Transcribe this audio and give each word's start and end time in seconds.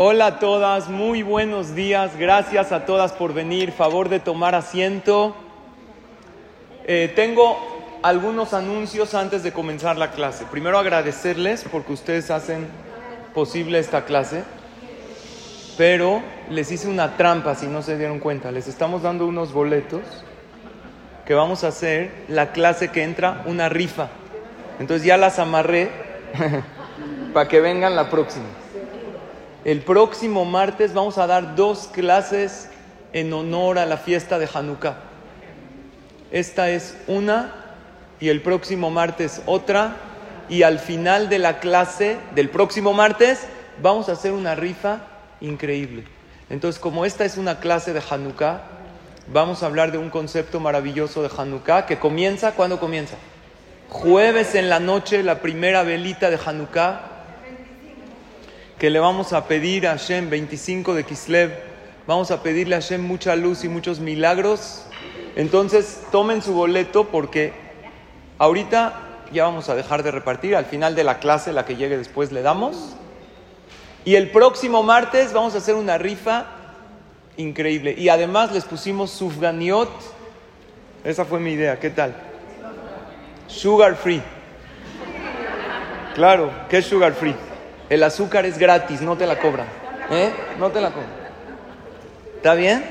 Hola 0.00 0.26
a 0.26 0.38
todas, 0.38 0.88
muy 0.88 1.24
buenos 1.24 1.74
días, 1.74 2.16
gracias 2.16 2.70
a 2.70 2.86
todas 2.86 3.10
por 3.10 3.34
venir, 3.34 3.72
favor 3.72 4.08
de 4.08 4.20
tomar 4.20 4.54
asiento. 4.54 5.34
Eh, 6.86 7.12
tengo 7.16 7.58
algunos 8.04 8.54
anuncios 8.54 9.14
antes 9.14 9.42
de 9.42 9.52
comenzar 9.52 9.98
la 9.98 10.12
clase. 10.12 10.44
Primero 10.52 10.78
agradecerles 10.78 11.64
porque 11.68 11.94
ustedes 11.94 12.30
hacen 12.30 12.68
posible 13.34 13.80
esta 13.80 14.04
clase, 14.04 14.44
pero 15.76 16.22
les 16.48 16.70
hice 16.70 16.86
una 16.86 17.16
trampa 17.16 17.56
si 17.56 17.66
no 17.66 17.82
se 17.82 17.98
dieron 17.98 18.20
cuenta. 18.20 18.52
Les 18.52 18.68
estamos 18.68 19.02
dando 19.02 19.26
unos 19.26 19.52
boletos 19.52 20.02
que 21.26 21.34
vamos 21.34 21.64
a 21.64 21.68
hacer 21.68 22.12
la 22.28 22.52
clase 22.52 22.92
que 22.92 23.02
entra 23.02 23.42
una 23.46 23.68
rifa. 23.68 24.10
Entonces 24.78 25.04
ya 25.04 25.16
las 25.16 25.40
amarré 25.40 25.90
para 27.34 27.48
que 27.48 27.60
vengan 27.60 27.96
la 27.96 28.08
próxima. 28.08 28.46
El 29.68 29.82
próximo 29.82 30.46
martes 30.46 30.94
vamos 30.94 31.18
a 31.18 31.26
dar 31.26 31.54
dos 31.54 31.90
clases 31.92 32.70
en 33.12 33.30
honor 33.34 33.78
a 33.78 33.84
la 33.84 33.98
fiesta 33.98 34.38
de 34.38 34.48
Hanukkah. 34.50 34.96
Esta 36.30 36.70
es 36.70 36.96
una 37.06 37.52
y 38.18 38.30
el 38.30 38.40
próximo 38.40 38.88
martes 38.88 39.42
otra. 39.44 39.94
Y 40.48 40.62
al 40.62 40.78
final 40.78 41.28
de 41.28 41.38
la 41.38 41.60
clase 41.60 42.16
del 42.34 42.48
próximo 42.48 42.94
martes 42.94 43.46
vamos 43.82 44.08
a 44.08 44.12
hacer 44.12 44.32
una 44.32 44.54
rifa 44.54 45.00
increíble. 45.42 46.04
Entonces, 46.48 46.80
como 46.80 47.04
esta 47.04 47.26
es 47.26 47.36
una 47.36 47.60
clase 47.60 47.92
de 47.92 48.00
Hanukkah, 48.08 48.62
vamos 49.30 49.62
a 49.62 49.66
hablar 49.66 49.92
de 49.92 49.98
un 49.98 50.08
concepto 50.08 50.60
maravilloso 50.60 51.22
de 51.22 51.28
Hanukkah 51.36 51.84
que 51.84 51.98
comienza, 51.98 52.52
¿cuándo 52.52 52.80
comienza? 52.80 53.16
Jueves 53.90 54.54
en 54.54 54.70
la 54.70 54.80
noche, 54.80 55.22
la 55.22 55.40
primera 55.40 55.82
velita 55.82 56.30
de 56.30 56.38
Hanukkah, 56.42 57.17
que 58.78 58.90
le 58.90 59.00
vamos 59.00 59.32
a 59.32 59.46
pedir 59.46 59.88
a 59.88 59.90
Hashem 59.90 60.30
25 60.30 60.94
de 60.94 61.04
Kislev, 61.04 61.52
vamos 62.06 62.30
a 62.30 62.42
pedirle 62.42 62.76
a 62.76 62.80
Hashem 62.80 63.02
mucha 63.02 63.34
luz 63.34 63.64
y 63.64 63.68
muchos 63.68 63.98
milagros. 63.98 64.84
Entonces, 65.34 66.02
tomen 66.12 66.42
su 66.42 66.52
boleto 66.52 67.08
porque 67.08 67.52
ahorita 68.38 69.00
ya 69.32 69.44
vamos 69.44 69.68
a 69.68 69.74
dejar 69.74 70.04
de 70.04 70.12
repartir, 70.12 70.54
al 70.54 70.64
final 70.64 70.94
de 70.94 71.02
la 71.02 71.18
clase, 71.18 71.52
la 71.52 71.64
que 71.64 71.74
llegue 71.74 71.98
después, 71.98 72.30
le 72.30 72.42
damos. 72.42 72.94
Y 74.04 74.14
el 74.14 74.30
próximo 74.30 74.84
martes 74.84 75.32
vamos 75.32 75.56
a 75.56 75.58
hacer 75.58 75.74
una 75.74 75.98
rifa 75.98 76.46
increíble. 77.36 77.96
Y 77.98 78.08
además 78.10 78.52
les 78.52 78.64
pusimos 78.64 79.10
sufganiot. 79.10 79.90
Esa 81.02 81.24
fue 81.24 81.40
mi 81.40 81.50
idea, 81.50 81.80
¿qué 81.80 81.90
tal? 81.90 82.14
Sugar 83.48 83.96
free. 83.96 84.22
Claro, 86.14 86.50
¿qué 86.68 86.78
es 86.78 86.86
sugar 86.86 87.14
free? 87.14 87.34
El 87.88 88.02
azúcar 88.02 88.44
es 88.44 88.58
gratis, 88.58 89.00
no 89.00 89.16
te 89.16 89.26
la 89.26 89.38
cobran. 89.38 89.66
¿Eh? 90.10 90.30
No 90.58 90.70
te 90.70 90.80
la 90.80 90.90
cobran. 90.90 91.10
¿Está 92.36 92.54
bien? 92.54 92.84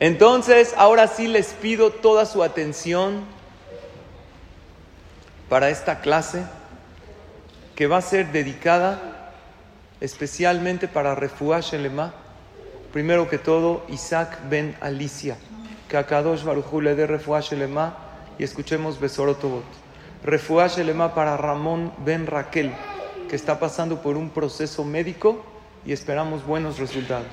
Entonces, 0.00 0.74
ahora 0.76 1.06
sí 1.06 1.28
les 1.28 1.54
pido 1.54 1.90
toda 1.90 2.26
su 2.26 2.42
atención 2.42 3.24
para 5.48 5.70
esta 5.70 6.00
clase 6.00 6.42
que 7.74 7.86
va 7.86 7.98
a 7.98 8.02
ser 8.02 8.32
dedicada 8.32 9.32
especialmente 10.00 10.88
para 10.88 11.14
Refuah 11.14 11.60
Shelema. 11.60 12.12
Primero 12.92 13.28
que 13.28 13.38
todo, 13.38 13.84
Isaac 13.88 14.38
ben 14.50 14.76
Alicia. 14.80 15.36
Que 15.88 15.96
a 15.96 16.06
Kadosh 16.06 16.42
Baruchu 16.42 16.80
le 16.80 16.94
dé 16.94 17.06
Refuah 17.06 17.40
y 18.38 18.44
escuchemos 18.44 19.00
Besorotobot. 19.00 19.64
Refuah 20.24 20.66
Shelema 20.66 21.14
para 21.14 21.36
Ramón 21.36 21.92
ben 22.04 22.26
Raquel, 22.26 22.72
que 23.28 23.36
está 23.36 23.58
pasando 23.58 24.02
por 24.02 24.16
un 24.16 24.30
proceso 24.30 24.84
médico 24.84 25.44
y 25.84 25.92
esperamos 25.92 26.44
buenos 26.44 26.78
resultados. 26.78 27.26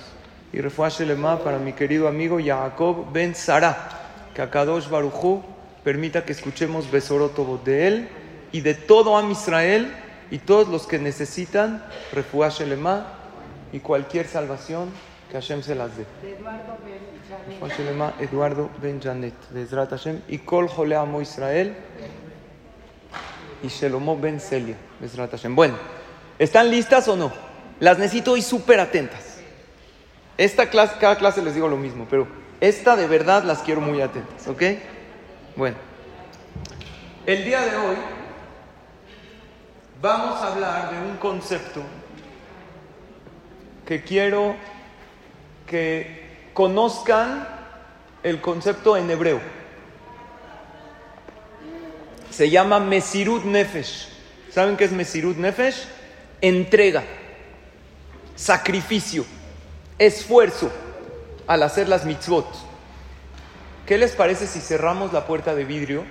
Y 0.51 0.61
Refuah 0.61 0.89
Shelema 0.89 1.39
para 1.39 1.57
mi 1.57 1.73
querido 1.73 2.07
amigo 2.07 2.37
Jacob 2.43 3.11
ben 3.11 3.35
Sara, 3.35 3.89
que 4.33 4.41
a 4.41 4.49
Kadosh 4.49 4.89
Baruchu 4.89 5.41
permita 5.83 6.25
que 6.25 6.31
escuchemos 6.31 6.89
Besorotobot 6.91 7.63
de 7.63 7.87
él 7.87 8.09
y 8.51 8.61
de 8.61 8.73
todo 8.73 9.17
Am 9.17 9.31
Israel 9.31 9.91
y 10.29 10.37
todos 10.39 10.67
los 10.67 10.87
que 10.87 10.99
necesitan 10.99 11.83
Refuah 12.11 12.49
Shelema 12.49 13.07
y 13.71 13.79
cualquier 13.79 14.27
salvación 14.27 14.89
que 15.29 15.35
Hashem 15.35 15.63
se 15.63 15.75
las 15.75 15.97
dé. 15.97 16.05
Refuah 17.47 17.69
Shelema, 17.69 18.13
Eduardo 18.19 18.69
Ben 18.81 19.01
Janet, 19.01 19.33
Hashem, 19.89 20.21
y 20.27 20.39
Kol 20.39 20.67
Jole 20.67 20.95
Amo 20.95 21.21
Israel 21.21 21.75
y 23.63 23.69
Shelomo 23.69 24.19
Ben 24.19 24.39
Celia. 24.39 24.75
Bueno, 25.49 25.75
¿están 26.37 26.69
listas 26.69 27.07
o 27.07 27.15
no? 27.15 27.31
Las 27.79 27.97
necesito 27.97 28.33
hoy 28.33 28.41
súper 28.41 28.79
atentas. 28.79 29.39
Esta 30.37 30.69
clase, 30.69 30.95
cada 30.99 31.17
clase 31.17 31.41
les 31.41 31.55
digo 31.55 31.67
lo 31.67 31.77
mismo, 31.77 32.05
pero 32.09 32.27
esta 32.59 32.95
de 32.95 33.07
verdad 33.07 33.43
las 33.43 33.59
quiero 33.59 33.81
muy 33.81 34.01
atentas, 34.01 34.47
¿ok? 34.47 34.61
Bueno, 35.55 35.77
el 37.25 37.45
día 37.45 37.61
de 37.61 37.75
hoy 37.77 37.95
vamos 40.01 40.41
a 40.41 40.53
hablar 40.53 40.91
de 40.91 40.97
un 41.09 41.17
concepto 41.17 41.81
que 43.85 44.03
quiero 44.03 44.55
que 45.67 46.49
conozcan 46.53 47.47
el 48.23 48.41
concepto 48.41 48.97
en 48.97 49.09
hebreo. 49.09 49.62
Se 52.33 52.49
llama 52.49 52.79
Mesirut 52.79 53.43
Nefesh. 53.43 54.07
¿Saben 54.49 54.75
qué 54.75 54.85
es 54.85 54.91
Mesirut 54.91 55.37
Nefesh? 55.37 55.85
Entrega, 56.41 57.03
sacrificio, 58.35 59.23
esfuerzo 59.99 60.71
al 61.45 61.61
hacer 61.61 61.87
las 61.87 62.05
mitzvot. 62.05 62.47
¿Qué 63.85 63.99
les 63.99 64.13
parece 64.13 64.47
si 64.47 64.61
cerramos 64.61 65.13
la 65.13 65.27
puerta 65.27 65.53
de 65.53 65.63
vidrio 65.63 66.05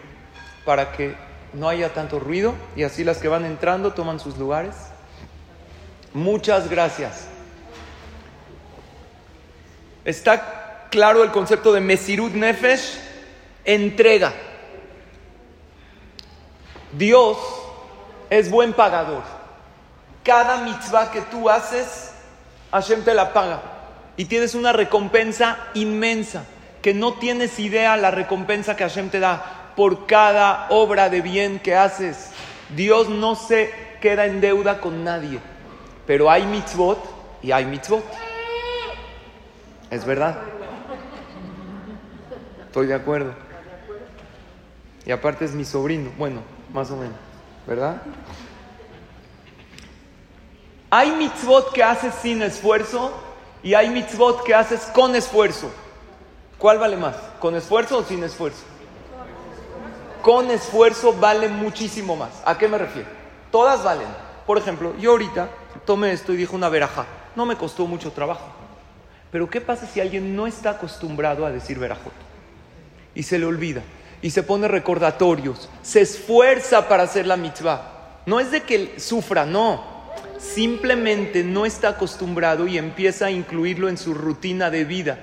para 0.65 0.93
que 0.93 1.17
no 1.55 1.69
haya 1.69 1.93
tanto 1.93 2.21
ruido 2.21 2.55
y 2.77 2.85
así 2.85 3.03
las 3.03 3.19
que 3.19 3.27
van 3.27 3.45
entrando 3.45 3.93
toman 3.93 4.21
sus 4.21 4.39
lugares? 4.39 4.77
Muchas 6.15 6.71
gracias. 6.71 7.27
¿Está 10.05 10.87
claro 10.89 11.25
el 11.25 11.33
concepto 11.33 11.73
de 11.73 11.81
Mesirut 11.81 12.33
Nefesh? 12.33 13.01
Entrega. 13.65 14.33
Dios 16.93 17.39
es 18.31 18.51
buen 18.51 18.73
pagador. 18.73 19.23
Cada 20.23 20.59
mitzvah 20.59 21.11
que 21.11 21.21
tú 21.23 21.49
haces, 21.51 22.13
Hashem 22.71 23.05
te 23.05 23.15
la 23.15 23.33
paga. 23.33 23.63
Y 24.17 24.27
tienes 24.27 24.55
una 24.55 24.73
recompensa 24.73 25.59
inmensa, 25.75 26.45
que 26.83 26.95
no 26.95 27.15
tienes 27.15 27.59
idea 27.59 27.97
la 27.97 28.11
recompensa 28.11 28.77
que 28.77 28.85
Hashem 28.85 29.11
te 29.11 29.21
da 29.21 29.73
por 29.77 30.07
cada 30.07 30.67
obra 30.71 31.09
de 31.09 31.23
bien 31.23 31.59
que 31.59 31.75
haces. 31.75 32.31
Dios 32.77 33.09
no 33.09 33.35
se 33.37 33.73
queda 34.01 34.27
en 34.27 34.41
deuda 34.41 34.81
con 34.81 35.05
nadie. 35.05 35.39
Pero 36.07 36.31
hay 36.31 36.45
mitzvot 36.47 36.99
y 37.43 37.53
hay 37.53 37.65
mitzvot. 37.65 38.05
Es 39.91 40.05
verdad. 40.05 40.39
Estoy 42.67 42.87
de 42.87 42.95
acuerdo. 42.95 43.35
Y 45.05 45.13
aparte 45.13 45.45
es 45.45 45.53
mi 45.53 45.65
sobrino. 45.65 46.11
Bueno, 46.17 46.41
más 46.73 46.91
o 46.91 46.97
menos. 46.97 47.17
¿Verdad? 47.67 48.03
Hay 50.91 51.11
mitzvot 51.13 51.73
que 51.73 51.83
haces 51.83 52.15
sin 52.15 52.43
esfuerzo 52.43 53.13
y 53.63 53.75
hay 53.75 53.89
mitzvot 53.89 54.45
que 54.45 54.55
haces 54.55 54.83
con 54.95 55.15
esfuerzo. 55.17 55.71
¿Cuál 56.59 56.79
vale 56.79 56.97
más? 56.97 57.17
¿Con 57.41 57.57
esfuerzo 57.57 57.99
o 57.99 58.05
sin 58.05 58.23
esfuerzo? 58.23 58.63
Con 60.23 60.51
esfuerzo 60.51 61.13
vale 61.15 61.49
muchísimo 61.49 62.15
más. 62.15 62.43
¿A 62.45 62.59
qué 62.59 62.69
me 62.69 62.79
refiero? 62.79 63.09
Todas 63.51 63.83
valen. 63.83 64.09
Por 64.47 64.59
ejemplo, 64.59 64.95
yo 64.99 65.13
ahorita 65.13 65.49
tomé 65.85 66.13
esto 66.13 66.33
y 66.33 66.37
dije 66.37 66.55
una 66.55 66.69
veraja. 66.69 67.07
No 67.35 67.47
me 67.47 67.57
costó 67.57 67.87
mucho 67.87 68.13
trabajo. 68.13 68.47
Pero 69.31 69.49
¿qué 69.49 69.61
pasa 69.61 69.87
si 69.87 70.01
alguien 70.01 70.37
no 70.37 70.47
está 70.47 70.71
acostumbrado 70.71 71.47
a 71.47 71.51
decir 71.51 71.79
verajot? 71.79 72.13
Y 73.15 73.23
se 73.23 73.39
le 73.39 73.47
olvida. 73.47 73.83
Y 74.23 74.31
se 74.31 74.43
pone 74.43 74.69
recordatorios. 74.69 75.69
Se 75.83 76.01
esfuerza 76.01 76.89
para 76.89 77.03
hacer 77.03 77.27
la 77.27 77.37
mitzvah. 77.37 78.21
No 78.25 78.41
es 78.41 78.51
de 78.51 78.63
que 78.63 78.99
sufra, 78.99 79.45
no. 79.45 79.85
Simplemente 80.39 81.45
no 81.45 81.67
está 81.67 81.91
acostumbrado 81.91 82.67
y 82.67 82.79
empieza 82.79 83.27
a 83.27 83.31
incluirlo 83.31 83.89
en 83.89 83.99
su 83.99 84.15
rutina 84.15 84.71
de 84.71 84.85
vida. 84.85 85.19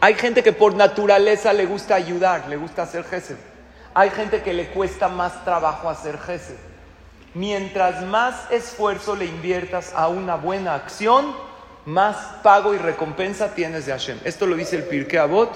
Hay 0.00 0.14
gente 0.14 0.42
que 0.42 0.52
por 0.52 0.74
naturaleza 0.74 1.52
le 1.52 1.66
gusta 1.66 1.94
ayudar, 1.94 2.48
le 2.48 2.56
gusta 2.56 2.82
hacer 2.82 3.04
gesed. 3.04 3.36
Hay 3.94 4.10
gente 4.10 4.42
que 4.42 4.52
le 4.52 4.68
cuesta 4.68 5.08
más 5.08 5.44
trabajo 5.44 5.88
hacer 5.88 6.18
gesed. 6.18 6.56
Mientras 7.32 8.04
más 8.04 8.50
esfuerzo 8.50 9.16
le 9.16 9.24
inviertas 9.24 9.92
a 9.94 10.08
una 10.08 10.36
buena 10.36 10.74
acción, 10.74 11.34
más 11.84 12.16
pago 12.42 12.74
y 12.74 12.78
recompensa 12.78 13.54
tienes 13.54 13.86
de 13.86 13.92
Hashem. 13.92 14.18
Esto 14.24 14.46
lo 14.46 14.56
dice 14.56 14.76
el 14.76 14.84
Pirkei 14.84 15.18
Avot 15.18 15.50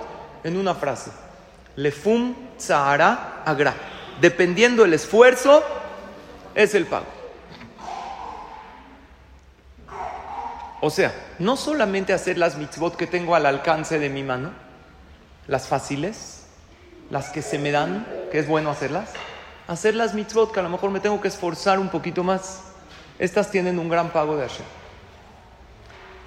en 0.44 0.56
una 0.56 0.75
frase. 0.75 1.11
Lefum 1.78 2.34
tzahara 2.56 3.42
agra. 3.44 3.72
Dependiendo 4.20 4.84
el 4.84 4.94
esfuerzo, 4.94 5.62
es 6.52 6.75
el 6.75 6.86
pago. 6.86 7.06
O 10.80 10.90
sea, 10.90 11.14
no 11.38 11.56
solamente 11.56 12.12
hacer 12.12 12.36
las 12.36 12.56
mitzvot 12.56 12.96
que 12.96 13.06
tengo 13.06 13.36
al 13.36 13.46
alcance 13.46 14.00
de 14.00 14.08
mi 14.08 14.25
mano, 14.25 14.50
las 15.46 15.69
fáciles, 15.69 16.46
las 17.10 17.30
que 17.30 17.42
se 17.42 17.60
me 17.60 17.70
dan, 17.70 18.08
que 18.32 18.40
es 18.40 18.48
bueno 18.48 18.70
hacerlas, 18.70 19.10
hacer 19.69 19.94
las 19.94 20.14
mitzvot 20.14 20.50
que 20.50 20.58
a 20.58 20.64
lo 20.64 20.70
mejor 20.70 20.90
me 20.90 20.98
tengo 20.98 21.20
que 21.20 21.28
esforzar 21.28 21.78
un 21.78 21.90
poquito 21.90 22.25
más. 22.25 22.64
Estas 23.20 23.52
tienen 23.52 23.78
un 23.78 23.88
gran 23.88 24.10
pago 24.10 24.36
de 24.36 24.48
Hashem. 24.48 24.66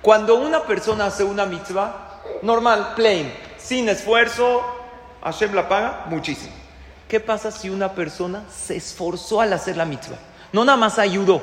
Cuando 0.01 0.35
una 0.35 0.63
persona 0.63 1.07
hace 1.07 1.25
una 1.25 1.45
mitzvah, 1.45 2.21
normal, 2.41 2.93
plain, 2.95 3.29
sin 3.57 3.89
esfuerzo, 3.89 4.80
Hashem 5.23 5.53
la 5.53 5.69
paga 5.69 6.05
muchísimo. 6.09 6.53
¿Qué 7.07 7.19
pasa 7.19 7.51
si 7.51 7.69
una 7.69 7.93
persona 7.93 8.45
se 8.49 8.77
esforzó 8.77 9.41
al 9.41 9.53
hacer 9.53 9.77
la 9.77 9.85
mitzvah? 9.85 10.17
No 10.53 10.63
nada 10.63 10.77
más 10.77 10.97
ayudó. 10.97 11.41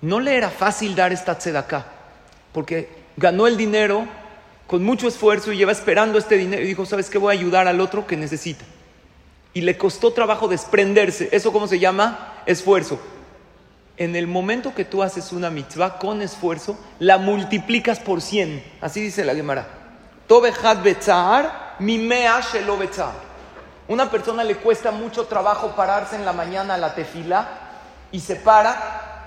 No 0.00 0.20
le 0.20 0.36
era 0.36 0.50
fácil 0.50 0.94
dar 0.94 1.12
esta 1.12 1.38
tzedakah, 1.38 1.86
porque 2.52 2.88
ganó 3.16 3.46
el 3.46 3.56
dinero 3.56 4.04
con 4.66 4.82
mucho 4.84 5.06
esfuerzo 5.06 5.52
y 5.52 5.56
lleva 5.56 5.72
esperando 5.72 6.18
este 6.18 6.36
dinero 6.36 6.62
y 6.62 6.66
dijo, 6.66 6.86
¿sabes 6.86 7.08
qué? 7.08 7.18
Voy 7.18 7.34
a 7.34 7.38
ayudar 7.38 7.68
al 7.68 7.80
otro 7.80 8.06
que 8.06 8.16
necesita. 8.16 8.64
Y 9.54 9.60
le 9.60 9.76
costó 9.76 10.12
trabajo 10.12 10.48
desprenderse. 10.48 11.28
¿Eso 11.30 11.52
cómo 11.52 11.68
se 11.68 11.78
llama? 11.78 12.34
Esfuerzo. 12.46 12.98
En 13.96 14.16
el 14.16 14.26
momento 14.26 14.74
que 14.74 14.84
tú 14.84 15.02
haces 15.02 15.32
una 15.32 15.50
mitzvah 15.50 15.98
con 15.98 16.22
esfuerzo, 16.22 16.78
la 16.98 17.18
multiplicas 17.18 18.00
por 18.00 18.22
100. 18.22 18.64
Así 18.80 19.00
dice 19.00 19.24
la 19.24 19.34
Gemara. 19.34 19.68
Una 23.88 24.10
persona 24.10 24.44
le 24.44 24.56
cuesta 24.56 24.90
mucho 24.90 25.26
trabajo 25.26 25.74
pararse 25.76 26.16
en 26.16 26.24
la 26.24 26.32
mañana 26.32 26.74
a 26.74 26.78
la 26.78 26.94
tefila 26.94 27.48
y 28.10 28.20
se 28.20 28.36
para 28.36 29.26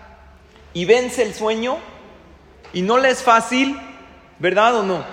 y 0.74 0.86
vence 0.86 1.24
el 1.24 1.34
sueño 1.34 1.78
y 2.74 2.82
no 2.82 2.98
le 2.98 3.10
es 3.10 3.24
fácil, 3.24 3.80
¿verdad 4.40 4.76
o 4.76 4.84
no? 4.84 5.04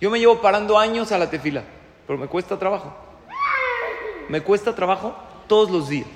Yo 0.00 0.10
me 0.10 0.18
llevo 0.18 0.40
parando 0.40 0.78
años 0.78 1.12
a 1.12 1.18
la 1.18 1.30
tefila, 1.30 1.62
pero 2.06 2.18
me 2.18 2.26
cuesta 2.26 2.58
trabajo. 2.58 2.94
Me 4.28 4.40
cuesta 4.40 4.74
trabajo 4.74 5.14
todos 5.46 5.70
los 5.70 5.88
días. 5.88 6.06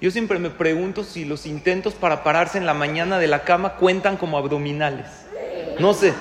Yo 0.00 0.10
siempre 0.10 0.38
me 0.38 0.50
pregunto 0.50 1.04
si 1.04 1.24
los 1.24 1.44
intentos 1.46 1.94
para 1.94 2.22
pararse 2.22 2.58
en 2.58 2.66
la 2.66 2.74
mañana 2.74 3.18
de 3.18 3.26
la 3.26 3.42
cama 3.42 3.74
cuentan 3.74 4.16
como 4.16 4.38
abdominales. 4.38 5.06
No 5.78 5.92
sé. 5.92 6.14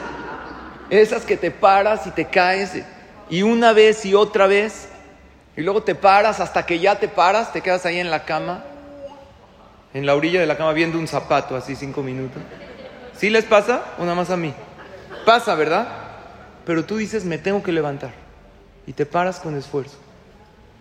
Esas 0.90 1.26
que 1.26 1.38
te 1.38 1.52
paras 1.52 2.08
y 2.08 2.12
te 2.12 2.26
caes 2.26 2.84
y 3.30 3.42
una 3.42 3.74
vez 3.74 4.06
y 4.06 4.14
otra 4.14 4.48
vez 4.48 4.90
y 5.56 5.62
luego 5.62 5.84
te 5.84 5.96
paras 5.96 6.40
hasta 6.40 6.66
que 6.66 6.80
ya 6.80 7.00
te 7.00 7.08
paras, 7.08 7.52
te 7.52 7.62
quedas 7.62 7.86
ahí 7.86 8.00
en 8.00 8.12
la 8.12 8.26
cama, 8.26 8.64
en 9.94 10.06
la 10.06 10.16
orilla 10.16 10.40
de 10.40 10.46
la 10.46 10.58
cama 10.58 10.74
viendo 10.74 11.00
un 11.00 11.08
zapato 11.08 11.56
así 11.56 11.76
cinco 11.76 12.04
minutos. 12.04 12.42
¿Sí 13.18 13.30
les 13.30 13.46
pasa 13.46 13.84
nada 13.98 14.16
más 14.16 14.30
a 14.30 14.38
mí? 14.38 14.54
Pasa, 15.26 15.56
¿verdad? 15.56 16.08
pero 16.68 16.84
tú 16.84 16.98
dices, 16.98 17.24
me 17.24 17.38
tengo 17.38 17.64
que 17.64 17.72
levantar. 17.72 18.12
Y 18.86 18.92
te 18.92 19.06
paras 19.06 19.40
con 19.40 19.56
esfuerzo. 19.56 19.96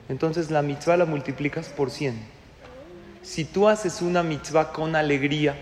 Entonces 0.08 0.50
la 0.50 0.60
mitzvah 0.60 0.96
la 0.96 1.04
multiplicas 1.04 1.68
por 1.68 1.92
100. 1.92 2.18
Si 3.22 3.44
tú 3.44 3.68
haces 3.68 4.02
una 4.02 4.24
mitzvah 4.24 4.72
con 4.72 4.96
alegría, 4.96 5.54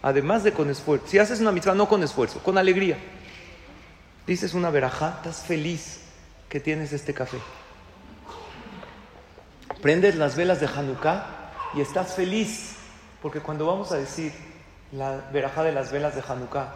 además 0.00 0.42
de 0.42 0.54
con 0.54 0.70
esfuerzo, 0.70 1.06
si 1.06 1.18
haces 1.18 1.40
una 1.40 1.52
mitzvah 1.52 1.74
no 1.74 1.86
con 1.86 2.02
esfuerzo, 2.02 2.42
con 2.42 2.56
alegría, 2.56 2.96
dices 4.26 4.54
una 4.54 4.70
verajá, 4.70 5.16
estás 5.18 5.44
feliz 5.44 6.00
que 6.52 6.60
tienes 6.60 6.92
este 6.92 7.14
café. 7.14 7.38
Prendes 9.80 10.16
las 10.16 10.36
velas 10.36 10.60
de 10.60 10.66
Hanukkah 10.66 11.24
y 11.72 11.80
estás 11.80 12.14
feliz, 12.14 12.74
porque 13.22 13.40
cuando 13.40 13.64
vamos 13.64 13.90
a 13.90 13.96
decir 13.96 14.34
la 14.92 15.30
verajá 15.32 15.62
de 15.62 15.72
las 15.72 15.90
velas 15.90 16.14
de 16.14 16.22
Hanukkah, 16.28 16.74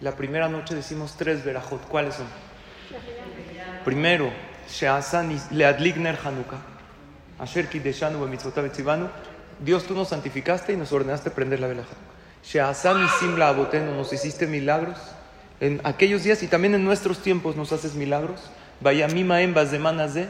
la 0.00 0.12
primera 0.12 0.48
noche 0.48 0.74
decimos 0.74 1.14
tres 1.18 1.44
verajot. 1.44 1.86
¿Cuáles 1.88 2.14
son? 2.14 2.26
Primero, 3.84 4.32
Leadligner 5.50 6.18
Hanukkah. 6.24 6.62
Asher 7.38 7.68
Kideshanu 7.68 8.18
Betzivanu. 8.62 9.10
Dios, 9.60 9.84
tú 9.84 9.94
nos 9.94 10.08
santificaste 10.08 10.72
y 10.72 10.76
nos 10.78 10.90
ordenaste 10.90 11.30
prender 11.30 11.60
la 11.60 11.66
vela 11.66 11.82
Abotenu, 13.48 13.94
nos 13.94 14.10
hiciste 14.14 14.46
milagros. 14.46 14.96
En 15.60 15.82
aquellos 15.84 16.22
días 16.24 16.42
y 16.42 16.48
también 16.48 16.74
en 16.74 16.82
nuestros 16.82 17.20
tiempos 17.20 17.56
nos 17.56 17.72
haces 17.72 17.94
milagros. 17.94 18.40
Vaya 18.80 19.08
Mimaem 19.08 19.54
Bazemanas 19.54 20.14
de. 20.14 20.28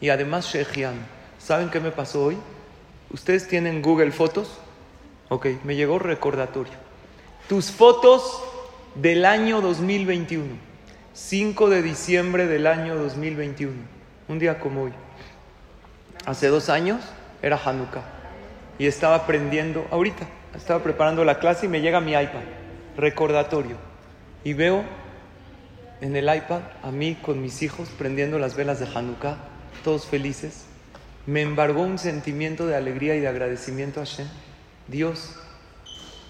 Y 0.00 0.10
además 0.10 0.46
Shechian. 0.46 0.94
¿Saben 1.38 1.70
qué 1.70 1.80
me 1.80 1.90
pasó 1.90 2.24
hoy? 2.24 2.38
¿Ustedes 3.10 3.48
tienen 3.48 3.82
Google 3.82 4.12
Fotos? 4.12 4.58
Ok, 5.28 5.46
me 5.64 5.76
llegó 5.76 5.98
recordatorio. 5.98 6.74
Tus 7.48 7.70
fotos 7.70 8.42
del 8.94 9.24
año 9.24 9.60
2021, 9.60 10.44
5 11.14 11.70
de 11.70 11.82
diciembre 11.82 12.46
del 12.46 12.66
año 12.66 12.96
2021, 12.96 13.72
un 14.28 14.38
día 14.38 14.58
como 14.58 14.84
hoy. 14.84 14.92
Hace 16.26 16.48
dos 16.48 16.68
años 16.68 17.00
era 17.40 17.60
Hanukkah 17.62 18.02
y 18.78 18.86
estaba 18.86 19.16
aprendiendo, 19.16 19.86
ahorita, 19.90 20.26
estaba 20.54 20.82
preparando 20.82 21.24
la 21.24 21.38
clase 21.38 21.66
y 21.66 21.68
me 21.68 21.80
llega 21.80 22.00
mi 22.00 22.12
iPad, 22.12 22.42
recordatorio, 22.96 23.76
y 24.44 24.52
veo 24.52 24.84
en 26.00 26.16
el 26.16 26.34
iPad 26.34 26.60
a 26.82 26.90
mí 26.90 27.16
con 27.20 27.42
mis 27.42 27.62
hijos 27.62 27.88
prendiendo 27.96 28.38
las 28.38 28.56
velas 28.56 28.80
de 28.80 28.86
Hanukkah, 28.86 29.36
todos 29.84 30.06
felices. 30.06 30.64
Me 31.26 31.42
embargó 31.42 31.82
un 31.82 31.98
sentimiento 31.98 32.66
de 32.66 32.76
alegría 32.76 33.14
y 33.16 33.20
de 33.20 33.28
agradecimiento 33.28 34.00
a 34.00 34.04
Hashem. 34.04 34.28
Dios, 34.86 35.34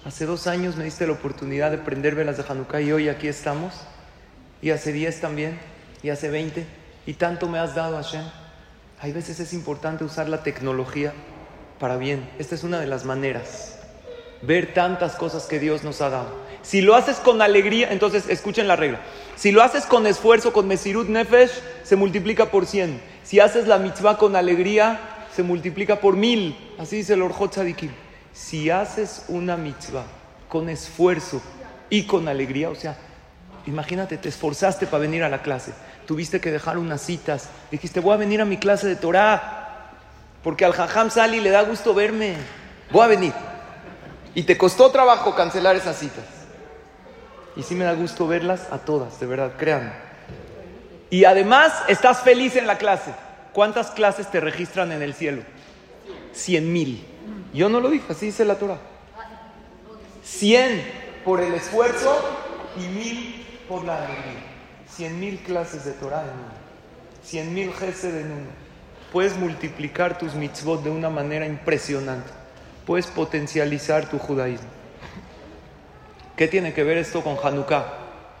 Hace 0.05 0.25
dos 0.25 0.47
años 0.47 0.77
me 0.77 0.85
diste 0.85 1.05
la 1.05 1.13
oportunidad 1.13 1.71
de 1.71 1.77
prender 1.77 2.15
velas 2.15 2.37
de 2.37 2.45
Hanukkah 2.47 2.79
y 2.79 2.91
hoy 2.93 3.09
aquí 3.09 3.27
estamos. 3.27 3.73
Y 4.61 4.71
hace 4.71 4.93
diez 4.93 5.19
también, 5.19 5.59
y 6.01 6.09
hace 6.09 6.29
veinte. 6.29 6.65
Y 7.05 7.13
tanto 7.15 7.47
me 7.47 7.59
has 7.59 7.75
dado, 7.75 7.97
Hashem. 7.97 8.23
Hay 9.01 9.11
veces 9.11 9.39
es 9.39 9.53
importante 9.53 10.05
usar 10.05 10.29
la 10.29 10.41
tecnología 10.41 11.13
para 11.79 11.97
bien. 11.97 12.29
Esta 12.39 12.55
es 12.55 12.63
una 12.63 12.79
de 12.79 12.87
las 12.87 13.03
maneras. 13.03 13.77
Ver 14.41 14.73
tantas 14.73 15.15
cosas 15.15 15.45
que 15.47 15.59
Dios 15.59 15.83
nos 15.83 16.01
ha 16.01 16.09
dado. 16.09 16.33
Si 16.61 16.81
lo 16.81 16.95
haces 16.95 17.17
con 17.17 17.41
alegría, 17.41 17.91
entonces 17.91 18.29
escuchen 18.29 18.69
la 18.69 18.77
regla. 18.77 19.01
Si 19.39 19.51
lo 19.51 19.63
haces 19.63 19.85
con 19.85 20.05
esfuerzo, 20.05 20.51
con 20.51 20.67
Mesirut 20.67 21.07
Nefesh, 21.07 21.51
se 21.83 21.95
multiplica 21.95 22.51
por 22.51 22.65
cien. 22.65 23.01
Si 23.23 23.39
haces 23.39 23.67
la 23.67 23.77
mitzvah 23.77 24.17
con 24.17 24.35
alegría, 24.35 24.99
se 25.33 25.43
multiplica 25.43 26.01
por 26.01 26.17
mil. 26.17 26.57
Así 26.77 26.97
dice 26.97 27.13
el 27.13 27.21
Orjot 27.21 27.51
Tzadikim 27.51 27.91
si 28.39 28.69
haces 28.69 29.25
una 29.27 29.57
mitzvah 29.57 30.05
con 30.47 30.69
esfuerzo 30.69 31.41
y 31.89 32.03
con 32.03 32.27
alegría, 32.27 32.69
o 32.69 32.75
sea, 32.75 32.95
imagínate, 33.65 34.17
te 34.17 34.29
esforzaste 34.29 34.87
para 34.87 35.01
venir 35.01 35.23
a 35.23 35.29
la 35.29 35.41
clase, 35.41 35.73
tuviste 36.07 36.39
que 36.39 36.51
dejar 36.51 36.77
unas 36.77 37.01
citas, 37.01 37.49
dijiste, 37.69 37.99
voy 37.99 38.13
a 38.13 38.17
venir 38.17 38.41
a 38.41 38.45
mi 38.45 38.57
clase 38.57 38.87
de 38.87 38.95
Torah, 38.95 39.91
porque 40.43 40.65
al 40.65 40.71
Jajam 40.71 41.11
Sali 41.11 41.41
le 41.41 41.49
da 41.49 41.63
gusto 41.63 41.93
verme, 41.93 42.35
voy 42.91 43.03
a 43.03 43.07
venir. 43.07 43.33
Y 44.35 44.43
te 44.43 44.57
costó 44.57 44.89
trabajo 44.91 45.35
cancelar 45.35 45.75
esas 45.75 45.97
citas. 45.97 46.38
Y 47.59 47.63
sí 47.63 47.75
me 47.75 47.83
da 47.83 47.93
gusto 47.93 48.25
verlas 48.25 48.67
a 48.71 48.77
todas, 48.77 49.19
de 49.19 49.25
verdad, 49.25 49.51
créanme. 49.57 49.91
Y 51.09 51.25
además 51.25 51.73
estás 51.89 52.21
feliz 52.21 52.55
en 52.55 52.65
la 52.65 52.77
clase. 52.77 53.13
¿Cuántas 53.51 53.91
clases 53.91 54.31
te 54.31 54.39
registran 54.39 54.93
en 54.93 55.01
el 55.01 55.13
cielo? 55.13 55.41
Cien 56.31 56.71
mil. 56.71 57.05
Yo 57.53 57.67
no 57.67 57.81
lo 57.81 57.89
dije, 57.89 58.05
así 58.07 58.27
dice 58.27 58.45
la 58.45 58.55
Torah. 58.55 58.77
100 60.23 60.83
por 61.25 61.41
el 61.41 61.53
esfuerzo 61.53 62.17
y 62.77 62.87
mil 62.97 63.45
por 63.67 63.83
la 63.83 64.05
alegría. 64.05 64.41
Cien 64.89 65.19
mil 65.19 65.39
clases 65.39 65.83
de 65.83 65.91
Torah 65.91 66.21
en 66.21 66.29
uno. 66.29 66.53
Cien 67.25 67.53
mil 67.53 67.73
gesed 67.73 68.15
en 68.15 68.31
uno. 68.31 68.49
Puedes 69.11 69.35
multiplicar 69.35 70.17
tus 70.17 70.33
mitzvot 70.33 70.81
de 70.81 70.91
una 70.91 71.09
manera 71.09 71.45
impresionante. 71.45 72.31
Puedes 72.85 73.07
potencializar 73.07 74.09
tu 74.09 74.17
judaísmo. 74.17 74.78
¿Qué 76.39 76.47
tiene 76.47 76.71
que 76.71 76.85
ver 76.85 76.97
esto 76.97 77.21
con 77.21 77.35
Hanukkah? 77.43 77.83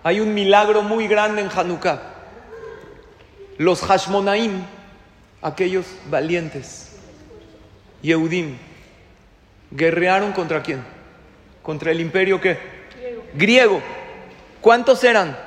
Hay 0.03 0.21
un 0.21 0.33
milagro 0.33 0.83
muy 0.83 1.05
grande 1.05 1.41
en 1.41 1.49
Hanukkah. 1.49 1.99
Los 3.57 3.81
Hashmonaim, 3.81 4.63
aquellos 5.41 5.85
valientes, 6.09 6.95
Yehudim, 8.01 8.55
¿Guerrearon 9.71 10.31
contra 10.31 10.63
quién? 10.63 10.81
¿Contra 11.61 11.91
el 11.91 11.99
imperio 11.99 12.39
qué? 12.39 12.57
Griego. 13.33 13.81
¿Cuántos 14.61 15.03
eran? 15.03 15.37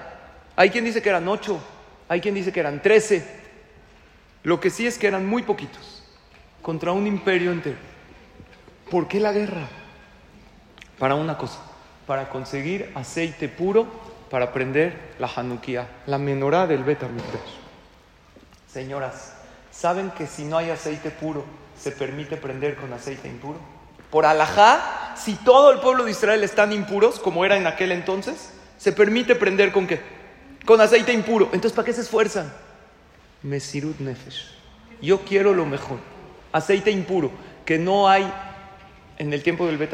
Hay 0.54 0.68
quien 0.68 0.84
dice 0.84 1.00
que 1.00 1.08
eran 1.08 1.26
ocho, 1.28 1.58
hay 2.06 2.20
quien 2.20 2.34
dice 2.34 2.52
que 2.52 2.60
eran 2.60 2.82
trece. 2.82 3.26
Lo 4.42 4.60
que 4.60 4.68
sí 4.68 4.86
es 4.86 4.98
que 4.98 5.06
eran 5.06 5.24
muy 5.24 5.42
poquitos 5.42 6.04
contra 6.60 6.92
un 6.92 7.06
imperio 7.06 7.50
entero. 7.50 7.78
¿Por 8.90 9.08
qué 9.08 9.20
la 9.20 9.32
guerra? 9.32 9.68
Para 10.98 11.14
una 11.14 11.38
cosa, 11.38 11.71
para 12.06 12.28
conseguir 12.28 12.90
aceite 12.94 13.48
puro 13.48 13.86
para 14.30 14.52
prender 14.52 15.14
la 15.18 15.30
Hanukkah, 15.34 15.86
la 16.06 16.18
menorá 16.18 16.66
del 16.66 16.84
Bet 16.84 17.00
Señoras, 18.66 19.34
¿saben 19.70 20.10
que 20.10 20.26
si 20.26 20.44
no 20.44 20.56
hay 20.56 20.70
aceite 20.70 21.10
puro 21.10 21.44
se 21.78 21.90
permite 21.90 22.38
prender 22.38 22.76
con 22.76 22.92
aceite 22.92 23.28
impuro? 23.28 23.58
Por 24.10 24.24
alajá, 24.24 25.14
si 25.16 25.34
todo 25.34 25.70
el 25.72 25.80
pueblo 25.80 26.04
de 26.04 26.12
Israel 26.12 26.42
están 26.44 26.72
impuros, 26.72 27.18
como 27.18 27.44
era 27.44 27.56
en 27.56 27.66
aquel 27.66 27.92
entonces, 27.92 28.52
se 28.78 28.92
permite 28.92 29.34
prender 29.34 29.70
con 29.70 29.86
qué? 29.86 30.00
Con 30.64 30.80
aceite 30.80 31.12
impuro. 31.12 31.46
Entonces, 31.52 31.72
¿para 31.72 31.86
qué 31.86 31.92
se 31.92 32.00
esfuerzan? 32.00 32.52
Mesirut 33.42 33.98
Nefesh. 34.00 34.50
Yo 35.02 35.20
quiero 35.20 35.52
lo 35.52 35.66
mejor. 35.66 35.98
Aceite 36.52 36.90
impuro, 36.90 37.30
que 37.64 37.78
no 37.78 38.08
hay 38.08 38.32
en 39.18 39.32
el 39.32 39.42
tiempo 39.42 39.66
del 39.66 39.78
Bet 39.78 39.92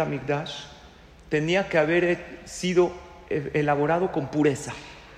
tenía 1.29 1.69
que 1.69 1.79
haber 1.79 2.41
sido 2.45 2.93
eh, 3.31 3.51
elaborado 3.55 4.13
con 4.13 4.29
pureza. 4.29 4.73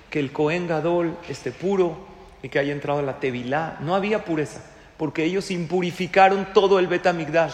Que 0.09 0.19
el 0.19 0.31
Cohen 0.31 0.67
Gadol 0.67 1.17
esté 1.29 1.51
puro 1.51 1.97
y 2.43 2.49
que 2.49 2.59
haya 2.59 2.73
entrado 2.73 3.01
la 3.01 3.19
Tevilá. 3.19 3.77
No 3.81 3.95
había 3.95 4.25
pureza, 4.25 4.61
porque 4.97 5.23
ellos 5.23 5.51
impurificaron 5.51 6.47
todo 6.53 6.79
el 6.79 6.87
Bet 6.87 7.05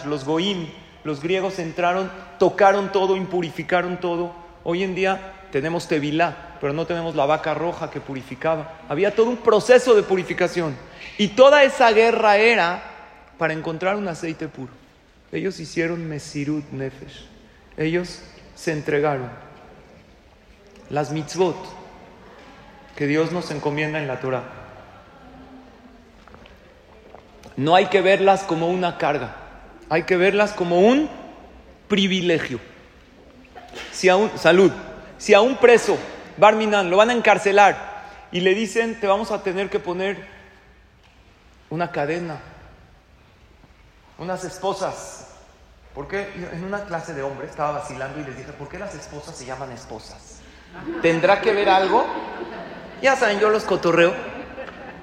Los 0.06 0.26
Goim, 0.26 0.68
los 1.04 1.22
griegos 1.22 1.60
entraron, 1.60 2.12
tocaron 2.40 2.92
todo, 2.92 3.16
impurificaron 3.16 3.98
todo. 3.98 4.34
Hoy 4.64 4.84
en 4.84 4.96
día 4.96 5.34
tenemos 5.52 5.88
Tevilá, 5.88 6.58
pero 6.60 6.74
no 6.74 6.86
tenemos 6.86 7.16
la 7.16 7.26
vaca 7.26 7.54
roja 7.54 7.90
que 7.92 8.02
purificaba. 8.02 8.80
Había 8.90 9.16
todo 9.16 9.30
un 9.30 9.38
proceso 9.38 9.94
de 9.96 10.04
purificación. 10.04 10.76
Y 11.18 11.30
toda 11.30 11.64
esa 11.64 11.92
guerra 11.92 12.38
era 12.38 12.84
para 13.38 13.54
encontrar 13.54 13.96
un 13.96 14.08
aceite 14.08 14.48
puro. 14.48 14.72
Ellos 15.32 15.60
hicieron 15.60 16.08
Mesirut 16.08 16.70
Nefesh. 16.72 17.26
Ellos 17.78 18.22
se 18.58 18.74
entregaron. 18.74 19.30
Las 20.90 21.12
mitzvot 21.12 21.56
que 22.96 23.06
Dios 23.06 23.32
nos 23.32 23.52
encomienda 23.52 24.00
en 24.00 24.08
la 24.08 24.20
Torah. 24.20 24.44
No 27.56 27.76
hay 27.76 27.86
que 27.88 28.02
verlas 28.02 28.44
como 28.44 28.68
una 28.70 28.98
carga, 28.98 29.36
hay 29.90 30.04
que 30.04 30.18
verlas 30.18 30.54
como 30.54 30.80
un 30.80 31.10
privilegio. 31.88 32.60
Si 33.92 34.10
a 34.10 34.16
un, 34.16 34.36
salud, 34.38 34.72
si 35.18 35.34
a 35.34 35.42
un 35.42 35.58
preso, 35.58 35.98
Barminan, 36.38 36.90
lo 36.90 36.98
van 36.98 37.12
a 37.12 37.14
encarcelar 37.14 38.06
y 38.32 38.42
le 38.42 38.54
dicen, 38.54 39.00
te 39.00 39.08
vamos 39.08 39.32
a 39.32 39.44
tener 39.44 39.70
que 39.70 39.80
poner 39.80 40.18
una 41.70 41.92
cadena, 41.92 42.40
unas 44.18 44.44
esposas. 44.44 45.27
Porque 45.98 46.32
en 46.54 46.64
una 46.64 46.84
clase 46.84 47.16
de 47.16 47.24
hombres 47.24 47.50
estaba 47.50 47.80
vacilando 47.80 48.20
y 48.20 48.24
les 48.24 48.38
dije, 48.38 48.54
¿por 48.54 48.70
qué 48.70 48.78
las 48.78 48.94
esposas 48.94 49.36
se 49.36 49.48
llaman 49.48 49.72
esposas? 49.72 50.42
¿Tendrá 51.02 51.42
que 51.42 51.52
ver 51.54 51.70
algo? 51.70 52.06
Ya 53.02 53.16
saben, 53.16 53.40
yo 53.40 53.50
los 53.50 53.64
cotorreo. 53.64 54.14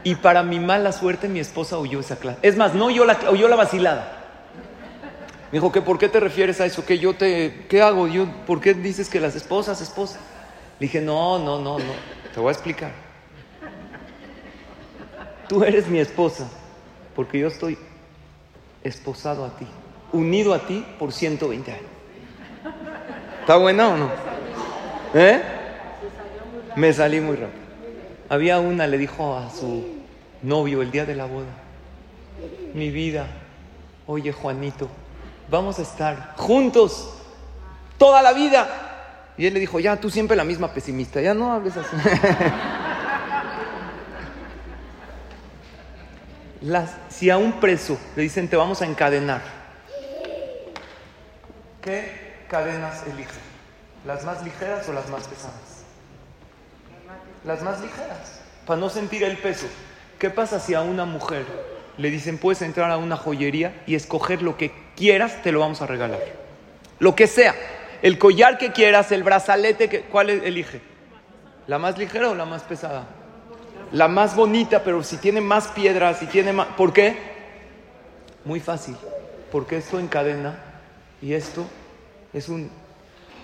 Y 0.05 0.15
para 0.15 0.45
mi 0.45 0.61
mala 0.61 0.93
suerte, 0.93 1.27
mi 1.27 1.41
esposa 1.41 1.79
oyó 1.79 1.99
esa 1.99 2.15
clase. 2.15 2.39
Es 2.43 2.57
más, 2.57 2.75
no 2.75 2.87
oyó 2.87 3.05
la, 3.05 3.19
oyó 3.29 3.49
la 3.49 3.57
vacilada. 3.57 4.21
Me 5.51 5.59
dijo, 5.59 5.73
¿qué, 5.73 5.83
¿por 5.83 5.99
qué 5.99 6.09
te 6.09 6.21
refieres 6.21 6.61
a 6.61 6.67
eso? 6.67 6.87
¿Qué 6.87 7.01
yo 7.01 7.17
te, 7.17 7.67
qué 7.69 7.83
hago? 7.83 8.07
Yo, 8.07 8.29
¿Por 8.47 8.61
qué 8.61 8.73
dices 8.73 9.09
que 9.09 9.19
las 9.19 9.35
esposas, 9.35 9.81
esposas? 9.81 10.21
Le 10.79 10.87
dije, 10.87 11.01
no, 11.01 11.41
no, 11.41 11.59
no, 11.59 11.81
no. 11.81 11.93
Te 12.33 12.39
voy 12.39 12.51
a 12.51 12.53
explicar. 12.53 12.93
Tú 15.49 15.65
eres 15.65 15.89
mi 15.89 15.99
esposa, 15.99 16.49
porque 17.17 17.41
yo 17.41 17.49
estoy 17.49 17.77
esposado 18.85 19.45
a 19.45 19.57
ti, 19.57 19.67
unido 20.15 20.55
a 20.55 20.61
ti 20.61 20.85
por 20.99 21.13
120 21.13 21.71
años. 21.71 21.85
¿Está 23.41 23.57
buena 23.57 23.89
o 23.89 23.97
no? 23.97 24.11
¿Eh? 25.13 25.43
Me 26.77 26.93
salí 26.93 27.21
muy 27.21 27.37
rápido. 27.37 27.65
Había 28.29 28.59
una, 28.59 28.87
le 28.87 28.97
dijo 28.97 29.37
a 29.37 29.51
su 29.51 29.85
novio 30.43 30.83
el 30.83 30.91
día 30.91 31.05
de 31.05 31.15
la 31.15 31.27
boda, 31.27 31.47
mi 32.73 32.91
vida, 32.91 33.27
oye 34.07 34.33
Juanito, 34.33 34.89
vamos 35.51 35.79
a 35.79 35.83
estar 35.83 36.35
juntos 36.37 37.15
toda 37.99 38.23
la 38.23 38.33
vida. 38.33 38.67
Y 39.37 39.47
él 39.47 39.55
le 39.55 39.61
dijo, 39.61 39.81
ya, 39.81 39.97
tú 39.97 40.11
siempre 40.11 40.37
la 40.37 40.45
misma 40.45 40.73
pesimista, 40.73 41.21
ya 41.21 41.35
no 41.35 41.53
hables 41.53 41.77
así. 41.77 41.97
si 47.09 47.31
a 47.31 47.37
un 47.37 47.61
preso 47.61 47.99
le 48.17 48.23
dicen 48.23 48.49
te 48.49 48.57
vamos 48.57 48.81
a 48.83 48.87
encadenar, 48.87 49.43
¿qué 51.85 52.35
cadenas 52.49 53.05
elige? 53.07 53.39
¿Las 54.07 54.25
más 54.25 54.43
ligeras 54.43 54.89
o 54.89 54.93
las 54.93 55.09
más 55.11 55.29
pesadas? 55.29 55.85
Las 57.45 57.63
más 57.63 57.81
ligeras, 57.81 58.41
para 58.67 58.81
no 58.81 58.89
sentir 58.89 59.23
el 59.23 59.37
peso. 59.37 59.67
¿Qué 60.19 60.31
pasa 60.31 60.59
si 60.59 60.73
a 60.73 60.81
una 60.81 61.05
mujer 61.05 61.45
le 61.99 62.11
dicen 62.11 62.39
puedes 62.39 62.63
entrar 62.63 62.91
a 62.91 62.97
una 62.97 63.17
joyería 63.17 63.83
y 63.87 63.95
escoger 63.95 64.41
lo 64.41 64.57
que 64.57 64.73
quieras, 64.97 65.43
te 65.43 65.53
lo 65.53 65.61
vamos 65.61 65.83
a 65.83 65.87
regalar? 65.87 66.21
Lo 66.99 67.15
que 67.15 67.27
sea, 67.27 67.55
el 68.01 68.19
collar 68.19 68.57
que 68.57 68.73
quieras, 68.73 69.13
el 69.13 69.23
brazalete, 69.23 69.91
que, 69.91 70.01
¿cuál 70.03 70.31
elige? 70.31 70.81
¿La 71.67 71.79
más 71.79 71.99
ligera 71.99 72.31
o 72.31 72.35
la 72.35 72.47
más 72.47 72.63
pesada? 72.63 73.07
la 73.93 74.09
más 74.09 74.35
bonita, 74.35 74.83
pero 74.83 75.05
si 75.05 75.19
tiene 75.19 75.41
más 75.41 75.69
piedras, 75.69 76.19
si 76.19 76.27
tiene 76.27 76.53
más... 76.53 76.67
¿Por 76.77 76.93
qué? 76.93 77.17
Muy 78.45 78.59
fácil, 78.59 78.97
porque 79.53 79.77
esto 79.77 80.01
encadena 80.01 80.74
y 81.25 81.33
esto 81.33 81.65
es, 82.35 82.51
un, 82.51 82.71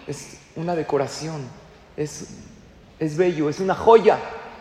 es 0.07 0.37
una 0.55 0.75
decoración, 0.77 1.49
es, 1.97 2.27
es 2.99 3.17
bello, 3.17 3.49
es 3.49 3.59
una 3.59 3.75
joya. 3.75 4.19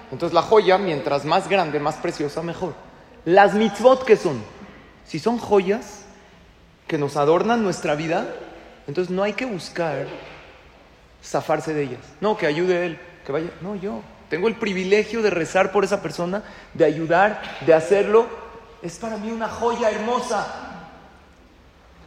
Entonces 0.10 0.34
la 0.34 0.42
joya, 0.42 0.78
mientras 0.78 1.26
más 1.26 1.50
grande, 1.50 1.82
más 1.82 1.96
preciosa, 1.96 2.42
mejor. 2.42 2.76
Las 3.26 3.56
mitzvot 3.56 4.06
que 4.06 4.16
son, 4.16 4.42
si 5.06 5.20
son 5.20 5.38
joyas 5.38 6.06
que 6.88 6.98
nos 6.98 7.18
adornan 7.18 7.62
nuestra 7.62 7.94
vida, 7.96 8.26
entonces 8.88 9.14
no 9.14 9.24
hay 9.24 9.34
que 9.34 9.46
buscar 9.46 10.08
zafarse 11.22 11.74
de 11.74 11.84
ellas. 11.84 12.06
No, 12.22 12.38
que 12.38 12.48
ayude 12.48 12.86
él, 12.86 13.00
que 13.26 13.34
vaya. 13.34 13.50
No, 13.60 13.76
yo. 13.76 14.02
Tengo 14.30 14.48
el 14.48 14.56
privilegio 14.56 15.22
de 15.22 15.30
rezar 15.30 15.74
por 15.74 15.84
esa 15.84 16.02
persona, 16.02 16.42
de 16.74 16.86
ayudar, 16.86 17.42
de 17.66 17.74
hacerlo. 17.74 18.28
Es 18.82 18.98
para 18.98 19.18
mí 19.18 19.30
una 19.30 19.50
joya 19.50 19.92
hermosa. 19.92 20.70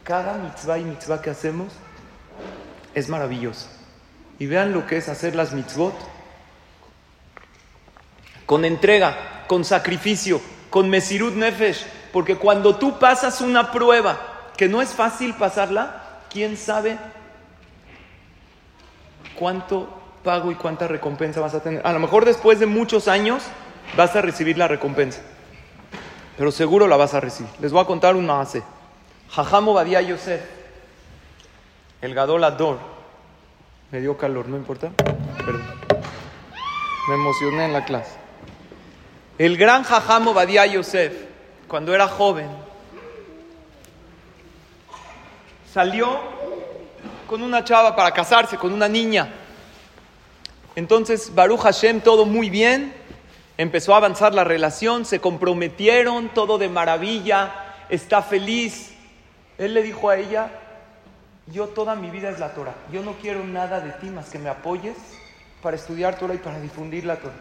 Cada 0.03 0.37
mitzvah 0.37 0.77
y 0.77 0.83
mitzvah 0.83 1.21
que 1.21 1.29
hacemos 1.29 1.73
es 2.93 3.09
maravilloso. 3.09 3.67
Y 4.39 4.47
vean 4.47 4.73
lo 4.73 4.85
que 4.85 4.97
es 4.97 5.09
hacer 5.09 5.35
las 5.35 5.53
mitzvot 5.53 5.93
con 8.45 8.65
entrega, 8.65 9.45
con 9.47 9.63
sacrificio, 9.63 10.41
con 10.69 10.89
mesirut 10.89 11.33
nefesh. 11.33 11.85
Porque 12.11 12.37
cuando 12.37 12.75
tú 12.75 12.99
pasas 12.99 13.41
una 13.41 13.71
prueba 13.71 14.51
que 14.57 14.67
no 14.67 14.81
es 14.81 14.89
fácil 14.89 15.33
pasarla, 15.35 16.19
¿quién 16.29 16.57
sabe 16.57 16.97
cuánto 19.35 20.01
pago 20.23 20.51
y 20.51 20.55
cuánta 20.55 20.87
recompensa 20.87 21.41
vas 21.41 21.53
a 21.53 21.61
tener. 21.61 21.85
A 21.85 21.91
lo 21.93 21.99
mejor 21.99 22.25
después 22.25 22.59
de 22.59 22.65
muchos 22.65 23.07
años 23.07 23.43
vas 23.97 24.15
a 24.15 24.21
recibir 24.21 24.57
la 24.57 24.67
recompensa, 24.67 25.21
pero 26.37 26.51
seguro 26.51 26.87
la 26.87 26.97
vas 26.97 27.13
a 27.13 27.19
recibir. 27.19 27.51
Les 27.59 27.71
voy 27.71 27.81
a 27.81 27.85
contar 27.85 28.15
un 28.15 28.25
maase. 28.25 28.63
Jajamo 29.35 29.73
Badia 29.73 29.99
Yosef, 29.99 30.41
el 32.01 32.13
Gadol 32.13 32.43
Ador, 32.43 32.77
me 33.89 33.99
dio 33.99 34.15
calor, 34.15 34.47
no 34.47 34.57
importa, 34.57 34.91
perdón. 35.37 35.63
Me 37.09 37.15
emocioné 37.15 37.65
en 37.65 37.73
la 37.73 37.83
clase. 37.83 38.11
El 39.39 39.57
gran 39.57 39.81
Jajamo 39.83 40.35
Badia 40.35 40.67
Yosef, 40.67 41.13
cuando 41.67 41.95
era 41.95 42.07
joven, 42.07 42.47
salió 45.73 46.19
con 47.25 47.41
una 47.41 47.63
chava 47.63 47.95
para 47.95 48.11
casarse, 48.11 48.57
con 48.57 48.71
una 48.71 48.87
niña. 48.87 49.33
Entonces, 50.75 51.33
Baruch 51.33 51.61
Hashem, 51.61 52.01
todo 52.01 52.27
muy 52.27 52.51
bien, 52.51 52.93
empezó 53.57 53.95
a 53.95 53.97
avanzar 53.97 54.35
la 54.35 54.43
relación, 54.43 55.05
se 55.05 55.19
comprometieron, 55.19 56.29
todo 56.29 56.59
de 56.59 56.69
maravilla, 56.69 57.51
está 57.89 58.21
feliz. 58.21 58.92
Él 59.57 59.73
le 59.73 59.83
dijo 59.83 60.09
a 60.09 60.17
ella, 60.17 60.49
yo 61.47 61.67
toda 61.67 61.95
mi 61.95 62.09
vida 62.09 62.29
es 62.29 62.39
la 62.39 62.53
Torah, 62.53 62.75
yo 62.91 63.03
no 63.03 63.13
quiero 63.13 63.43
nada 63.43 63.81
de 63.81 63.91
ti 63.91 64.07
más 64.07 64.29
que 64.29 64.39
me 64.39 64.49
apoyes 64.49 64.95
para 65.61 65.75
estudiar 65.75 66.17
Torah 66.17 66.35
y 66.35 66.39
para 66.39 66.59
difundir 66.59 67.05
la 67.05 67.17
Torah. 67.17 67.33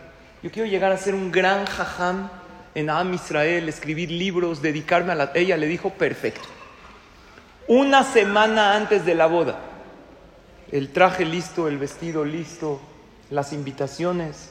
Yo 0.43 0.51
quiero 0.51 0.69
llegar 0.69 0.93
a 0.93 0.97
ser 0.97 1.15
un 1.15 1.31
gran 1.31 1.67
jajam 1.67 2.29
en 2.75 2.91
Am 2.91 3.15
Israel, 3.15 3.69
escribir 3.69 4.11
libros, 4.11 4.63
dedicarme 4.63 5.13
a 5.13 5.15
la... 5.15 5.31
Ella 5.35 5.57
le 5.57 5.67
dijo, 5.67 5.91
perfecto. 5.91 6.49
Una 7.69 8.03
semana 8.03 8.75
antes 8.75 9.05
de 9.05 9.15
la 9.15 9.27
boda, 9.27 9.59
el 10.73 10.91
traje 10.93 11.25
listo, 11.25 11.69
el 11.69 11.79
vestido 11.79 12.25
listo, 12.25 12.81
las 13.31 13.53
invitaciones. 13.53 14.51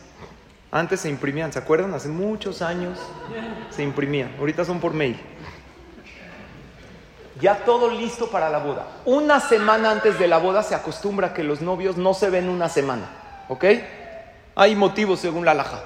Antes 0.72 1.02
se 1.02 1.10
imprimían, 1.10 1.52
¿se 1.52 1.60
acuerdan? 1.60 1.94
Hace 1.94 2.08
muchos 2.08 2.62
años 2.62 3.00
se 3.70 3.84
imprimían. 3.84 4.34
Ahorita 4.40 4.64
son 4.64 4.80
por 4.80 4.94
mail. 4.94 5.20
Ya 7.42 7.66
todo 7.66 7.90
listo 7.90 8.30
para 8.30 8.50
la 8.50 8.60
boda. 8.60 8.88
Una 9.06 9.40
semana 9.40 9.92
antes 9.92 10.20
de 10.20 10.28
la 10.28 10.38
boda 10.38 10.62
se 10.62 10.76
acostumbra 10.76 11.34
que 11.34 11.44
los 11.44 11.62
novios 11.62 11.98
no 11.98 12.14
se 12.14 12.30
ven 12.30 12.48
una 12.48 12.70
semana. 12.70 13.10
¿Ok? 13.50 13.66
Hay 14.56 14.76
motivos 14.76 15.20
según 15.20 15.44
la 15.44 15.54
laja. 15.54 15.82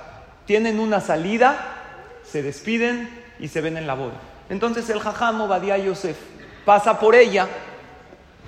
Tienen 0.45 0.79
una 0.79 0.99
salida, 0.99 1.57
se 2.23 2.43
despiden 2.43 3.09
y 3.39 3.47
se 3.47 3.61
ven 3.61 3.77
en 3.77 3.87
la 3.87 3.93
boda. 3.93 4.15
Entonces 4.49 4.89
el 4.89 4.99
jajamo 4.99 5.47
Badia 5.47 5.77
Yosef 5.77 6.17
pasa 6.65 6.99
por 6.99 7.15
ella 7.15 7.47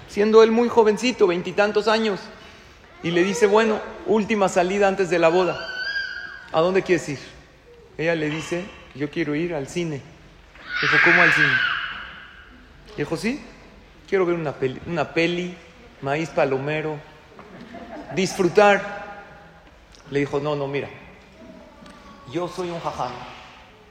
siendo 0.08 0.44
él 0.44 0.52
muy 0.52 0.70
jovencito, 0.70 1.28
veintitantos 1.28 1.88
años. 1.88 2.20
Y 3.04 3.12
le 3.12 3.24
dice, 3.24 3.48
bueno, 3.48 3.80
última 4.06 4.50
salida 4.50 4.88
antes 4.88 5.10
de 5.10 5.20
la 5.20 5.30
boda. 5.30 5.58
¿A 6.52 6.62
dónde 6.62 6.82
quieres 6.82 7.08
ir? 7.10 7.20
Ella 7.98 8.16
le 8.16 8.30
dice, 8.30 8.66
yo 8.96 9.10
quiero 9.10 9.36
ir 9.36 9.54
al 9.54 9.68
cine. 9.68 10.02
Dijo, 10.82 10.98
¿cómo 11.04 11.22
al 11.22 11.32
cine? 11.32 11.77
Dijo, 12.98 13.16
sí, 13.16 13.40
quiero 14.10 14.26
ver 14.26 14.36
una 14.36 14.54
peli, 14.54 14.82
una 14.88 15.14
peli, 15.14 15.56
maíz 16.02 16.30
palomero, 16.30 16.98
disfrutar. 18.16 18.98
Le 20.10 20.20
dijo, 20.20 20.40
no, 20.40 20.56
no, 20.56 20.68
mira, 20.68 20.90
yo 22.34 22.48
soy 22.48 22.72
un 22.72 22.80
jajam. 22.80 23.12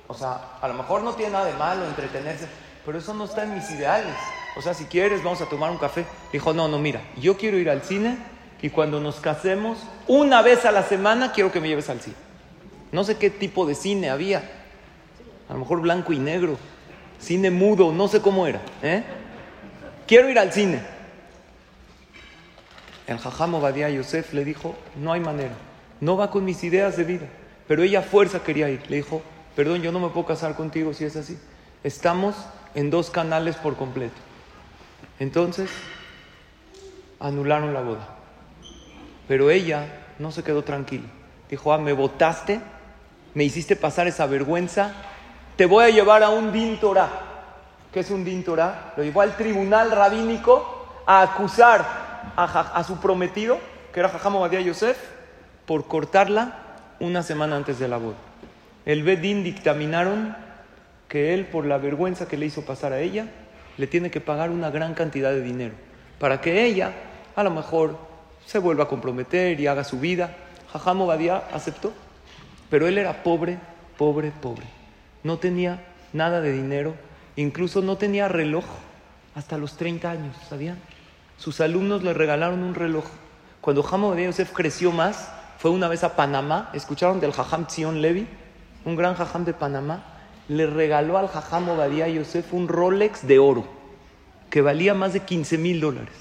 O 0.09 0.15
sea, 0.15 0.59
a 0.61 0.69
lo 0.69 0.75
mejor 0.75 1.03
no 1.03 1.15
tiene 1.15 1.33
nada 1.33 1.47
de 1.47 1.55
malo 1.55 1.87
entretenerse, 1.87 2.49
pero 2.85 2.99
eso 2.99 3.15
no 3.15 3.25
está 3.25 3.45
en 3.45 3.55
mis 3.55 3.71
ideales. 3.71 4.15
O 4.57 4.63
sea, 4.63 4.75
si 4.75 4.87
quieres, 4.87 5.23
vamos 5.23 5.41
a 5.41 5.47
tomar 5.47 5.71
un 5.71 5.79
café. 5.79 6.05
Dijo, 6.33 6.53
no, 6.53 6.67
no, 6.67 6.79
mira, 6.79 7.01
yo 7.17 7.37
quiero 7.37 7.59
ir 7.59 7.71
al 7.71 7.83
cine 7.83 8.19
y 8.63 8.71
cuando 8.71 9.01
nos 9.01 9.17
casemos, 9.17 9.79
una 10.09 10.43
vez 10.43 10.65
a 10.65 10.73
la 10.73 10.83
semana 10.83 11.31
quiero 11.31 11.53
que 11.53 11.61
me 11.61 11.69
lleves 11.69 11.91
al 11.91 12.01
cine. 12.01 12.17
No 12.91 13.05
sé 13.05 13.17
qué 13.19 13.31
tipo 13.31 13.67
de 13.67 13.75
cine 13.75 14.11
había. 14.11 14.43
A 15.49 15.53
lo 15.53 15.61
mejor 15.61 15.81
blanco 15.81 16.13
y 16.13 16.19
negro. 16.19 16.59
Cine 17.21 17.51
mudo, 17.51 17.93
no 17.93 18.09
sé 18.09 18.21
cómo 18.21 18.47
era. 18.47 18.61
¿eh? 18.83 19.03
Quiero 20.07 20.29
ir 20.31 20.39
al 20.39 20.53
cine. 20.53 20.81
El 23.07 23.19
jajam 23.19 23.55
Obadiah 23.55 23.89
Yosef 23.89 24.33
le 24.33 24.45
dijo, 24.45 24.77
no 24.97 25.13
hay 25.13 25.21
manera. 25.21 25.55
No 26.01 26.17
va 26.17 26.31
con 26.31 26.45
mis 26.45 26.63
ideas 26.65 26.97
de 26.97 27.05
vida. 27.05 27.27
Pero 27.69 27.83
ella 27.83 28.03
fuerza 28.03 28.43
quería 28.43 28.69
ir. 28.69 28.83
Le 28.89 28.97
dijo, 28.97 29.23
perdón, 29.55 29.83
yo 29.83 29.93
no 29.93 30.01
me 30.01 30.09
puedo 30.09 30.27
casar 30.27 30.55
contigo 30.55 30.93
si 30.93 31.05
es 31.05 31.17
así. 31.17 31.39
Estamos 31.83 32.37
en 32.75 32.91
dos 32.91 33.11
canales 33.11 33.57
por 33.57 33.77
completo. 33.77 34.17
Entonces, 35.19 35.71
anularon 37.21 37.73
la 37.73 37.81
boda. 37.81 38.09
Pero 39.29 39.51
ella 39.51 39.87
no 40.19 40.31
se 40.31 40.43
quedó 40.43 40.63
tranquila. 40.63 41.07
Dijo, 41.49 41.73
ah, 41.73 41.79
me 41.79 41.93
votaste, 41.93 42.61
me 43.35 43.45
hiciste 43.45 43.77
pasar 43.77 44.07
esa 44.07 44.27
vergüenza, 44.27 44.93
te 45.57 45.67
voy 45.67 45.85
a 45.85 45.91
llevar 45.91 46.23
a 46.23 46.29
un 46.29 46.53
din 46.53 46.79
Torah. 46.79 47.11
¿Qué 47.93 48.01
es 48.01 48.11
un 48.11 48.25
din 48.25 48.45
Torah? 48.45 48.93
Lo 48.97 49.03
llevó 49.03 49.23
al 49.23 49.37
tribunal 49.37 49.91
rabínico 49.91 51.03
a 51.07 51.23
acusar 51.23 52.33
a, 52.37 52.85
su 52.85 52.99
prometido, 52.99 53.59
que 53.93 54.01
era 54.01 54.11
Jajam 54.11 54.37
Obadiah 54.37 54.61
Yosef, 54.61 54.99
por 55.65 55.87
cortarla 55.87 56.59
una 57.01 57.23
semana 57.23 57.57
antes 57.57 57.79
de 57.79 57.89
la 57.89 57.97
boda. 57.97 58.17
El 58.85 59.03
Bedín 59.03 59.43
dictaminaron 59.43 60.37
que 61.09 61.33
él, 61.33 61.47
por 61.47 61.65
la 61.65 61.79
vergüenza 61.79 62.29
que 62.29 62.37
le 62.37 62.47
hizo 62.47 62.67
pasar 62.67 62.93
a 62.93 63.01
ella, 63.01 63.27
le 63.79 63.87
tiene 63.87 64.11
que 64.11 64.21
pagar 64.21 64.51
una 64.51 64.71
gran 64.71 64.95
cantidad 64.95 65.31
de 65.31 65.41
dinero 65.41 65.75
para 66.19 66.41
que 66.41 66.65
ella, 66.65 66.93
a 67.35 67.43
lo 67.43 67.51
mejor, 67.51 67.99
se 68.47 68.59
vuelva 68.59 68.85
a 68.85 68.89
comprometer 68.89 69.59
y 69.59 69.67
haga 69.67 69.85
su 69.85 69.99
vida. 69.99 70.35
Jajam 70.73 71.01
Obadiah 71.03 71.45
aceptó, 71.53 71.93
pero 72.71 72.87
él 72.87 72.99
era 72.99 73.23
pobre, 73.23 73.59
pobre, 73.97 74.31
pobre. 74.31 74.76
No 75.27 75.39
tenía 75.39 75.83
nada 76.13 76.41
de 76.41 76.53
dinero, 76.53 76.95
incluso 77.35 77.83
no 77.83 77.97
tenía 77.97 78.29
reloj 78.29 78.65
hasta 79.35 79.59
los 79.59 79.77
30 79.77 80.09
años, 80.09 80.37
¿sabían? 80.49 80.79
Sus 81.37 81.61
alumnos 81.61 82.05
le 82.05 82.15
regalaron 82.15 82.63
un 82.63 82.77
reloj. 82.77 83.07
Cuando 83.61 83.83
Jajam 83.83 84.05
Obadiah 84.05 84.27
Yosef 84.27 84.53
creció 84.53 84.93
más, 84.93 85.29
fue 85.59 85.73
una 85.73 85.89
vez 85.89 86.05
a 86.05 86.15
Panamá, 86.15 86.71
¿escucharon 86.75 87.19
del 87.19 87.33
Jajam 87.33 87.67
Zion 87.69 88.01
Levi? 88.01 88.29
Un 88.85 88.95
gran 88.95 89.17
Jajam 89.17 89.45
de 89.45 89.53
Panamá. 89.53 90.05
Le 90.47 90.65
regaló 90.69 91.19
al 91.19 91.27
Jajam 91.27 91.71
Obadiah 91.71 92.07
Yosef 92.07 92.55
un 92.55 92.69
Rolex 92.69 93.27
de 93.27 93.41
oro, 93.41 93.67
que 94.49 94.61
valía 94.61 94.95
más 94.95 95.13
de 95.13 95.25
15 95.25 95.59
mil 95.59 95.81
dólares. 95.81 96.15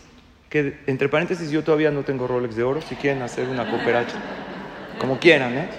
Que, 0.50 0.80
entre 0.88 1.10
paréntesis, 1.10 1.52
yo 1.52 1.64
todavía 1.64 1.92
no 1.92 2.02
tengo 2.02 2.26
Rolex 2.26 2.56
de 2.56 2.64
oro, 2.64 2.82
si 2.82 2.96
quieren 2.96 3.22
hacer 3.22 3.50
una 3.50 3.70
cooperacha. 3.70 4.18
Como 4.98 5.20
quieran, 5.20 5.56
¿eh? 5.56 5.70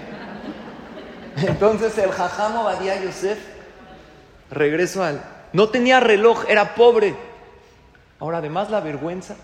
Entonces 1.37 1.97
el 1.99 2.11
Jajam 2.11 2.57
Obadiah 2.57 3.03
Yosef 3.03 3.39
regresó 4.51 5.03
al... 5.03 5.23
No 5.53 5.69
tenía 5.69 6.01
reloj, 6.01 6.45
era 6.49 6.75
pobre. 6.75 7.15
Ahora, 8.19 8.39
además, 8.39 8.71
la 8.71 8.81
vergüenza 8.81 9.37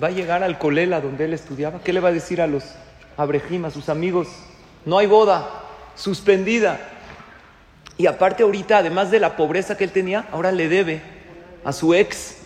va 0.00 0.08
a 0.08 0.12
llegar 0.12 0.42
al 0.42 0.58
colela 0.58 1.00
donde 1.00 1.24
él 1.24 1.34
estudiaba. 1.34 1.80
¿Qué 1.82 1.92
le 1.92 2.00
va 2.00 2.08
a 2.08 2.12
decir 2.12 2.40
a 2.40 2.46
los 2.46 2.64
Abrejim, 3.20 3.64
a 3.64 3.70
sus 3.70 3.88
amigos, 3.88 4.28
no 4.84 4.98
hay 4.98 5.06
boda, 5.06 5.46
suspendida. 5.94 6.80
Y 7.98 8.06
aparte 8.06 8.42
ahorita, 8.42 8.78
además 8.78 9.10
de 9.10 9.20
la 9.20 9.36
pobreza 9.36 9.76
que 9.76 9.84
él 9.84 9.92
tenía, 9.92 10.26
ahora 10.32 10.52
le 10.52 10.68
debe 10.68 11.02
a 11.64 11.72
su 11.72 11.92
ex. 11.92 12.38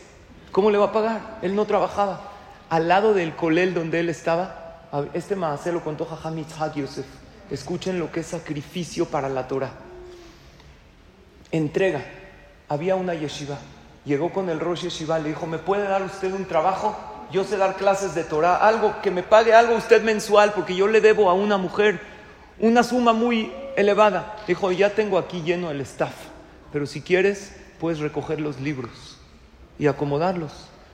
¿Cómo 0.50 0.70
le 0.70 0.78
va 0.78 0.86
a 0.86 0.92
pagar? 0.92 1.38
Él 1.42 1.54
no 1.54 1.64
trabajaba. 1.64 2.32
Al 2.70 2.88
lado 2.88 3.14
del 3.14 3.36
colel 3.36 3.72
donde 3.72 4.00
él 4.00 4.08
estaba, 4.08 4.80
este 5.12 5.36
maase 5.36 5.70
lo 5.70 5.84
contó 5.84 6.06
Jajam 6.06 6.36
Yitzhak 6.36 6.74
Yosef. 6.74 7.06
Escuchen 7.54 7.98
lo 7.98 8.12
que 8.12 8.20
es 8.20 8.26
sacrificio 8.26 9.06
para 9.06 9.28
la 9.28 9.48
Torah. 9.48 9.72
Entrega. 11.50 12.04
Había 12.68 12.96
una 12.96 13.14
yeshiva. 13.14 13.58
Llegó 14.04 14.32
con 14.32 14.50
el 14.50 14.60
Rosh 14.60 14.82
Yeshiva, 14.82 15.18
le 15.18 15.30
dijo, 15.30 15.46
¿me 15.46 15.58
puede 15.58 15.88
dar 15.88 16.02
usted 16.02 16.32
un 16.32 16.44
trabajo? 16.44 16.94
yo 17.30 17.42
sé 17.44 17.56
dar 17.56 17.76
clases 17.76 18.14
de 18.14 18.22
Torah, 18.22 18.56
algo 18.56 18.94
que 19.02 19.10
me 19.10 19.24
pague 19.24 19.54
algo 19.54 19.74
usted 19.74 20.02
mensual, 20.02 20.52
porque 20.52 20.76
yo 20.76 20.86
le 20.86 21.00
debo 21.00 21.28
a 21.28 21.34
una 21.34 21.58
mujer 21.58 22.00
una 22.60 22.84
suma 22.84 23.12
muy 23.12 23.52
elevada. 23.76 24.36
Dijo, 24.46 24.70
ya 24.70 24.90
tengo 24.90 25.18
aquí 25.18 25.42
lleno 25.42 25.70
el 25.72 25.80
staff, 25.80 26.14
pero 26.72 26.86
si 26.86 27.02
quieres, 27.02 27.56
puedes 27.80 27.98
recoger 27.98 28.40
los 28.40 28.60
libros 28.60 29.18
y 29.78 29.88
acomodarlos. 29.88 30.52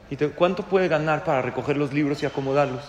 ¿Y 0.08 0.16
cuánto 0.16 0.64
puede 0.64 0.88
ganar 0.88 1.24
para 1.24 1.42
recoger 1.42 1.76
los 1.76 1.92
libros 1.92 2.22
y 2.22 2.26
acomodarlos? 2.26 2.82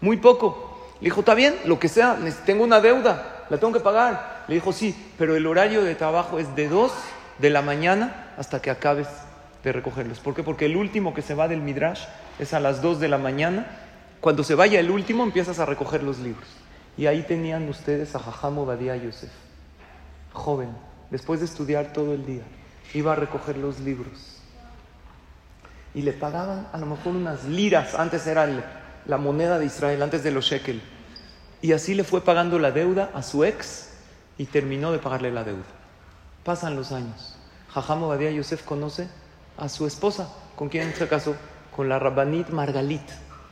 Muy 0.00 0.16
poco. 0.16 0.67
Le 1.00 1.06
dijo, 1.06 1.20
está 1.20 1.34
bien, 1.34 1.54
lo 1.64 1.78
que 1.78 1.88
sea, 1.88 2.18
tengo 2.44 2.64
una 2.64 2.80
deuda, 2.80 3.44
la 3.50 3.58
tengo 3.58 3.72
que 3.72 3.80
pagar. 3.80 4.44
Le 4.48 4.56
dijo, 4.56 4.72
sí, 4.72 5.12
pero 5.16 5.36
el 5.36 5.46
horario 5.46 5.84
de 5.84 5.94
trabajo 5.94 6.38
es 6.38 6.54
de 6.56 6.68
2 6.68 6.92
de 7.38 7.50
la 7.50 7.62
mañana 7.62 8.32
hasta 8.36 8.60
que 8.60 8.70
acabes 8.70 9.06
de 9.62 9.72
recogerlos. 9.72 10.18
¿Por 10.18 10.34
qué? 10.34 10.42
Porque 10.42 10.66
el 10.66 10.76
último 10.76 11.14
que 11.14 11.22
se 11.22 11.34
va 11.34 11.48
del 11.48 11.60
Midrash 11.60 12.04
es 12.38 12.52
a 12.52 12.60
las 12.60 12.82
2 12.82 13.00
de 13.00 13.08
la 13.08 13.18
mañana. 13.18 13.66
Cuando 14.20 14.42
se 14.42 14.54
vaya 14.54 14.80
el 14.80 14.90
último, 14.90 15.22
empiezas 15.22 15.58
a 15.60 15.66
recoger 15.66 16.02
los 16.02 16.18
libros. 16.18 16.48
Y 16.96 17.06
ahí 17.06 17.22
tenían 17.22 17.68
ustedes 17.68 18.16
a 18.16 18.18
Jajam 18.18 18.58
Obadiah 18.58 18.96
Yosef, 18.96 19.30
joven, 20.32 20.70
después 21.10 21.38
de 21.38 21.46
estudiar 21.46 21.92
todo 21.92 22.12
el 22.12 22.26
día, 22.26 22.42
iba 22.92 23.12
a 23.12 23.14
recoger 23.14 23.56
los 23.56 23.78
libros. 23.78 24.40
Y 25.94 26.02
le 26.02 26.12
pagaban 26.12 26.66
a 26.72 26.78
lo 26.78 26.86
mejor 26.86 27.14
unas 27.14 27.44
liras, 27.44 27.94
antes 27.94 28.26
era 28.26 28.48
la 29.08 29.16
moneda 29.16 29.58
de 29.58 29.66
Israel, 29.66 30.02
antes 30.02 30.22
de 30.22 30.30
los 30.30 30.44
shekel. 30.44 30.80
Y 31.60 31.72
así 31.72 31.94
le 31.94 32.04
fue 32.04 32.20
pagando 32.20 32.58
la 32.60 32.70
deuda 32.70 33.10
a 33.14 33.22
su 33.22 33.42
ex 33.42 33.88
y 34.36 34.44
terminó 34.44 34.92
de 34.92 34.98
pagarle 34.98 35.32
la 35.32 35.42
deuda. 35.42 35.64
Pasan 36.44 36.76
los 36.76 36.92
años. 36.92 37.34
Jajam 37.70 38.04
Obadiah 38.04 38.30
Yosef 38.30 38.62
conoce 38.62 39.08
a 39.56 39.68
su 39.68 39.86
esposa, 39.86 40.32
con 40.54 40.68
quien 40.68 40.94
se 40.94 41.08
casó, 41.08 41.34
con 41.74 41.88
la 41.88 41.98
Rabbanit 41.98 42.50
Margalit. 42.50 43.02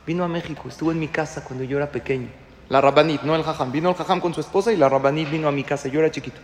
Vino 0.05 0.23
a 0.23 0.27
México, 0.27 0.69
estuvo 0.69 0.91
en 0.91 0.99
mi 0.99 1.09
casa 1.09 1.43
cuando 1.43 1.65
yo 1.65 1.77
era 1.77 1.91
pequeño. 1.91 2.29
La 2.69 2.79
Rabbanit, 2.79 3.23
no 3.23 3.35
el 3.35 3.43
Jajam. 3.43 3.71
Vino 3.71 3.89
el 3.89 3.95
Jajam 3.95 4.21
con 4.21 4.33
su 4.33 4.41
esposa 4.41 4.71
y 4.71 4.77
la 4.77 4.87
Rabbanit 4.87 5.29
vino 5.29 5.47
a 5.47 5.51
mi 5.51 5.63
casa, 5.63 5.89
yo 5.89 5.99
era 5.99 6.11
chiquito. 6.11 6.39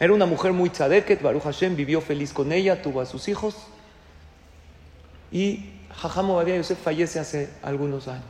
Era 0.00 0.12
una 0.12 0.26
mujer 0.26 0.52
muy 0.52 0.70
tzadeket, 0.70 1.22
Baruch 1.22 1.42
Hashem, 1.42 1.76
vivió 1.76 2.00
feliz 2.00 2.32
con 2.32 2.50
ella, 2.50 2.82
tuvo 2.82 3.02
a 3.02 3.06
sus 3.06 3.28
hijos. 3.28 3.56
Y 5.30 5.71
Jajam 5.96 6.30
Obadiah 6.30 6.56
Yosef 6.56 6.78
fallece 6.78 7.20
hace 7.20 7.50
algunos 7.62 8.08
años. 8.08 8.24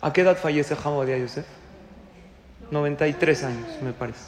¿A 0.00 0.12
qué 0.12 0.22
edad 0.22 0.36
fallece 0.36 0.74
Jajam 0.74 0.94
Obadiah 0.94 1.18
Yosef? 1.18 1.46
93 2.70 3.44
años, 3.44 3.82
me 3.82 3.92
parece. 3.92 4.24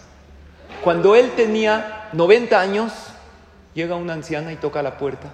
Cuando 0.83 1.15
él 1.15 1.33
tenía 1.37 2.09
90 2.13 2.61
años, 2.61 2.93
llega 3.75 3.95
una 3.95 4.15
anciana 4.15 4.53
y 4.53 4.57
toca 4.57 4.83
la 4.83 4.99
puerta 4.99 5.33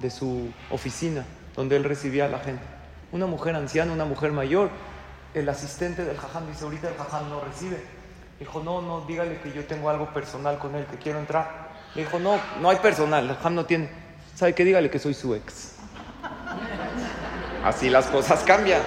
de 0.00 0.10
su 0.10 0.50
oficina 0.70 1.24
donde 1.54 1.76
él 1.76 1.84
recibía 1.84 2.26
a 2.26 2.28
la 2.28 2.38
gente. 2.38 2.62
Una 3.12 3.26
mujer 3.26 3.54
anciana, 3.56 3.92
una 3.92 4.04
mujer 4.04 4.32
mayor. 4.32 4.70
El 5.34 5.48
asistente 5.48 6.04
del 6.04 6.16
jajam 6.16 6.46
dice, 6.46 6.64
ahorita 6.64 6.88
el 6.88 6.94
jajam 6.94 7.28
no 7.28 7.40
recibe. 7.40 7.82
Dijo, 8.38 8.62
no, 8.62 8.80
no, 8.80 9.02
dígale 9.02 9.40
que 9.40 9.52
yo 9.52 9.66
tengo 9.66 9.90
algo 9.90 10.12
personal 10.14 10.58
con 10.58 10.74
él, 10.74 10.86
que 10.86 10.96
quiero 10.96 11.18
entrar. 11.18 11.70
Le 11.94 12.04
dijo, 12.04 12.18
no, 12.18 12.38
no 12.60 12.70
hay 12.70 12.78
personal, 12.78 13.28
el 13.28 13.36
jajam 13.36 13.54
no 13.54 13.66
tiene. 13.66 13.90
¿Sabe 14.34 14.54
qué? 14.54 14.64
Dígale 14.64 14.90
que 14.90 14.98
soy 14.98 15.14
su 15.14 15.34
ex. 15.34 15.74
Así 17.64 17.90
las 17.90 18.06
cosas 18.06 18.42
cambian. 18.42 18.80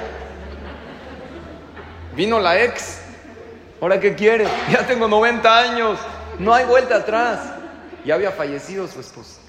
Vino 2.15 2.39
la 2.39 2.61
ex. 2.61 2.99
¿Ahora 3.81 3.99
qué 3.99 4.15
quiere? 4.15 4.47
Ya 4.71 4.85
tengo 4.85 5.07
90 5.07 5.59
años. 5.59 5.99
No 6.39 6.53
hay 6.53 6.65
vuelta 6.65 6.97
atrás. 6.97 7.39
Ya 8.05 8.15
había 8.15 8.31
fallecido 8.31 8.87
su 8.87 8.99
esposa. 8.99 9.39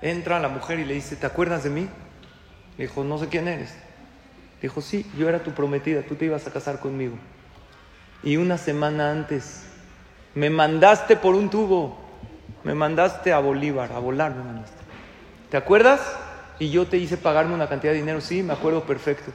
Entra 0.00 0.40
la 0.40 0.48
mujer 0.48 0.80
y 0.80 0.84
le 0.84 0.94
dice, 0.94 1.14
¿te 1.14 1.26
acuerdas 1.26 1.62
de 1.62 1.70
mí? 1.70 1.88
Le 2.76 2.86
dijo, 2.86 3.04
no 3.04 3.18
sé 3.18 3.28
quién 3.28 3.46
eres. 3.46 3.72
Dijo, 4.60 4.80
sí, 4.80 5.08
yo 5.16 5.28
era 5.28 5.42
tu 5.42 5.52
prometida, 5.52 6.02
tú 6.02 6.16
te 6.16 6.24
ibas 6.24 6.46
a 6.46 6.50
casar 6.50 6.80
conmigo. 6.80 7.16
Y 8.22 8.36
una 8.36 8.58
semana 8.58 9.10
antes 9.10 9.62
me 10.34 10.50
mandaste 10.50 11.16
por 11.16 11.34
un 11.34 11.50
tubo, 11.50 11.98
me 12.64 12.74
mandaste 12.74 13.32
a 13.32 13.38
Bolívar, 13.38 13.92
a 13.92 13.98
volar 13.98 14.34
me 14.34 14.44
mandaste. 14.44 14.82
¿te 15.52 15.58
acuerdas? 15.58 16.00
Y 16.58 16.70
yo 16.70 16.86
te 16.86 16.96
hice 16.96 17.18
pagarme 17.18 17.54
una 17.54 17.68
cantidad 17.68 17.92
de 17.92 17.98
dinero, 17.98 18.22
sí, 18.22 18.42
me 18.42 18.54
acuerdo 18.54 18.84
perfecto. 18.84 19.32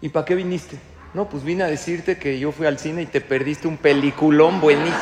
¿Y 0.00 0.08
para 0.08 0.24
qué 0.24 0.34
viniste? 0.34 0.78
No, 1.12 1.28
pues 1.28 1.44
vine 1.44 1.62
a 1.62 1.66
decirte 1.66 2.16
que 2.16 2.38
yo 2.38 2.52
fui 2.52 2.66
al 2.66 2.78
cine 2.78 3.02
y 3.02 3.06
te 3.06 3.20
perdiste 3.20 3.68
un 3.68 3.76
peliculón 3.76 4.62
buenísimo. 4.62 4.96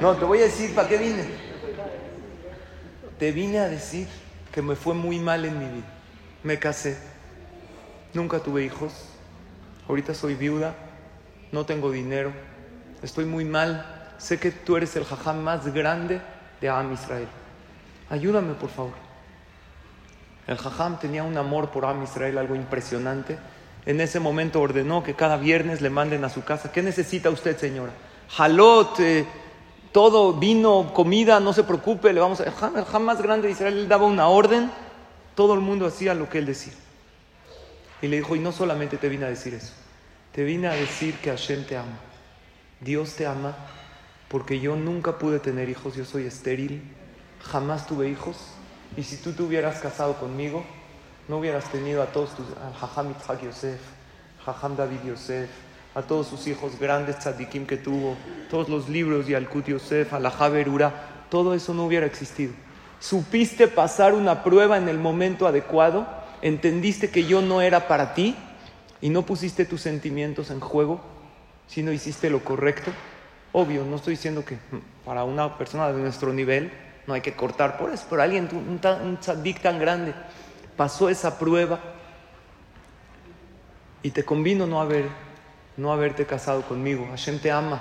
No, 0.00 0.12
no 0.12 0.16
te 0.16 0.24
voy 0.24 0.38
a 0.38 0.42
decir 0.42 0.72
para 0.72 0.86
qué 0.86 0.98
vine. 0.98 1.24
Te 3.18 3.32
vine 3.32 3.58
a 3.58 3.68
decir 3.68 4.06
que 4.52 4.62
me 4.62 4.76
fue 4.76 4.94
muy 4.94 5.18
mal 5.18 5.44
en 5.44 5.58
mi 5.58 5.64
vida. 5.64 5.86
Me 6.44 6.58
casé, 6.60 6.96
nunca 8.12 8.38
tuve 8.38 8.64
hijos, 8.64 9.08
ahorita 9.88 10.14
soy 10.14 10.34
viuda, 10.34 10.74
no 11.50 11.66
tengo 11.66 11.90
dinero, 11.90 12.32
estoy 13.02 13.24
muy 13.24 13.44
mal. 13.44 13.93
Sé 14.18 14.38
que 14.38 14.50
tú 14.50 14.76
eres 14.76 14.94
el 14.96 15.04
jajam 15.04 15.42
más 15.42 15.72
grande 15.72 16.20
de 16.60 16.68
Am 16.68 16.92
Israel. 16.92 17.28
Ayúdame, 18.10 18.54
por 18.54 18.70
favor. 18.70 18.92
El 20.46 20.56
jajam 20.56 20.98
tenía 20.98 21.24
un 21.24 21.36
amor 21.36 21.70
por 21.70 21.84
Am 21.84 22.02
Israel, 22.02 22.38
algo 22.38 22.54
impresionante. 22.54 23.38
En 23.86 24.00
ese 24.00 24.20
momento 24.20 24.60
ordenó 24.60 25.02
que 25.02 25.14
cada 25.14 25.36
viernes 25.36 25.80
le 25.80 25.90
manden 25.90 26.24
a 26.24 26.28
su 26.28 26.44
casa. 26.44 26.72
¿Qué 26.72 26.82
necesita 26.82 27.30
usted, 27.30 27.56
señora? 27.58 27.92
Jalot, 28.30 28.98
eh, 29.00 29.26
todo, 29.92 30.32
vino, 30.32 30.92
comida, 30.94 31.38
no 31.40 31.52
se 31.52 31.64
preocupe, 31.64 32.12
le 32.12 32.20
vamos 32.20 32.40
a... 32.40 32.44
El 32.44 32.52
jajam 32.52 33.02
más 33.02 33.20
grande 33.20 33.48
de 33.48 33.52
Israel, 33.52 33.78
él 33.78 33.88
daba 33.88 34.06
una 34.06 34.28
orden, 34.28 34.70
todo 35.34 35.54
el 35.54 35.60
mundo 35.60 35.86
hacía 35.86 36.14
lo 36.14 36.28
que 36.28 36.38
él 36.38 36.46
decía. 36.46 36.72
Y 38.00 38.08
le 38.08 38.16
dijo, 38.16 38.36
y 38.36 38.40
no 38.40 38.52
solamente 38.52 38.96
te 38.96 39.08
vine 39.08 39.26
a 39.26 39.28
decir 39.28 39.54
eso, 39.54 39.72
te 40.32 40.44
vine 40.44 40.68
a 40.68 40.72
decir 40.72 41.16
que 41.18 41.30
Hashem 41.30 41.64
te 41.64 41.76
ama. 41.76 41.98
Dios 42.80 43.14
te 43.14 43.26
ama 43.26 43.54
porque 44.34 44.58
yo 44.58 44.74
nunca 44.74 45.16
pude 45.16 45.38
tener 45.38 45.68
hijos, 45.68 45.94
yo 45.94 46.04
soy 46.04 46.24
estéril, 46.24 46.82
jamás 47.40 47.86
tuve 47.86 48.08
hijos. 48.08 48.36
Y 48.96 49.04
si 49.04 49.16
tú 49.16 49.30
te 49.30 49.44
hubieras 49.44 49.78
casado 49.78 50.14
conmigo, 50.14 50.64
no 51.28 51.38
hubieras 51.38 51.70
tenido 51.70 52.02
a 52.02 52.06
todos 52.06 52.34
tus, 52.34 52.44
a 52.56 52.76
Jajam 52.76 53.12
Itzhak 53.12 53.44
Yosef, 53.44 53.80
Jajam 54.44 54.74
David 54.74 54.98
Yosef, 55.06 55.48
a 55.94 56.02
todos 56.02 56.26
sus 56.26 56.48
hijos 56.48 56.80
grandes 56.80 57.20
tzadikim 57.20 57.64
que 57.64 57.76
tuvo, 57.76 58.16
todos 58.50 58.68
los 58.68 58.88
libros 58.88 59.28
de 59.28 59.36
Alkut 59.36 59.68
Yosef, 59.68 60.12
Alajá 60.12 60.48
Berura, 60.48 61.26
todo 61.30 61.54
eso 61.54 61.72
no 61.72 61.86
hubiera 61.86 62.06
existido. 62.06 62.54
Supiste 62.98 63.68
pasar 63.68 64.14
una 64.14 64.42
prueba 64.42 64.78
en 64.78 64.88
el 64.88 64.98
momento 64.98 65.46
adecuado, 65.46 66.08
entendiste 66.42 67.08
que 67.08 67.24
yo 67.24 67.40
no 67.40 67.62
era 67.62 67.86
para 67.86 68.14
ti 68.14 68.34
y 69.00 69.10
no 69.10 69.24
pusiste 69.24 69.64
tus 69.64 69.82
sentimientos 69.82 70.50
en 70.50 70.58
juego, 70.58 71.00
sino 71.68 71.92
hiciste 71.92 72.30
lo 72.30 72.42
correcto. 72.42 72.90
Obvio, 73.56 73.84
no 73.84 73.94
estoy 73.94 74.14
diciendo 74.14 74.44
que 74.44 74.58
para 75.04 75.22
una 75.22 75.56
persona 75.56 75.92
de 75.92 76.02
nuestro 76.02 76.32
nivel 76.32 76.72
no 77.06 77.14
hay 77.14 77.20
que 77.20 77.34
cortar 77.34 77.78
por 77.78 77.92
eso, 77.92 78.04
pero 78.10 78.20
alguien, 78.20 78.48
un, 78.50 78.80
un 78.80 79.18
tan 79.62 79.78
grande, 79.78 80.12
pasó 80.76 81.08
esa 81.08 81.38
prueba 81.38 81.78
y 84.02 84.10
te 84.10 84.24
convino 84.24 84.66
no, 84.66 84.80
haber, 84.80 85.06
no 85.76 85.92
haberte 85.92 86.26
casado 86.26 86.62
conmigo. 86.62 87.06
Hashem 87.10 87.38
te 87.38 87.52
ama. 87.52 87.80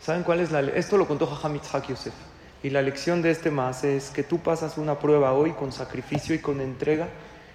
¿Saben 0.00 0.24
cuál 0.24 0.40
es 0.40 0.50
la 0.50 0.58
Esto 0.58 0.98
lo 0.98 1.06
contó 1.06 1.28
Jajam 1.28 1.54
Yitzhak 1.54 1.86
Yosef. 1.86 2.14
Y 2.60 2.70
la 2.70 2.82
lección 2.82 3.22
de 3.22 3.30
este 3.30 3.52
más 3.52 3.84
es 3.84 4.10
que 4.10 4.24
tú 4.24 4.40
pasas 4.40 4.76
una 4.76 4.98
prueba 4.98 5.34
hoy 5.34 5.52
con 5.52 5.70
sacrificio 5.70 6.34
y 6.34 6.40
con 6.40 6.60
entrega 6.60 7.06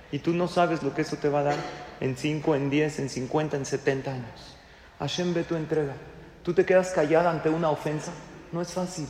y 0.10 0.20
tú 0.20 0.32
no 0.32 0.48
sabes 0.48 0.84
lo 0.84 0.94
que 0.94 1.02
eso 1.02 1.18
te 1.18 1.28
va 1.28 1.42
a 1.42 1.44
dar 1.44 1.58
en 2.00 2.16
5, 2.16 2.56
en 2.56 2.70
10, 2.70 3.00
en 3.00 3.10
50, 3.10 3.58
en 3.58 3.66
70 3.66 4.13
años. 4.13 4.58
Hashem 5.00 5.34
ve 5.34 5.44
tu 5.44 5.58
entrega. 5.58 5.96
Tú 6.43 6.53
te 6.53 6.65
quedas 6.65 6.89
callada 6.91 7.32
ante 7.32 7.49
una 7.49 7.69
ofensa. 7.69 8.12
No 8.51 8.62
es 8.62 8.71
fácil, 8.71 9.08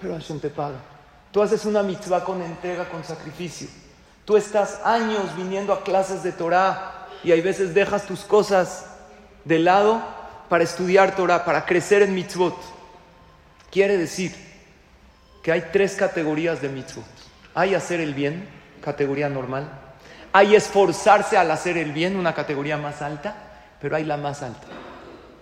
pero 0.00 0.14
Hashem 0.14 0.38
te 0.38 0.50
paga. 0.50 0.78
Tú 1.32 1.42
haces 1.42 1.64
una 1.64 1.82
mitzvah 1.82 2.24
con 2.24 2.42
entrega, 2.42 2.88
con 2.88 3.04
sacrificio. 3.04 3.68
Tú 4.24 4.36
estás 4.36 4.80
años 4.84 5.34
viniendo 5.36 5.72
a 5.72 5.82
clases 5.82 6.22
de 6.22 6.32
Torah 6.32 7.08
y 7.24 7.32
hay 7.32 7.40
veces 7.40 7.74
dejas 7.74 8.04
tus 8.04 8.20
cosas 8.20 8.86
de 9.44 9.58
lado 9.58 10.02
para 10.48 10.64
estudiar 10.64 11.16
Torah, 11.16 11.44
para 11.44 11.64
crecer 11.64 12.02
en 12.02 12.14
mitzvot. 12.14 12.56
Quiere 13.70 13.96
decir 13.96 14.34
que 15.42 15.52
hay 15.52 15.68
tres 15.72 15.94
categorías 15.94 16.60
de 16.60 16.68
mitzvot. 16.68 17.04
Hay 17.54 17.74
hacer 17.74 18.00
el 18.00 18.14
bien, 18.14 18.48
categoría 18.82 19.28
normal. 19.28 19.68
Hay 20.32 20.54
esforzarse 20.54 21.36
al 21.36 21.50
hacer 21.50 21.76
el 21.78 21.92
bien, 21.92 22.16
una 22.16 22.34
categoría 22.34 22.76
más 22.76 23.02
alta, 23.02 23.34
pero 23.80 23.96
hay 23.96 24.04
la 24.04 24.16
más 24.16 24.42
alta, 24.42 24.66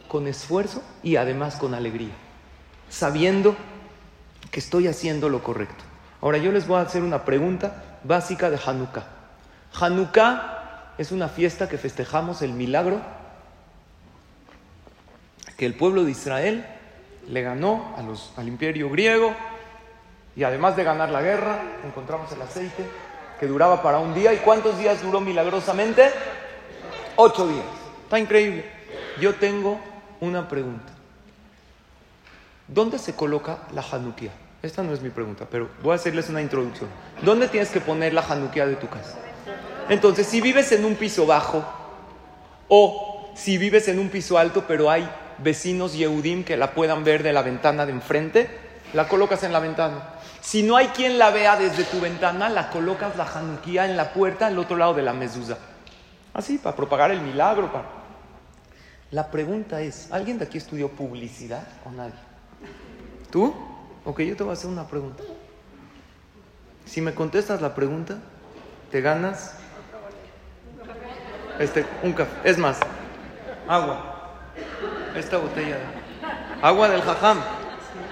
con 0.09 0.27
esfuerzo 0.27 0.83
y 1.03 1.17
además 1.17 1.57
con 1.57 1.75
alegría, 1.75 2.15
sabiendo 2.89 3.57
que 4.51 4.61
estoy 4.61 4.87
haciendo 4.87 5.29
lo 5.29 5.43
correcto. 5.43 5.85
Ahora 6.21 6.39
yo 6.39 6.53
les 6.53 6.67
voy 6.67 6.79
a 6.79 6.83
hacer 6.83 7.03
una 7.03 7.25
pregunta 7.25 7.99
básica 8.05 8.51
de 8.51 8.59
Hanukkah. 8.65 9.07
Hanukkah 9.79 10.95
es 10.99 11.13
una 11.13 11.29
fiesta 11.29 11.69
que 11.69 11.79
festejamos 11.79 12.43
el 12.43 12.53
milagro 12.53 13.01
que 15.57 15.67
el 15.67 15.75
pueblo 15.75 16.05
de 16.05 16.11
Israel 16.11 16.67
le 17.29 17.43
ganó 17.43 17.95
a 17.97 18.03
los, 18.03 18.33
al 18.37 18.47
imperio 18.47 18.91
griego 18.91 19.35
y 20.37 20.45
además 20.45 20.77
de 20.77 20.85
ganar 20.85 21.11
la 21.11 21.23
guerra, 21.23 21.61
encontramos 21.85 22.31
el 22.33 22.43
aceite 22.43 22.85
que 23.41 23.47
duraba 23.47 23.83
para 23.83 23.99
un 23.99 24.15
día. 24.15 24.35
¿Y 24.35 24.39
cuántos 24.39 24.79
días 24.79 25.03
duró 25.03 25.21
milagrosamente? 25.21 26.11
Ocho 27.17 27.49
días. 27.49 27.65
Está 28.05 28.19
increíble. 28.19 28.71
Yo 29.19 29.35
tengo 29.37 29.81
una 30.21 30.49
pregunta. 30.49 30.93
¿Dónde 32.69 32.99
se 32.99 33.15
coloca 33.15 33.59
la 33.73 33.83
Hanukkah? 33.83 34.33
Esta 34.63 34.83
no 34.83 34.93
es 34.93 35.01
mi 35.01 35.11
pregunta, 35.11 35.47
pero 35.49 35.69
voy 35.83 35.93
a 35.93 35.97
hacerles 35.97 36.29
una 36.29 36.43
introducción. 36.43 36.89
¿Dónde 37.23 37.47
tienes 37.49 37.71
que 37.71 37.81
poner 37.81 38.13
la 38.13 38.23
januquía 38.23 38.67
de 38.67 38.77
tu 38.77 38.89
casa? 38.89 39.17
Entonces, 39.89 40.27
si 40.27 40.41
vives 40.41 40.73
en 40.73 40.85
un 40.85 40.97
piso 40.97 41.27
bajo 41.27 41.65
o 42.69 43.31
si 43.37 43.59
vives 43.59 43.87
en 43.89 43.99
un 43.99 44.09
piso 44.09 44.39
alto, 44.39 44.65
pero 44.67 44.91
hay 44.91 45.09
vecinos 45.39 45.95
Yehudim 45.95 46.43
que 46.43 46.57
la 46.57 46.73
puedan 46.73 47.05
ver 47.05 47.23
de 47.23 47.33
la 47.33 47.43
ventana 47.43 47.87
de 47.87 47.93
enfrente, 47.93 48.51
la 48.93 49.07
colocas 49.07 49.45
en 49.45 49.53
la 49.53 49.61
ventana. 49.61 50.15
Si 50.41 50.63
no 50.63 50.77
hay 50.77 50.89
quien 50.89 51.19
la 51.19 51.31
vea 51.31 51.57
desde 51.57 51.85
tu 51.85 52.01
ventana, 52.01 52.49
la 52.49 52.71
colocas 52.71 53.17
la 53.17 53.27
januquía 53.27 53.85
en 53.85 53.97
la 53.97 54.13
puerta 54.13 54.47
al 54.47 54.59
otro 54.59 54.77
lado 54.77 54.95
de 54.95 55.03
la 55.03 55.13
mezuzá. 55.13 55.59
Así, 56.35 56.59
para 56.59 56.75
propagar 56.75 57.11
el 57.11 57.21
milagro. 57.21 57.71
Para... 57.71 57.85
La 59.17 59.31
pregunta 59.31 59.81
es, 59.81 60.13
¿alguien 60.13 60.37
de 60.37 60.45
aquí 60.45 60.59
estudió 60.59 60.91
publicidad 60.91 61.67
o 61.87 61.91
nadie? 61.91 62.13
¿Tú? 63.31 63.55
Ok, 64.05 64.21
yo 64.21 64.37
te 64.37 64.43
voy 64.43 64.51
a 64.51 64.53
hacer 64.53 64.69
una 64.69 64.87
pregunta. 64.87 65.23
Si 66.85 67.01
me 67.01 67.15
contestas 67.15 67.63
la 67.63 67.75
pregunta, 67.75 68.19
te 68.91 69.01
ganas 69.01 69.55
este, 71.59 71.87
un 72.03 72.13
café. 72.13 72.31
Es 72.45 72.59
más, 72.59 72.79
agua. 73.67 74.35
Esta 75.17 75.39
botella. 75.39 75.79
Agua 76.61 76.91
del 76.91 77.01
jajam. 77.01 77.39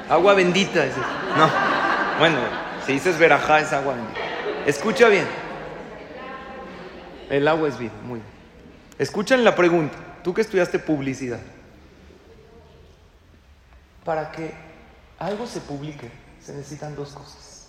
Agua 0.08 0.32
bendita. 0.32 0.86
No. 1.36 1.50
Bueno, 2.18 2.38
si 2.86 2.94
dices 2.94 3.18
verajá 3.18 3.60
es 3.60 3.74
agua 3.74 3.92
bendita. 3.92 4.20
Escucha 4.64 5.10
bien. 5.10 5.26
El 7.28 7.46
agua 7.46 7.68
es 7.68 7.78
vida. 7.78 7.92
Muy 8.04 8.20
bien. 8.20 8.32
Escuchan 8.98 9.44
la 9.44 9.54
pregunta. 9.54 10.13
Tú 10.24 10.32
que 10.32 10.40
estudiaste 10.40 10.78
publicidad. 10.78 11.38
Para 14.04 14.32
que 14.32 14.52
algo 15.18 15.46
se 15.46 15.60
publique, 15.60 16.10
se 16.40 16.54
necesitan 16.54 16.96
dos 16.96 17.10
cosas. 17.10 17.68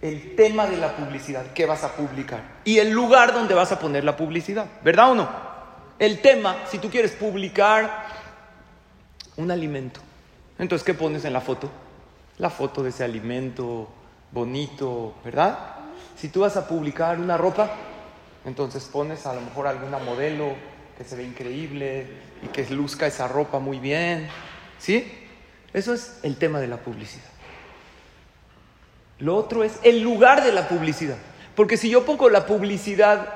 El 0.00 0.34
tema 0.34 0.66
de 0.66 0.76
la 0.76 0.96
publicidad, 0.96 1.52
¿qué 1.54 1.64
vas 1.64 1.84
a 1.84 1.92
publicar? 1.92 2.42
Y 2.64 2.78
el 2.78 2.90
lugar 2.90 3.32
donde 3.32 3.54
vas 3.54 3.70
a 3.70 3.78
poner 3.78 4.02
la 4.02 4.16
publicidad, 4.16 4.66
¿verdad 4.82 5.12
o 5.12 5.14
no? 5.14 5.30
El 6.00 6.20
tema, 6.20 6.56
si 6.68 6.78
tú 6.78 6.90
quieres 6.90 7.12
publicar 7.12 8.06
un 9.36 9.52
alimento, 9.52 10.00
entonces 10.58 10.84
¿qué 10.84 10.94
pones 10.94 11.24
en 11.24 11.32
la 11.32 11.40
foto? 11.40 11.70
La 12.38 12.50
foto 12.50 12.82
de 12.82 12.90
ese 12.90 13.04
alimento 13.04 13.88
bonito, 14.32 15.14
¿verdad? 15.24 15.76
Si 16.16 16.28
tú 16.28 16.40
vas 16.40 16.56
a 16.56 16.66
publicar 16.66 17.20
una 17.20 17.36
ropa, 17.36 17.70
entonces 18.44 18.84
pones 18.86 19.24
a 19.26 19.34
lo 19.34 19.42
mejor 19.42 19.68
alguna 19.68 19.98
modelo 19.98 20.71
que 20.96 21.04
se 21.04 21.16
ve 21.16 21.24
increíble 21.24 22.06
y 22.42 22.48
que 22.48 22.68
luzca 22.70 23.06
esa 23.06 23.28
ropa 23.28 23.58
muy 23.58 23.78
bien, 23.78 24.28
¿sí? 24.78 25.10
Eso 25.72 25.94
es 25.94 26.18
el 26.22 26.36
tema 26.36 26.60
de 26.60 26.68
la 26.68 26.76
publicidad. 26.78 27.24
Lo 29.18 29.36
otro 29.36 29.64
es 29.64 29.78
el 29.82 30.02
lugar 30.02 30.44
de 30.44 30.52
la 30.52 30.68
publicidad. 30.68 31.16
Porque 31.54 31.76
si 31.76 31.88
yo 31.88 32.04
pongo 32.04 32.28
la 32.28 32.46
publicidad 32.46 33.28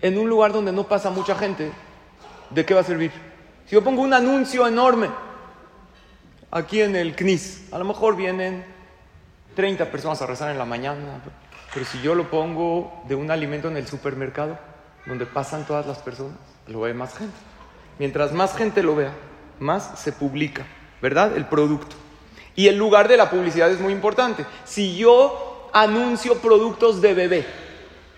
en 0.00 0.18
un 0.18 0.28
lugar 0.28 0.52
donde 0.52 0.72
no 0.72 0.84
pasa 0.84 1.10
mucha 1.10 1.34
gente, 1.34 1.70
¿de 2.50 2.64
qué 2.64 2.74
va 2.74 2.80
a 2.80 2.84
servir? 2.84 3.12
Si 3.66 3.72
yo 3.72 3.84
pongo 3.84 4.02
un 4.02 4.12
anuncio 4.12 4.66
enorme 4.66 5.08
aquí 6.50 6.80
en 6.82 6.96
el 6.96 7.14
CNIS, 7.14 7.72
a 7.72 7.78
lo 7.78 7.84
mejor 7.84 8.16
vienen 8.16 8.64
30 9.54 9.90
personas 9.90 10.20
a 10.22 10.26
rezar 10.26 10.50
en 10.50 10.58
la 10.58 10.64
mañana, 10.64 11.22
pero 11.72 11.86
si 11.86 12.00
yo 12.02 12.14
lo 12.14 12.30
pongo 12.30 13.02
de 13.08 13.14
un 13.14 13.30
alimento 13.30 13.68
en 13.68 13.76
el 13.76 13.86
supermercado, 13.86 14.58
donde 15.06 15.26
pasan 15.26 15.66
todas 15.66 15.86
las 15.86 15.98
personas, 15.98 16.38
lo 16.66 16.80
ve 16.80 16.94
más 16.94 17.16
gente. 17.16 17.36
Mientras 17.98 18.32
más 18.32 18.56
gente 18.56 18.82
lo 18.82 18.96
vea, 18.96 19.12
más 19.60 19.98
se 19.98 20.12
publica. 20.12 20.66
¿verdad? 21.04 21.36
El 21.36 21.44
producto. 21.44 21.96
Y 22.56 22.68
el 22.68 22.78
lugar 22.78 23.08
de 23.08 23.18
la 23.18 23.28
publicidad 23.28 23.70
es 23.70 23.78
muy 23.78 23.92
importante. 23.92 24.46
Si 24.64 24.96
yo 24.96 25.68
anuncio 25.74 26.38
productos 26.38 27.02
de 27.02 27.12
bebé 27.12 27.46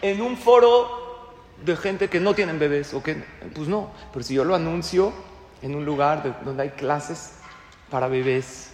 en 0.03 0.23
un 0.23 0.37
foro 0.37 1.35
de 1.65 1.77
gente 1.77 2.09
que 2.09 2.21
no 2.21 2.33
tienen 2.33 2.61
bebés 2.61 2.95
o 2.95 3.03
que 3.03 3.25
pues 3.57 3.67
no, 3.67 3.91
pero 4.13 4.23
si 4.23 4.35
yo 4.35 4.45
lo 4.45 4.55
anuncio 4.55 5.13
en 5.63 5.75
un 5.75 5.85
lugar 5.85 6.43
donde 6.45 6.63
hay 6.63 6.69
clases 6.71 7.33
para 7.91 8.07
bebés 8.07 8.71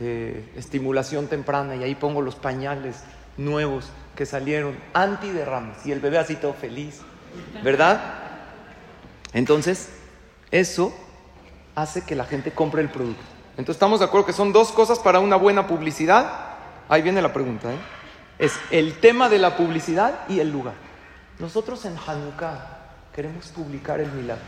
de 0.00 0.44
estimulación 0.56 1.28
temprana 1.28 1.76
y 1.76 1.84
ahí 1.84 1.94
pongo 1.94 2.20
los 2.20 2.34
pañales 2.34 3.04
nuevos 3.36 3.90
que 4.16 4.26
salieron 4.26 4.76
anti 4.92 5.30
derrames 5.30 5.86
y 5.86 5.92
el 5.92 6.00
bebé 6.00 6.18
así 6.18 6.34
todo 6.34 6.54
feliz, 6.54 7.00
¿verdad? 7.62 8.00
Entonces, 9.32 9.90
eso 10.50 10.94
hace 11.74 12.04
que 12.04 12.14
la 12.14 12.24
gente 12.24 12.52
compre 12.52 12.82
el 12.82 12.90
producto. 12.90 13.22
Entonces, 13.52 13.76
estamos 13.76 14.00
de 14.00 14.06
acuerdo 14.06 14.26
que 14.26 14.32
son 14.32 14.52
dos 14.52 14.72
cosas 14.72 14.98
para 14.98 15.20
una 15.20 15.36
buena 15.36 15.66
publicidad. 15.66 16.56
Ahí 16.88 17.02
viene 17.02 17.22
la 17.22 17.32
pregunta, 17.32 17.72
¿eh? 17.72 17.78
Es 18.38 18.58
el 18.70 18.98
tema 18.98 19.28
de 19.28 19.38
la 19.38 19.56
publicidad 19.56 20.20
y 20.28 20.40
el 20.40 20.50
lugar. 20.50 20.74
Nosotros 21.38 21.84
en 21.84 21.96
Hanukkah 21.96 22.78
queremos 23.14 23.46
publicar 23.48 24.00
el 24.00 24.10
milagro. 24.10 24.44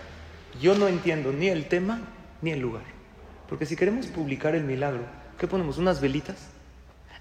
Yo 0.61 0.75
no 0.75 0.89
entiendo 0.89 1.33
ni 1.33 1.49
el 1.49 1.69
tema 1.69 2.01
ni 2.41 2.51
el 2.51 2.61
lugar. 2.61 2.83
Porque 3.49 3.67
si 3.67 3.77
queremos 3.77 4.07
publicar 4.07 4.55
el 4.55 4.65
milagro, 4.65 5.03
¿qué 5.39 5.47
ponemos? 5.47 5.79
¿Unas 5.79 6.01
velitas? 6.01 6.37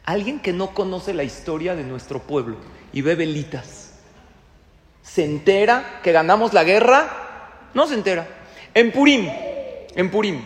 Alguien 0.05 0.39
que 0.39 0.53
no 0.53 0.73
conoce 0.73 1.13
la 1.13 1.23
historia 1.23 1.75
de 1.75 1.83
nuestro 1.83 2.19
pueblo 2.19 2.57
y 2.91 3.01
ve 3.01 3.15
velitas, 3.15 3.82
¿se 5.03 5.23
entera 5.23 5.99
que 6.01 6.11
ganamos 6.11 6.53
la 6.53 6.63
guerra? 6.63 7.69
No 7.75 7.85
se 7.85 7.93
entera. 7.93 8.27
En 8.73 8.91
Purim, 8.91 9.29
en 9.95 10.09
Purim, 10.09 10.43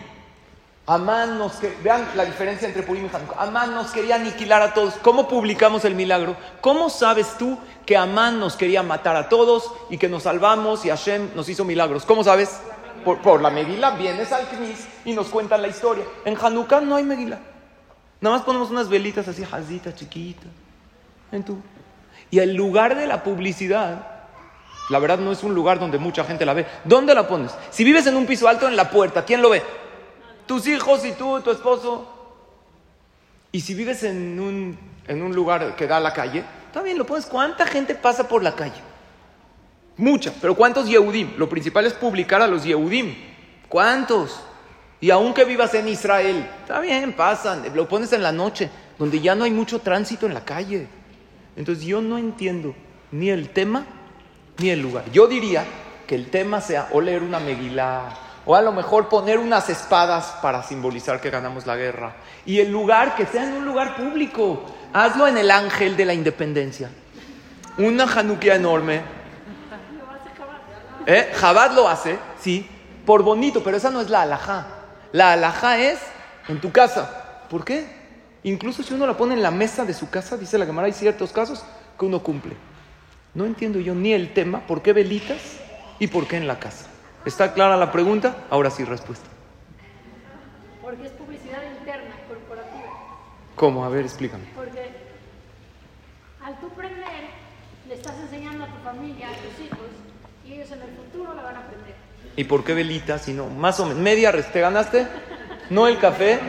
Amán 0.88 1.36
nos 1.36 1.60
vean 1.84 2.08
la 2.14 2.24
diferencia 2.24 2.66
entre 2.66 2.82
Purim 2.82 3.04
y 3.04 3.14
Hanukkah. 3.14 3.42
Amán 3.42 3.74
nos 3.74 3.90
quería 3.90 4.14
aniquilar 4.14 4.62
a 4.62 4.72
todos. 4.72 4.94
¿Cómo 5.02 5.28
publicamos 5.28 5.84
el 5.84 5.94
milagro? 5.94 6.34
¿Cómo 6.62 6.88
sabes 6.88 7.36
tú 7.36 7.58
que 7.84 7.94
Amán 7.94 8.40
nos 8.40 8.56
quería 8.56 8.82
matar 8.82 9.14
a 9.14 9.28
todos 9.28 9.70
y 9.90 9.98
que 9.98 10.08
nos 10.08 10.22
salvamos 10.22 10.86
y 10.86 10.88
Hashem 10.88 11.28
nos 11.34 11.46
hizo 11.50 11.66
milagros? 11.66 12.06
¿Cómo 12.06 12.24
sabes? 12.24 12.60
Por, 13.04 13.42
la 13.42 13.50
Megila 13.50 13.90
vienes 13.90 14.32
al 14.32 14.48
Knis 14.48 14.88
y 15.04 15.12
nos 15.12 15.26
cuentan 15.26 15.60
la 15.60 15.68
historia. 15.68 16.04
En 16.24 16.38
Hanukkah 16.38 16.80
no 16.80 16.96
hay 16.96 17.04
Megila. 17.04 17.38
Nada 18.22 18.36
más 18.36 18.46
ponemos 18.46 18.70
unas 18.70 18.88
velitas 18.88 19.28
así, 19.28 19.44
jazita, 19.44 19.94
chiquita. 19.94 20.46
En 21.32 21.44
tu. 21.44 21.58
Y 22.30 22.38
el 22.38 22.54
lugar 22.54 22.96
de 22.96 23.06
la 23.06 23.22
publicidad, 23.22 24.17
la 24.88 24.98
verdad 24.98 25.18
no 25.18 25.32
es 25.32 25.42
un 25.42 25.54
lugar 25.54 25.78
donde 25.78 25.98
mucha 25.98 26.24
gente 26.24 26.46
la 26.46 26.54
ve. 26.54 26.66
¿Dónde 26.84 27.14
la 27.14 27.28
pones? 27.28 27.52
Si 27.70 27.84
vives 27.84 28.06
en 28.06 28.16
un 28.16 28.26
piso 28.26 28.48
alto, 28.48 28.66
en 28.66 28.76
la 28.76 28.90
puerta, 28.90 29.24
¿quién 29.24 29.42
lo 29.42 29.50
ve? 29.50 29.62
Tus 30.46 30.66
hijos 30.66 31.04
y 31.04 31.12
tú, 31.12 31.40
tu 31.40 31.50
esposo. 31.50 32.06
Y 33.52 33.60
si 33.60 33.74
vives 33.74 34.02
en 34.02 34.40
un, 34.40 34.78
en 35.06 35.22
un 35.22 35.34
lugar 35.34 35.76
que 35.76 35.86
da 35.86 35.98
a 35.98 36.00
la 36.00 36.12
calle, 36.12 36.42
también 36.72 36.96
lo 36.96 37.04
pones. 37.04 37.26
¿Cuánta 37.26 37.66
gente 37.66 37.94
pasa 37.94 38.26
por 38.26 38.42
la 38.42 38.54
calle? 38.54 38.80
Mucha. 39.98 40.32
Pero 40.40 40.54
¿cuántos 40.54 40.88
Yehudim? 40.88 41.36
Lo 41.36 41.48
principal 41.48 41.84
es 41.86 41.92
publicar 41.92 42.40
a 42.40 42.46
los 42.46 42.64
Yehudim. 42.64 43.14
¿Cuántos? 43.68 44.40
Y 45.00 45.10
aunque 45.10 45.44
vivas 45.44 45.74
en 45.74 45.88
Israel, 45.88 46.48
está 46.62 46.80
bien, 46.80 47.12
pasan, 47.12 47.64
lo 47.74 47.86
pones 47.88 48.12
en 48.12 48.22
la 48.22 48.32
noche, 48.32 48.70
donde 48.98 49.20
ya 49.20 49.34
no 49.34 49.44
hay 49.44 49.50
mucho 49.50 49.80
tránsito 49.80 50.26
en 50.26 50.34
la 50.34 50.44
calle. 50.44 50.88
Entonces 51.56 51.84
yo 51.84 52.00
no 52.00 52.18
entiendo 52.18 52.74
ni 53.12 53.30
el 53.30 53.50
tema 53.50 53.86
ni 54.58 54.70
el 54.70 54.80
lugar. 54.80 55.04
Yo 55.12 55.26
diría 55.26 55.64
que 56.06 56.14
el 56.14 56.30
tema 56.30 56.60
sea 56.60 56.88
o 56.92 57.00
leer 57.00 57.22
una 57.22 57.38
Megilá, 57.38 58.10
o 58.44 58.54
a 58.54 58.62
lo 58.62 58.72
mejor 58.72 59.08
poner 59.08 59.38
unas 59.38 59.68
espadas 59.68 60.36
para 60.40 60.62
simbolizar 60.62 61.20
que 61.20 61.30
ganamos 61.30 61.66
la 61.66 61.76
guerra. 61.76 62.16
Y 62.46 62.60
el 62.60 62.72
lugar, 62.72 63.14
que 63.14 63.26
sea 63.26 63.44
en 63.44 63.52
un 63.52 63.66
lugar 63.66 63.94
público. 63.96 64.64
Hazlo 64.92 65.26
en 65.26 65.36
el 65.36 65.50
ángel 65.50 65.96
de 65.96 66.06
la 66.06 66.14
independencia. 66.14 66.90
Una 67.76 68.06
januquia 68.06 68.54
enorme. 68.54 69.02
¿Eh? 71.04 71.30
Jabad 71.34 71.72
lo 71.72 71.88
hace, 71.88 72.18
sí, 72.40 72.66
por 73.04 73.22
bonito, 73.22 73.62
pero 73.62 73.76
esa 73.76 73.90
no 73.90 74.00
es 74.00 74.08
la 74.08 74.22
alajá. 74.22 74.66
La 75.12 75.32
alajá 75.32 75.78
es 75.78 75.98
en 76.48 76.60
tu 76.60 76.72
casa. 76.72 77.44
¿Por 77.50 77.64
qué? 77.64 77.86
Incluso 78.42 78.82
si 78.82 78.94
uno 78.94 79.06
la 79.06 79.16
pone 79.16 79.34
en 79.34 79.42
la 79.42 79.50
mesa 79.50 79.84
de 79.84 79.94
su 79.94 80.08
casa, 80.08 80.36
dice 80.36 80.58
la 80.58 80.66
cámara, 80.66 80.86
hay 80.86 80.92
ciertos 80.92 81.32
casos 81.32 81.64
que 81.98 82.06
uno 82.06 82.22
cumple. 82.22 82.56
No 83.38 83.46
entiendo 83.46 83.78
yo 83.78 83.94
ni 83.94 84.12
el 84.12 84.34
tema, 84.34 84.66
¿por 84.66 84.82
qué 84.82 84.92
velitas 84.92 85.38
y 86.00 86.08
por 86.08 86.26
qué 86.26 86.38
en 86.38 86.48
la 86.48 86.58
casa? 86.58 86.88
¿Está 87.24 87.54
clara 87.54 87.76
la 87.76 87.92
pregunta? 87.92 88.46
Ahora 88.50 88.68
sí, 88.68 88.82
respuesta. 88.82 89.28
Porque 90.82 91.06
es 91.06 91.12
publicidad 91.12 91.62
interna, 91.78 92.16
corporativa. 92.26 92.90
¿Cómo? 93.54 93.84
A 93.84 93.90
ver, 93.90 94.06
explícame. 94.06 94.42
Porque 94.56 94.90
al 96.42 96.58
tú 96.58 96.68
prender, 96.70 97.30
le 97.86 97.94
estás 97.94 98.16
enseñando 98.18 98.64
a 98.64 98.66
tu 98.66 98.82
familia, 98.82 99.28
a 99.28 99.34
tus 99.34 99.64
hijos, 99.64 99.86
y 100.44 100.54
ellos 100.54 100.72
en 100.72 100.82
el 100.82 100.90
futuro 100.96 101.32
la 101.32 101.42
van 101.42 101.54
a 101.54 101.60
aprender. 101.60 101.94
¿Y 102.34 102.42
por 102.42 102.64
qué 102.64 102.74
velitas? 102.74 103.22
Si 103.22 103.34
no, 103.34 103.48
más 103.48 103.78
o 103.78 103.86
menos, 103.86 104.02
media 104.02 104.32
¿te 104.32 104.60
ganaste? 104.60 105.06
No 105.70 105.86
el 105.86 106.00
café, 106.00 106.40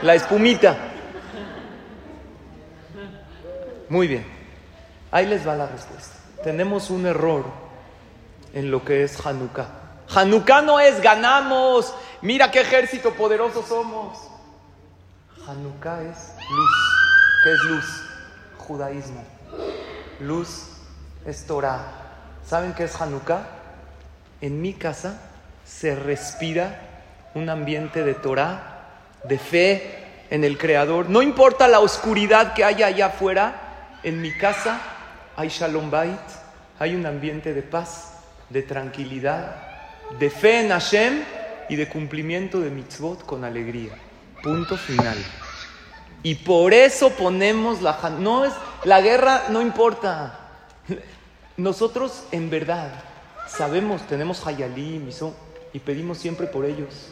la 0.00 0.14
espumita. 0.14 0.74
Muy 3.90 4.08
bien, 4.08 4.37
ahí 5.10 5.26
les 5.26 5.46
va 5.46 5.54
la 5.54 5.66
respuesta. 5.66 6.14
Tenemos 6.42 6.90
un 6.90 7.06
error 7.06 7.44
en 8.52 8.70
lo 8.70 8.84
que 8.84 9.04
es 9.04 9.24
Hanukkah. 9.24 9.68
Hanukkah 10.14 10.62
no 10.62 10.80
es 10.80 11.00
ganamos, 11.00 11.94
mira 12.22 12.50
qué 12.50 12.60
ejército 12.60 13.12
poderoso 13.12 13.62
somos. 13.62 14.18
Hanukkah 15.46 16.02
es 16.02 16.32
luz. 16.50 16.76
¿Qué 17.44 17.52
es 17.52 17.62
luz? 17.64 17.84
Judaísmo. 18.58 19.24
Luz 20.20 20.66
es 21.26 21.46
Torah. 21.46 21.82
¿Saben 22.46 22.72
qué 22.74 22.84
es 22.84 23.00
Hanukkah? 23.00 23.58
en 24.40 24.60
mi 24.60 24.74
casa 24.74 25.20
se 25.64 25.94
respira 25.94 26.80
un 27.34 27.50
ambiente 27.50 28.04
de 28.04 28.14
Torah, 28.14 28.86
de 29.24 29.38
fe 29.38 30.26
en 30.30 30.44
el 30.44 30.58
Creador. 30.58 31.08
No 31.08 31.22
importa 31.22 31.68
la 31.68 31.80
oscuridad 31.80 32.54
que 32.54 32.64
haya 32.64 32.86
allá 32.86 33.06
afuera, 33.06 33.98
en 34.02 34.20
mi 34.20 34.32
casa 34.32 34.80
hay 35.38 35.50
Shalom 35.50 35.88
Bait, 35.88 36.18
hay 36.80 36.96
un 36.96 37.06
ambiente 37.06 37.54
de 37.54 37.62
paz, 37.62 38.14
de 38.50 38.62
tranquilidad, 38.62 39.54
de 40.18 40.30
fe 40.30 40.62
en 40.62 40.70
Hashem 40.70 41.22
y 41.68 41.76
de 41.76 41.88
cumplimiento 41.88 42.58
de 42.58 42.70
mitzvot 42.70 43.24
con 43.24 43.44
alegría. 43.44 43.92
Punto 44.42 44.76
final. 44.76 45.16
Y 46.24 46.34
por 46.34 46.74
eso 46.74 47.10
ponemos 47.10 47.82
la 47.82 47.96
no 48.18 48.44
es 48.44 48.52
la 48.82 49.00
guerra 49.00 49.44
no 49.50 49.62
importa. 49.62 50.40
Nosotros 51.56 52.24
en 52.32 52.50
verdad 52.50 52.90
Sabemos, 53.48 54.02
tenemos 54.08 54.44
Hayalim 54.44 55.08
y 55.72 55.78
pedimos 55.78 56.18
siempre 56.18 56.48
por 56.48 56.64
ellos. 56.64 57.10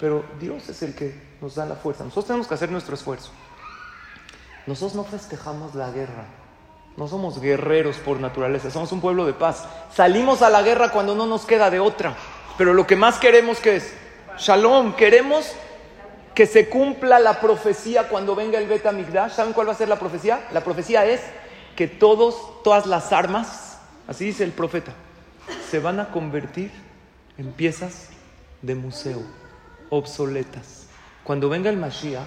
Pero 0.00 0.24
Dios 0.40 0.68
es 0.68 0.82
el 0.82 0.96
que 0.96 1.14
nos 1.40 1.54
da 1.54 1.64
la 1.64 1.76
fuerza. 1.76 2.02
Nosotros 2.02 2.26
tenemos 2.26 2.48
que 2.48 2.54
hacer 2.54 2.72
nuestro 2.72 2.96
esfuerzo. 2.96 3.30
Nosotros 4.66 4.96
no 4.96 5.04
festejamos 5.04 5.76
la 5.76 5.90
guerra. 5.92 6.41
No 6.96 7.08
somos 7.08 7.40
guerreros 7.40 7.96
por 7.96 8.20
naturaleza. 8.20 8.70
Somos 8.70 8.92
un 8.92 9.00
pueblo 9.00 9.24
de 9.24 9.32
paz. 9.32 9.64
Salimos 9.94 10.42
a 10.42 10.50
la 10.50 10.62
guerra 10.62 10.90
cuando 10.90 11.14
no 11.14 11.26
nos 11.26 11.46
queda 11.46 11.70
de 11.70 11.80
otra. 11.80 12.14
Pero 12.58 12.74
lo 12.74 12.86
que 12.86 12.96
más 12.96 13.18
queremos 13.18 13.58
que 13.58 13.76
es 13.76 13.94
Shalom. 14.38 14.94
Queremos 14.94 15.52
que 16.34 16.46
se 16.46 16.68
cumpla 16.68 17.18
la 17.18 17.40
profecía 17.40 18.08
cuando 18.08 18.34
venga 18.34 18.58
el 18.58 18.68
Bet 18.68 18.90
Migdash. 18.92 19.32
¿Saben 19.32 19.52
cuál 19.52 19.68
va 19.68 19.72
a 19.72 19.76
ser 19.76 19.88
la 19.88 19.98
profecía? 19.98 20.46
La 20.52 20.62
profecía 20.62 21.04
es 21.06 21.20
que 21.76 21.88
todos, 21.88 22.62
todas 22.62 22.86
las 22.86 23.12
armas, 23.12 23.78
así 24.06 24.26
dice 24.26 24.44
el 24.44 24.52
profeta, 24.52 24.92
se 25.70 25.78
van 25.78 26.00
a 26.00 26.10
convertir 26.10 26.70
en 27.38 27.52
piezas 27.52 28.10
de 28.60 28.74
museo, 28.74 29.22
obsoletas. 29.90 30.86
Cuando 31.24 31.48
venga 31.48 31.70
el 31.70 31.76
Mashiach, 31.76 32.22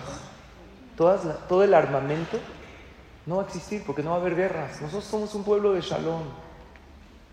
todo 0.97 1.63
el 1.63 1.73
armamento 1.73 2.39
no 3.26 3.38
va 3.38 3.44
a 3.44 3.46
existir 3.46 3.84
porque 3.86 4.04
no 4.04 4.12
va 4.12 4.18
a 4.18 4.20
haber 4.20 4.36
guerras. 4.36 4.82
Nosotros 4.82 5.06
somos 5.06 5.34
un 5.34 5.44
pueblo 5.44 5.74
de 5.74 5.82
shalom. 5.82 6.24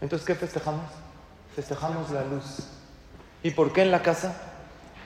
Entonces, 0.01 0.27
¿qué 0.27 0.35
festejamos? 0.35 0.91
Festejamos 1.55 2.11
la 2.11 2.25
luz. 2.25 2.67
¿Y 3.43 3.51
por 3.51 3.73
qué 3.73 3.83
en 3.83 3.91
la 3.91 4.03
casa? 4.03 4.35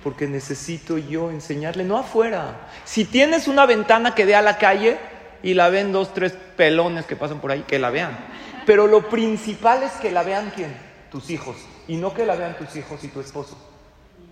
Porque 0.04 0.28
necesito 0.28 0.96
yo 0.98 1.30
enseñarle, 1.30 1.84
no 1.84 1.98
afuera. 1.98 2.68
Si 2.84 3.04
tienes 3.04 3.48
una 3.48 3.66
ventana 3.66 4.14
que 4.14 4.26
dé 4.26 4.36
a 4.36 4.42
la 4.42 4.58
calle 4.58 4.98
y 5.42 5.54
la 5.54 5.68
ven 5.68 5.90
dos, 5.90 6.14
tres 6.14 6.34
pelones 6.56 7.06
que 7.06 7.16
pasan 7.16 7.40
por 7.40 7.50
ahí, 7.50 7.62
que 7.62 7.78
la 7.78 7.90
vean. 7.90 8.16
Pero 8.64 8.86
lo 8.86 9.08
principal 9.08 9.82
es 9.82 9.92
que 9.92 10.12
la 10.12 10.22
vean 10.22 10.52
quién? 10.54 10.76
Tus 11.10 11.30
hijos. 11.30 11.56
Y 11.88 11.96
no 11.96 12.14
que 12.14 12.24
la 12.26 12.36
vean 12.36 12.56
tus 12.56 12.76
hijos 12.76 13.02
y 13.02 13.08
tu 13.08 13.20
esposo. 13.20 13.56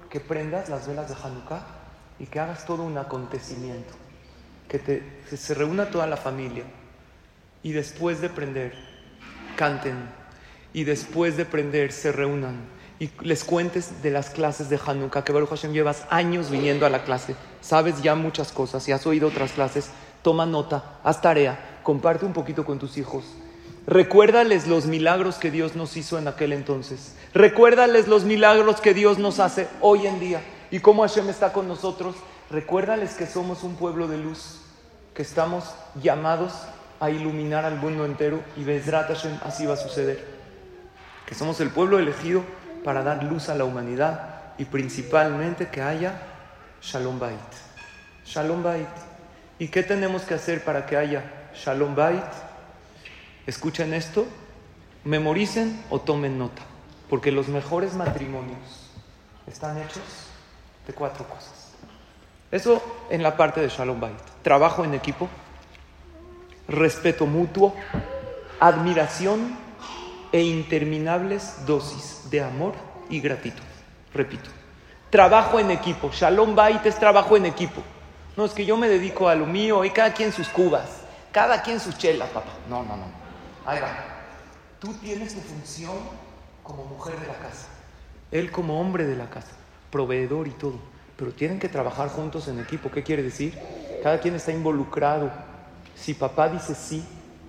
Que 0.08 0.20
prendas 0.20 0.68
las 0.68 0.86
velas 0.86 1.08
de 1.08 1.16
Hanukkah 1.20 1.66
y 2.20 2.26
que 2.26 2.38
hagas 2.38 2.64
todo 2.64 2.84
un 2.84 2.96
acontecimiento. 2.96 3.94
Que, 4.80 5.36
se 5.36 5.54
reúna 5.54 5.90
toda 5.90 6.06
la 6.06 6.16
familia. 6.16 6.64
Y 7.62 7.72
después 7.72 8.20
de 8.20 8.28
prender, 8.28 8.74
canten. 9.56 9.96
Y 10.72 10.84
después 10.84 11.36
de 11.36 11.44
prender, 11.44 11.92
se 11.92 12.12
reúnan. 12.12 12.56
Y 12.98 13.10
les 13.22 13.44
cuentes 13.44 14.02
de 14.02 14.10
las 14.10 14.30
clases 14.30 14.68
de 14.68 14.78
Hanukkah. 14.84 15.24
Que 15.24 15.32
Baruch 15.32 15.50
Hashem 15.50 15.72
llevas 15.72 16.06
años 16.10 16.50
viniendo 16.50 16.86
a 16.86 16.90
la 16.90 17.04
clase. 17.04 17.34
Sabes 17.60 18.02
ya 18.02 18.14
muchas 18.14 18.52
cosas 18.52 18.86
y 18.88 18.92
has 18.92 19.06
oído 19.06 19.28
otras 19.28 19.52
clases. 19.52 19.90
Toma 20.22 20.46
nota, 20.46 20.98
haz 21.02 21.20
tarea 21.20 21.74
comparte 21.84 22.24
un 22.24 22.32
poquito 22.32 22.64
con 22.64 22.80
tus 22.80 22.96
hijos. 22.96 23.24
Recuérdales 23.86 24.66
los 24.66 24.86
milagros 24.86 25.36
que 25.36 25.52
Dios 25.52 25.76
nos 25.76 25.96
hizo 25.96 26.18
en 26.18 26.26
aquel 26.26 26.52
entonces. 26.52 27.14
Recuérdales 27.34 28.08
los 28.08 28.24
milagros 28.24 28.80
que 28.80 28.94
Dios 28.94 29.18
nos 29.18 29.38
hace 29.38 29.68
hoy 29.80 30.06
en 30.08 30.18
día. 30.18 30.42
Y 30.72 30.80
cómo 30.80 31.02
Hashem 31.02 31.28
está 31.28 31.52
con 31.52 31.68
nosotros. 31.68 32.16
Recuérdales 32.50 33.14
que 33.14 33.26
somos 33.26 33.62
un 33.62 33.76
pueblo 33.76 34.08
de 34.08 34.18
luz, 34.18 34.60
que 35.14 35.22
estamos 35.22 35.74
llamados 36.02 36.52
a 37.00 37.10
iluminar 37.10 37.64
al 37.64 37.76
mundo 37.76 38.04
entero. 38.04 38.42
Y 38.56 38.64
Bezrat 38.64 39.08
Hashem 39.08 39.38
así 39.44 39.66
va 39.66 39.74
a 39.74 39.78
suceder. 39.78 40.24
Que 41.26 41.34
somos 41.34 41.60
el 41.60 41.70
pueblo 41.70 41.98
elegido 41.98 42.42
para 42.82 43.02
dar 43.02 43.22
luz 43.24 43.48
a 43.48 43.54
la 43.54 43.64
humanidad 43.64 44.52
y 44.58 44.66
principalmente 44.66 45.68
que 45.68 45.80
haya 45.80 46.20
Shalom 46.82 47.18
Bait. 47.18 47.38
Shalom 48.26 48.62
Bait. 48.62 48.88
¿Y 49.58 49.68
qué 49.68 49.82
tenemos 49.82 50.22
que 50.22 50.34
hacer 50.34 50.64
para 50.64 50.86
que 50.86 50.96
haya 50.96 51.50
Shalom 51.54 51.94
Bait? 51.94 52.24
Escuchen 53.46 53.94
esto, 53.94 54.26
memoricen 55.04 55.82
o 55.90 56.00
tomen 56.00 56.38
nota, 56.38 56.62
porque 57.08 57.30
los 57.30 57.48
mejores 57.48 57.94
matrimonios 57.94 58.90
están 59.46 59.78
hechos 59.78 60.02
de 60.86 60.92
cuatro 60.92 61.26
cosas. 61.28 61.72
Eso 62.50 62.82
en 63.10 63.22
la 63.22 63.36
parte 63.36 63.60
de 63.60 63.68
Shalom 63.68 64.00
Bait. 64.00 64.33
Trabajo 64.44 64.84
en 64.84 64.92
equipo, 64.92 65.30
respeto 66.68 67.24
mutuo, 67.24 67.74
admiración 68.60 69.56
e 70.32 70.42
interminables 70.42 71.64
dosis 71.64 72.28
de 72.30 72.42
amor 72.42 72.74
y 73.08 73.20
gratitud. 73.20 73.64
Repito, 74.12 74.50
trabajo 75.08 75.58
en 75.58 75.70
equipo. 75.70 76.10
Shalom 76.12 76.54
Bait 76.54 76.84
es 76.84 76.98
trabajo 76.98 77.38
en 77.38 77.46
equipo. 77.46 77.82
No 78.36 78.44
es 78.44 78.52
que 78.52 78.66
yo 78.66 78.76
me 78.76 78.86
dedico 78.86 79.30
a 79.30 79.34
lo 79.34 79.46
mío 79.46 79.82
y 79.82 79.88
cada 79.88 80.12
quien 80.12 80.30
sus 80.30 80.48
cubas, 80.48 80.90
cada 81.32 81.62
quien 81.62 81.80
sus 81.80 81.96
chelas, 81.96 82.28
papá. 82.28 82.52
No, 82.68 82.82
no, 82.82 82.98
no. 82.98 83.06
Ahí 83.64 83.80
va. 83.80 83.96
Tú 84.78 84.92
tienes 84.92 85.34
tu 85.34 85.40
función 85.40 85.96
como 86.62 86.84
mujer 86.84 87.18
de 87.18 87.28
la 87.28 87.38
casa. 87.38 87.68
Él 88.30 88.50
como 88.50 88.78
hombre 88.78 89.06
de 89.06 89.16
la 89.16 89.30
casa, 89.30 89.52
proveedor 89.90 90.48
y 90.48 90.50
todo. 90.50 90.78
Pero 91.16 91.32
tienen 91.32 91.58
que 91.58 91.70
trabajar 91.70 92.10
juntos 92.10 92.46
en 92.48 92.58
equipo. 92.58 92.90
¿Qué 92.90 93.02
quiere 93.02 93.22
decir? 93.22 93.58
Cada 94.04 94.20
quien 94.20 94.34
está 94.34 94.52
involucrado. 94.52 95.32
Si 95.96 96.12
papá 96.12 96.50
dice 96.50 96.74
sí, 96.74 97.02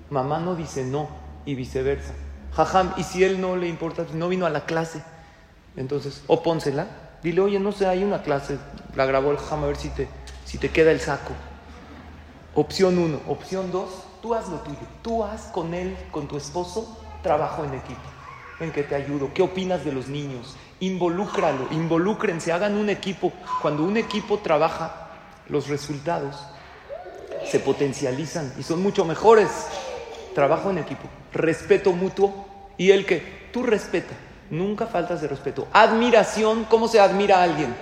mamá 0.09 0.39
no 0.39 0.55
dice 0.55 0.85
no 0.85 1.09
y 1.45 1.53
viceversa. 1.53 2.13
Jajam, 2.53 2.93
y 2.95 3.03
si 3.03 3.25
él 3.25 3.41
no 3.41 3.57
le 3.57 3.67
importa, 3.67 4.05
no 4.13 4.29
vino 4.29 4.45
a 4.45 4.49
la 4.49 4.63
clase, 4.65 5.03
entonces, 5.75 6.23
o 6.27 6.41
pónsela. 6.41 6.87
Dile, 7.21 7.41
oye, 7.41 7.59
no 7.59 7.73
sé, 7.73 7.87
hay 7.87 8.05
una 8.05 8.21
clase, 8.21 8.57
la 8.95 9.05
grabó 9.05 9.31
el 9.31 9.37
jajam 9.37 9.65
a 9.65 9.67
ver 9.67 9.75
si 9.75 9.89
te, 9.89 10.07
si 10.45 10.57
te 10.57 10.69
queda 10.69 10.91
el 10.91 11.01
saco. 11.01 11.33
Opción 12.53 12.99
uno. 12.99 13.19
Opción 13.27 13.69
dos, 13.73 13.89
tú 14.21 14.33
haz 14.33 14.47
lo 14.47 14.59
tuyo. 14.59 14.77
Tú 15.01 15.25
haz 15.25 15.47
con 15.47 15.73
él, 15.73 15.97
con 16.09 16.29
tu 16.29 16.37
esposo, 16.37 16.97
trabajo 17.21 17.65
en 17.65 17.73
equipo. 17.73 17.99
En 18.61 18.71
que 18.71 18.83
te 18.83 18.95
ayudo. 18.95 19.33
¿Qué 19.33 19.41
opinas 19.41 19.83
de 19.83 19.91
los 19.91 20.07
niños? 20.07 20.55
Involúcralo, 20.79 21.67
involúcrense, 21.71 22.53
hagan 22.53 22.77
un 22.77 22.89
equipo. 22.89 23.33
Cuando 23.61 23.83
un 23.83 23.97
equipo 23.97 24.37
trabaja, 24.37 25.04
los 25.49 25.67
resultados 25.67 26.35
se 27.45 27.59
potencializan 27.59 28.53
y 28.57 28.63
son 28.63 28.81
mucho 28.81 29.05
mejores. 29.05 29.49
Trabajo 30.33 30.69
en 30.69 30.79
equipo, 30.79 31.07
respeto 31.33 31.93
mutuo 31.93 32.45
y 32.77 32.91
el 32.91 33.05
que 33.05 33.49
tú 33.53 33.63
respeta, 33.63 34.13
nunca 34.49 34.87
faltas 34.87 35.21
de 35.21 35.27
respeto. 35.27 35.67
Admiración, 35.71 36.65
¿cómo 36.65 36.87
se 36.87 36.99
admira 36.99 37.39
a 37.39 37.43
alguien? 37.43 37.73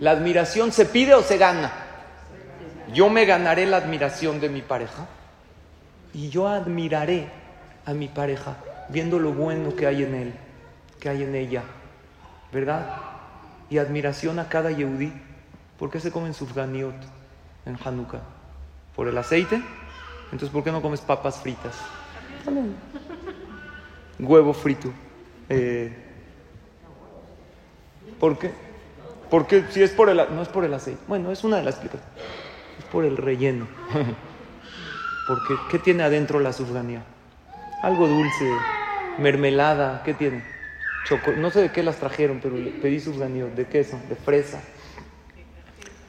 ¿La 0.00 0.12
admiración 0.12 0.72
se 0.72 0.86
pide 0.86 1.14
o 1.14 1.22
se 1.22 1.38
gana? 1.38 1.72
Yo 2.92 3.08
me 3.08 3.24
ganaré 3.24 3.66
la 3.66 3.78
admiración 3.78 4.40
de 4.40 4.48
mi 4.48 4.62
pareja 4.62 5.06
y 6.12 6.28
yo 6.28 6.46
admiraré 6.46 7.28
a 7.84 7.94
mi 7.94 8.08
pareja 8.08 8.56
viendo 8.88 9.18
lo 9.18 9.32
bueno 9.32 9.74
que 9.74 9.86
hay 9.86 10.02
en 10.02 10.14
él, 10.14 10.34
que 11.00 11.08
hay 11.08 11.22
en 11.22 11.34
ella, 11.34 11.62
¿verdad? 12.52 12.96
Y 13.70 13.78
admiración 13.78 14.38
a 14.38 14.48
cada 14.48 14.70
yehudí. 14.70 15.12
¿Por 15.82 15.90
qué 15.90 15.98
se 15.98 16.12
comen 16.12 16.32
sufganiot 16.32 16.94
en 17.66 17.76
Hanukkah? 17.84 18.20
¿Por 18.94 19.08
el 19.08 19.18
aceite? 19.18 19.60
Entonces, 20.26 20.50
¿por 20.50 20.62
qué 20.62 20.70
no 20.70 20.80
comes 20.80 21.00
papas 21.00 21.40
fritas? 21.40 21.74
Huevo 24.20 24.54
frito. 24.54 24.92
Eh, 25.48 25.92
¿Por 28.20 28.38
qué? 28.38 28.52
Porque 29.28 29.64
si 29.70 29.82
es 29.82 29.90
por 29.90 30.08
el 30.08 30.18
no 30.18 30.42
es 30.42 30.46
por 30.46 30.64
el 30.64 30.72
aceite. 30.72 31.00
Bueno, 31.08 31.32
es 31.32 31.42
una 31.42 31.56
de 31.56 31.64
las 31.64 31.74
explicaciones. 31.74 32.16
Es 32.78 32.84
por 32.84 33.04
el 33.04 33.16
relleno. 33.16 33.66
Porque 35.26 35.58
¿qué 35.68 35.80
tiene 35.80 36.04
adentro 36.04 36.38
la 36.38 36.52
sufganía? 36.52 37.02
Algo 37.82 38.06
dulce, 38.06 38.56
mermelada, 39.18 40.04
¿qué 40.04 40.14
tiene? 40.14 40.42
Choco, 41.02 41.32
no 41.32 41.50
sé 41.50 41.60
de 41.60 41.72
qué 41.72 41.82
las 41.82 41.96
trajeron, 41.96 42.38
pero 42.40 42.56
le 42.56 42.70
pedí 42.70 43.00
sufganía, 43.00 43.46
de 43.46 43.66
queso, 43.66 43.98
de 44.08 44.14
fresa. 44.14 44.62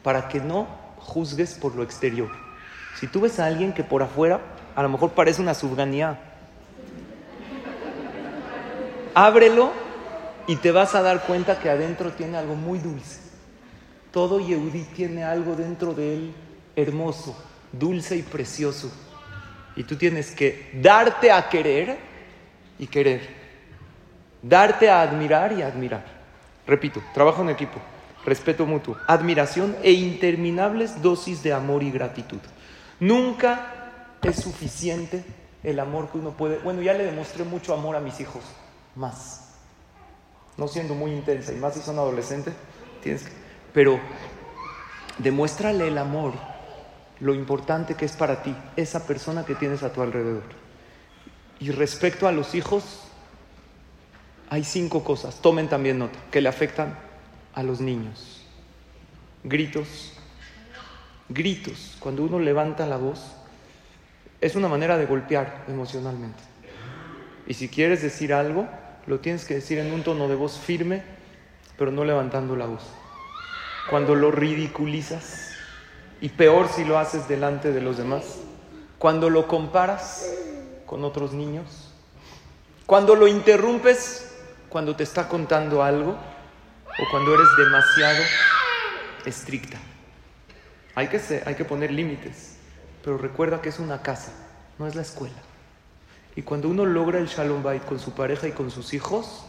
Para 0.03 0.27
que 0.27 0.39
no 0.39 0.67
juzgues 0.97 1.55
por 1.55 1.75
lo 1.75 1.83
exterior. 1.83 2.29
Si 2.99 3.07
tú 3.07 3.21
ves 3.21 3.39
a 3.39 3.45
alguien 3.45 3.73
que 3.73 3.83
por 3.83 4.03
afuera 4.03 4.39
a 4.75 4.83
lo 4.83 4.89
mejor 4.89 5.11
parece 5.11 5.41
una 5.41 5.53
sufganía, 5.53 6.19
ábrelo 9.13 9.71
y 10.47 10.55
te 10.57 10.71
vas 10.71 10.95
a 10.95 11.01
dar 11.01 11.23
cuenta 11.23 11.59
que 11.59 11.69
adentro 11.69 12.11
tiene 12.11 12.37
algo 12.37 12.55
muy 12.55 12.79
dulce. 12.79 13.19
Todo 14.11 14.39
Yehudí 14.39 14.83
tiene 14.95 15.23
algo 15.23 15.55
dentro 15.55 15.93
de 15.93 16.13
él 16.13 16.33
hermoso, 16.75 17.35
dulce 17.71 18.15
y 18.17 18.21
precioso. 18.21 18.91
Y 19.75 19.83
tú 19.83 19.95
tienes 19.95 20.31
que 20.31 20.69
darte 20.81 21.31
a 21.31 21.49
querer 21.49 21.97
y 22.77 22.87
querer. 22.87 23.27
Darte 24.41 24.89
a 24.89 25.01
admirar 25.01 25.53
y 25.53 25.61
admirar. 25.61 26.05
Repito, 26.67 27.01
trabajo 27.13 27.41
en 27.41 27.49
equipo, 27.49 27.79
respeto 28.25 28.65
mutuo, 28.65 28.97
admiración 29.07 29.75
e 29.83 29.91
interminables 29.91 31.01
dosis 31.01 31.43
de 31.43 31.53
amor 31.53 31.83
y 31.83 31.91
gratitud. 31.91 32.39
Nunca 32.99 34.17
es 34.21 34.37
suficiente 34.37 35.23
el 35.63 35.79
amor 35.79 36.09
que 36.09 36.17
uno 36.17 36.31
puede. 36.31 36.59
Bueno, 36.59 36.81
ya 36.81 36.93
le 36.93 37.05
demostré 37.05 37.43
mucho 37.43 37.73
amor 37.73 37.95
a 37.95 37.99
mis 37.99 38.19
hijos, 38.19 38.43
más. 38.95 39.55
No 40.57 40.67
siendo 40.67 40.93
muy 40.93 41.11
intensa, 41.11 41.51
y 41.51 41.55
más 41.55 41.73
si 41.73 41.81
son 41.81 41.97
adolescentes, 41.97 42.53
tienes 43.01 43.23
que. 43.23 43.31
Pero 43.73 43.99
demuéstrale 45.17 45.87
el 45.87 45.97
amor, 45.97 46.33
lo 47.19 47.33
importante 47.33 47.95
que 47.95 48.05
es 48.05 48.13
para 48.13 48.43
ti, 48.43 48.55
esa 48.75 49.05
persona 49.07 49.45
que 49.45 49.55
tienes 49.55 49.83
a 49.83 49.91
tu 49.91 50.01
alrededor. 50.01 50.43
Y 51.59 51.71
respecto 51.71 52.27
a 52.27 52.31
los 52.31 52.55
hijos, 52.55 53.01
hay 54.49 54.63
cinco 54.63 55.03
cosas, 55.03 55.41
tomen 55.41 55.67
también 55.67 55.97
nota, 55.97 56.19
que 56.29 56.41
le 56.41 56.49
afectan 56.49 56.99
a 57.53 57.63
los 57.63 57.81
niños. 57.81 58.45
Gritos, 59.43 60.13
gritos, 61.29 61.97
cuando 61.99 62.23
uno 62.23 62.39
levanta 62.39 62.85
la 62.85 62.97
voz, 62.97 63.35
es 64.41 64.55
una 64.55 64.67
manera 64.67 64.97
de 64.97 65.05
golpear 65.05 65.65
emocionalmente. 65.67 66.41
Y 67.47 67.53
si 67.53 67.69
quieres 67.69 68.01
decir 68.01 68.33
algo, 68.33 68.67
lo 69.05 69.19
tienes 69.19 69.45
que 69.45 69.55
decir 69.55 69.77
en 69.79 69.93
un 69.93 70.03
tono 70.03 70.27
de 70.27 70.35
voz 70.35 70.57
firme, 70.57 71.03
pero 71.77 71.91
no 71.91 72.05
levantando 72.05 72.55
la 72.55 72.65
voz. 72.65 72.83
Cuando 73.89 74.15
lo 74.15 74.31
ridiculizas, 74.31 75.51
y 76.21 76.29
peor 76.29 76.69
si 76.69 76.85
lo 76.85 76.97
haces 76.97 77.27
delante 77.27 77.73
de 77.73 77.81
los 77.81 77.97
demás, 77.97 78.39
cuando 78.97 79.29
lo 79.29 79.47
comparas 79.47 80.33
con 80.85 81.03
otros 81.03 81.33
niños, 81.33 81.89
cuando 82.85 83.15
lo 83.15 83.27
interrumpes 83.27 84.29
cuando 84.73 84.95
te 84.95 85.03
está 85.03 85.27
contando 85.27 85.83
algo 85.83 86.17
o 86.99 87.11
cuando 87.11 87.33
eres 87.33 87.47
demasiado 87.57 88.23
estricta. 89.25 89.77
Hay 90.95 91.07
que, 91.07 91.19
ser, 91.19 91.47
hay 91.47 91.55
que 91.55 91.65
poner 91.65 91.91
límites, 91.91 92.57
pero 93.03 93.17
recuerda 93.17 93.61
que 93.61 93.69
es 93.69 93.79
una 93.79 94.01
casa, 94.01 94.31
no 94.77 94.87
es 94.87 94.95
la 94.95 95.01
escuela. 95.01 95.41
Y 96.35 96.41
cuando 96.43 96.69
uno 96.69 96.85
logra 96.85 97.19
el 97.19 97.27
Shalom 97.27 97.63
Bait 97.63 97.83
con 97.85 97.99
su 97.99 98.13
pareja 98.13 98.47
y 98.47 98.51
con 98.51 98.71
sus 98.71 98.93
hijos, 98.93 99.45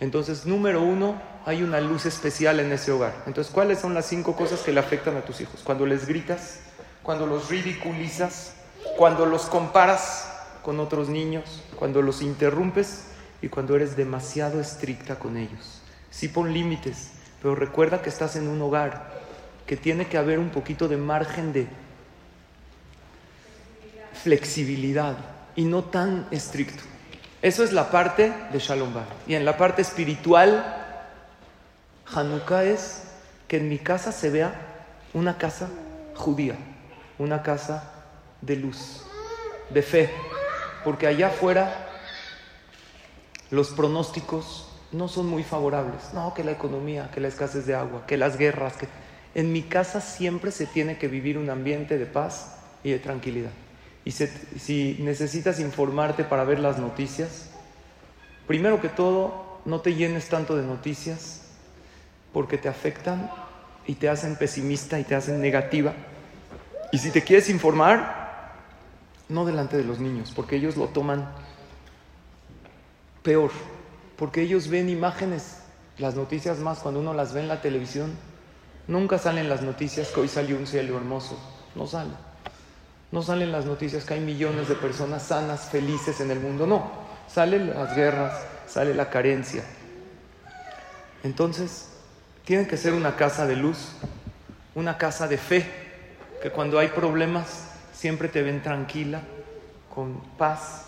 entonces, 0.00 0.46
número 0.46 0.82
uno, 0.82 1.20
hay 1.44 1.62
una 1.62 1.78
luz 1.80 2.06
especial 2.06 2.58
en 2.58 2.72
ese 2.72 2.90
hogar. 2.90 3.14
Entonces, 3.26 3.52
¿cuáles 3.52 3.80
son 3.80 3.92
las 3.92 4.06
cinco 4.06 4.34
cosas 4.34 4.60
que 4.60 4.72
le 4.72 4.80
afectan 4.80 5.16
a 5.16 5.20
tus 5.20 5.42
hijos? 5.42 5.60
Cuando 5.62 5.84
les 5.84 6.06
gritas, 6.06 6.60
cuando 7.02 7.26
los 7.26 7.50
ridiculizas, 7.50 8.54
cuando 8.96 9.26
los 9.26 9.42
comparas 9.42 10.26
con 10.62 10.80
otros 10.80 11.10
niños, 11.10 11.62
cuando 11.76 12.00
los 12.00 12.22
interrumpes 12.22 13.04
y 13.42 13.48
cuando 13.48 13.76
eres 13.76 13.94
demasiado 13.94 14.58
estricta 14.58 15.18
con 15.18 15.36
ellos. 15.36 15.82
Sí 16.10 16.28
pon 16.28 16.52
límites, 16.52 17.12
pero 17.40 17.54
recuerda 17.54 18.02
que 18.02 18.08
estás 18.08 18.36
en 18.36 18.48
un 18.48 18.60
hogar, 18.60 19.20
que 19.66 19.76
tiene 19.76 20.06
que 20.06 20.18
haber 20.18 20.38
un 20.38 20.50
poquito 20.50 20.88
de 20.88 20.96
margen 20.96 21.52
de 21.52 21.68
flexibilidad 24.22 25.16
y 25.56 25.64
no 25.64 25.84
tan 25.84 26.26
estricto. 26.30 26.82
Eso 27.42 27.64
es 27.64 27.72
la 27.72 27.90
parte 27.90 28.32
de 28.52 28.58
Shalom 28.58 28.92
Bait. 28.92 29.06
Y 29.26 29.34
en 29.34 29.44
la 29.44 29.56
parte 29.56 29.80
espiritual, 29.80 30.76
Hanukkah 32.12 32.64
es 32.64 33.04
que 33.48 33.56
en 33.56 33.68
mi 33.68 33.78
casa 33.78 34.12
se 34.12 34.30
vea 34.30 34.52
una 35.14 35.38
casa 35.38 35.68
judía, 36.14 36.56
una 37.18 37.42
casa 37.42 37.90
de 38.40 38.56
luz, 38.56 39.04
de 39.70 39.82
fe, 39.82 40.10
porque 40.84 41.06
allá 41.06 41.28
afuera 41.28 41.88
los 43.50 43.70
pronósticos 43.70 44.69
no 44.92 45.08
son 45.08 45.26
muy 45.26 45.42
favorables. 45.42 46.12
No, 46.14 46.34
que 46.34 46.44
la 46.44 46.52
economía, 46.52 47.10
que 47.12 47.20
la 47.20 47.28
escasez 47.28 47.66
de 47.66 47.74
agua, 47.74 48.06
que 48.06 48.16
las 48.16 48.36
guerras. 48.36 48.76
Que... 48.76 48.88
En 49.34 49.52
mi 49.52 49.62
casa 49.62 50.00
siempre 50.00 50.50
se 50.50 50.66
tiene 50.66 50.98
que 50.98 51.08
vivir 51.08 51.38
un 51.38 51.50
ambiente 51.50 51.98
de 51.98 52.06
paz 52.06 52.56
y 52.82 52.90
de 52.90 52.98
tranquilidad. 52.98 53.50
Y 54.04 54.12
si 54.12 54.96
necesitas 55.00 55.60
informarte 55.60 56.24
para 56.24 56.44
ver 56.44 56.58
las 56.58 56.78
noticias, 56.78 57.50
primero 58.46 58.80
que 58.80 58.88
todo, 58.88 59.60
no 59.64 59.80
te 59.80 59.94
llenes 59.94 60.28
tanto 60.28 60.56
de 60.56 60.64
noticias 60.64 61.42
porque 62.32 62.58
te 62.58 62.68
afectan 62.68 63.30
y 63.86 63.94
te 63.94 64.08
hacen 64.08 64.36
pesimista 64.36 64.98
y 64.98 65.04
te 65.04 65.14
hacen 65.14 65.40
negativa. 65.40 65.92
Y 66.92 66.98
si 66.98 67.10
te 67.10 67.22
quieres 67.22 67.50
informar, 67.50 68.54
no 69.28 69.44
delante 69.44 69.76
de 69.76 69.84
los 69.84 70.00
niños, 70.00 70.32
porque 70.34 70.56
ellos 70.56 70.76
lo 70.76 70.86
toman 70.88 71.30
peor, 73.22 73.50
porque 74.20 74.42
ellos 74.42 74.68
ven 74.68 74.90
imágenes, 74.90 75.60
las 75.96 76.14
noticias 76.14 76.58
más 76.58 76.80
cuando 76.80 77.00
uno 77.00 77.14
las 77.14 77.32
ve 77.32 77.40
en 77.40 77.48
la 77.48 77.62
televisión, 77.62 78.12
nunca 78.86 79.16
salen 79.16 79.48
las 79.48 79.62
noticias 79.62 80.08
que 80.08 80.20
hoy 80.20 80.28
salió 80.28 80.58
un 80.58 80.66
cielo 80.66 80.98
hermoso, 80.98 81.38
no 81.74 81.86
sale. 81.86 82.10
No 83.12 83.22
salen 83.22 83.50
las 83.50 83.64
noticias 83.64 84.04
que 84.04 84.12
hay 84.12 84.20
millones 84.20 84.68
de 84.68 84.74
personas 84.74 85.22
sanas, 85.22 85.70
felices 85.70 86.20
en 86.20 86.30
el 86.30 86.38
mundo, 86.38 86.66
no. 86.66 86.92
Salen 87.32 87.70
las 87.70 87.96
guerras, 87.96 88.38
sale 88.66 88.94
la 88.94 89.08
carencia. 89.08 89.64
Entonces, 91.24 91.88
tiene 92.44 92.66
que 92.66 92.76
ser 92.76 92.92
una 92.92 93.16
casa 93.16 93.46
de 93.46 93.56
luz, 93.56 93.92
una 94.74 94.98
casa 94.98 95.28
de 95.28 95.38
fe, 95.38 95.64
que 96.42 96.50
cuando 96.50 96.78
hay 96.78 96.88
problemas 96.88 97.70
siempre 97.94 98.28
te 98.28 98.42
ven 98.42 98.62
tranquila, 98.62 99.22
con 99.94 100.20
paz, 100.36 100.84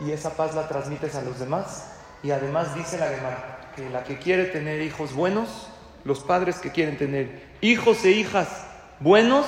y 0.00 0.10
esa 0.10 0.36
paz 0.36 0.54
la 0.54 0.68
transmites 0.68 1.14
a 1.14 1.22
los 1.22 1.38
demás. 1.38 1.94
Y 2.22 2.30
además 2.30 2.74
dice 2.74 2.98
la 2.98 3.08
Gemara 3.08 3.70
que 3.76 3.88
la 3.90 4.02
que 4.02 4.18
quiere 4.18 4.46
tener 4.46 4.82
hijos 4.82 5.12
buenos, 5.12 5.68
los 6.04 6.20
padres 6.20 6.58
que 6.58 6.72
quieren 6.72 6.98
tener 6.98 7.48
hijos 7.60 8.04
e 8.04 8.10
hijas 8.10 8.48
buenos, 9.00 9.46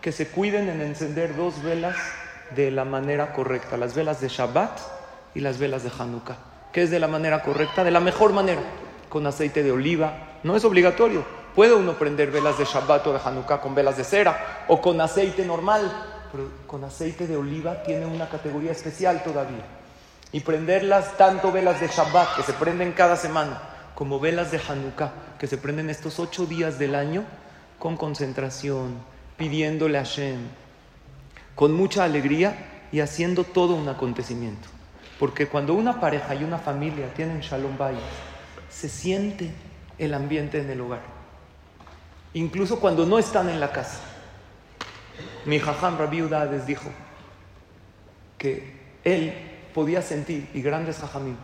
que 0.00 0.12
se 0.12 0.28
cuiden 0.28 0.68
en 0.68 0.80
encender 0.80 1.36
dos 1.36 1.62
velas 1.62 1.96
de 2.56 2.70
la 2.70 2.84
manera 2.84 3.32
correcta, 3.32 3.76
las 3.76 3.94
velas 3.94 4.20
de 4.20 4.28
Shabbat 4.28 4.78
y 5.34 5.40
las 5.40 5.58
velas 5.58 5.84
de 5.84 5.90
Hanukkah. 5.96 6.36
¿Qué 6.72 6.82
es 6.82 6.90
de 6.90 6.98
la 6.98 7.08
manera 7.08 7.42
correcta? 7.42 7.84
De 7.84 7.90
la 7.90 8.00
mejor 8.00 8.32
manera, 8.32 8.62
con 9.08 9.26
aceite 9.26 9.62
de 9.62 9.72
oliva. 9.72 10.38
No 10.42 10.56
es 10.56 10.64
obligatorio. 10.64 11.24
Puede 11.54 11.74
uno 11.74 11.94
prender 11.94 12.30
velas 12.30 12.58
de 12.58 12.64
Shabbat 12.64 13.06
o 13.06 13.12
de 13.12 13.20
Hanukkah 13.24 13.60
con 13.60 13.74
velas 13.74 13.96
de 13.96 14.04
cera 14.04 14.64
o 14.68 14.80
con 14.80 15.00
aceite 15.00 15.44
normal, 15.44 15.90
pero 16.32 16.48
con 16.66 16.82
aceite 16.84 17.26
de 17.26 17.36
oliva 17.36 17.82
tiene 17.82 18.06
una 18.06 18.28
categoría 18.28 18.72
especial 18.72 19.22
todavía. 19.22 19.79
Y 20.32 20.40
prenderlas 20.40 21.16
tanto 21.16 21.50
velas 21.50 21.80
de 21.80 21.88
Shabbat 21.88 22.36
que 22.36 22.42
se 22.42 22.52
prenden 22.52 22.92
cada 22.92 23.16
semana 23.16 23.60
como 23.94 24.20
velas 24.20 24.50
de 24.50 24.60
Hanukkah 24.66 25.12
que 25.38 25.46
se 25.46 25.58
prenden 25.58 25.90
estos 25.90 26.18
ocho 26.18 26.46
días 26.46 26.78
del 26.78 26.94
año 26.94 27.24
con 27.78 27.96
concentración, 27.96 28.98
pidiéndole 29.36 29.98
a 29.98 30.04
Hashem, 30.04 30.38
con 31.54 31.72
mucha 31.72 32.04
alegría 32.04 32.86
y 32.92 33.00
haciendo 33.00 33.44
todo 33.44 33.74
un 33.74 33.88
acontecimiento. 33.88 34.68
Porque 35.18 35.48
cuando 35.48 35.74
una 35.74 36.00
pareja 36.00 36.34
y 36.34 36.44
una 36.44 36.58
familia 36.58 37.12
tienen 37.14 37.40
Shalom 37.40 37.76
Bayit, 37.76 38.00
se 38.70 38.88
siente 38.88 39.50
el 39.98 40.14
ambiente 40.14 40.60
en 40.60 40.70
el 40.70 40.80
hogar. 40.80 41.02
Incluso 42.34 42.80
cuando 42.80 43.04
no 43.04 43.18
están 43.18 43.48
en 43.48 43.60
la 43.60 43.72
casa. 43.72 44.00
Mi 45.44 45.58
jajam 45.58 45.98
Rabbi 45.98 46.22
Udades 46.22 46.66
dijo 46.66 46.88
que 48.38 48.78
él 49.04 49.49
podía 49.74 50.02
sentir, 50.02 50.48
y 50.54 50.62
grandes 50.62 50.98
jajamim, 50.98 51.36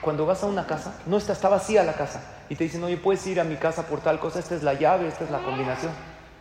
cuando 0.00 0.26
vas 0.26 0.42
a 0.42 0.46
una 0.46 0.66
casa, 0.66 0.94
no 1.06 1.16
está, 1.16 1.32
está 1.32 1.48
vacía 1.48 1.82
la 1.82 1.94
casa, 1.94 2.22
y 2.48 2.54
te 2.54 2.64
dicen, 2.64 2.82
oye, 2.84 2.96
puedes 2.96 3.26
ir 3.26 3.40
a 3.40 3.44
mi 3.44 3.56
casa 3.56 3.86
por 3.86 4.00
tal 4.00 4.20
cosa, 4.20 4.38
esta 4.38 4.54
es 4.54 4.62
la 4.62 4.74
llave, 4.74 5.08
esta 5.08 5.24
es 5.24 5.30
la 5.30 5.38
combinación 5.38 5.92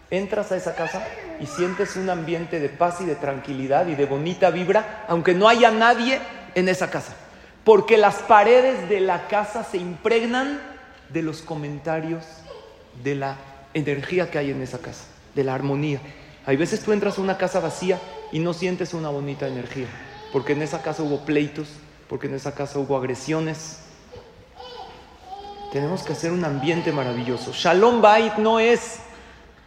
entras 0.09 0.51
a 0.51 0.57
esa 0.57 0.75
casa 0.75 1.05
y 1.39 1.45
sientes 1.45 1.95
un 1.95 2.09
ambiente 2.09 2.59
de 2.59 2.69
paz 2.69 3.01
y 3.01 3.05
de 3.05 3.15
tranquilidad 3.15 3.87
y 3.87 3.95
de 3.95 4.05
bonita 4.05 4.49
vibra, 4.49 5.05
aunque 5.07 5.33
no 5.33 5.49
haya 5.49 5.71
nadie 5.71 6.19
en 6.55 6.69
esa 6.69 6.89
casa. 6.89 7.15
Porque 7.63 7.97
las 7.97 8.15
paredes 8.15 8.87
de 8.89 9.01
la 9.01 9.27
casa 9.27 9.63
se 9.63 9.77
impregnan 9.77 10.59
de 11.09 11.21
los 11.21 11.41
comentarios, 11.41 12.25
de 13.03 13.15
la 13.15 13.37
energía 13.73 14.31
que 14.31 14.37
hay 14.37 14.51
en 14.51 14.61
esa 14.61 14.79
casa, 14.79 15.05
de 15.35 15.43
la 15.43 15.53
armonía. 15.53 15.99
Hay 16.45 16.55
veces 16.55 16.79
tú 16.79 16.93
entras 16.93 17.17
a 17.17 17.21
una 17.21 17.37
casa 17.37 17.59
vacía 17.59 17.99
y 18.31 18.39
no 18.39 18.53
sientes 18.53 18.93
una 18.93 19.09
bonita 19.09 19.47
energía, 19.47 19.87
porque 20.31 20.53
en 20.53 20.61
esa 20.61 20.81
casa 20.81 21.03
hubo 21.03 21.25
pleitos, 21.25 21.67
porque 22.09 22.27
en 22.27 22.35
esa 22.35 22.53
casa 22.53 22.79
hubo 22.79 22.97
agresiones. 22.97 23.79
Tenemos 25.71 26.03
que 26.03 26.13
hacer 26.13 26.31
un 26.31 26.45
ambiente 26.45 26.91
maravilloso. 26.91 27.51
Shalom 27.53 28.01
Bait 28.01 28.35
no 28.37 28.59
es 28.59 28.99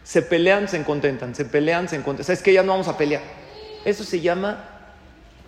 se 0.03 0.21
pelean, 0.21 0.67
se 0.67 0.83
contentan, 0.83 1.35
se 1.35 1.45
pelean, 1.45 1.87
se 1.87 1.97
contentan. 1.97 2.25
¿Sabes 2.25 2.41
que 2.41 2.53
Ya 2.53 2.63
no 2.63 2.71
vamos 2.71 2.87
a 2.87 2.97
pelear. 2.97 3.21
Eso 3.85 4.03
se 4.03 4.19
llama 4.19 4.63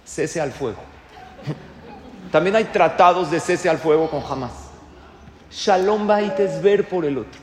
cese 0.05 0.41
al 0.41 0.51
fuego. 0.51 0.80
También 2.32 2.55
hay 2.55 2.66
tratados 2.66 3.32
de 3.32 3.39
cese 3.39 3.70
al 3.70 3.78
fuego 3.78 4.09
con 4.09 4.22
jamás. 4.22 4.51
Shalom 5.51 6.07
Bait 6.07 6.39
es 6.39 6.61
ver 6.61 6.88
por 6.88 7.05
el 7.05 7.18
otro, 7.18 7.39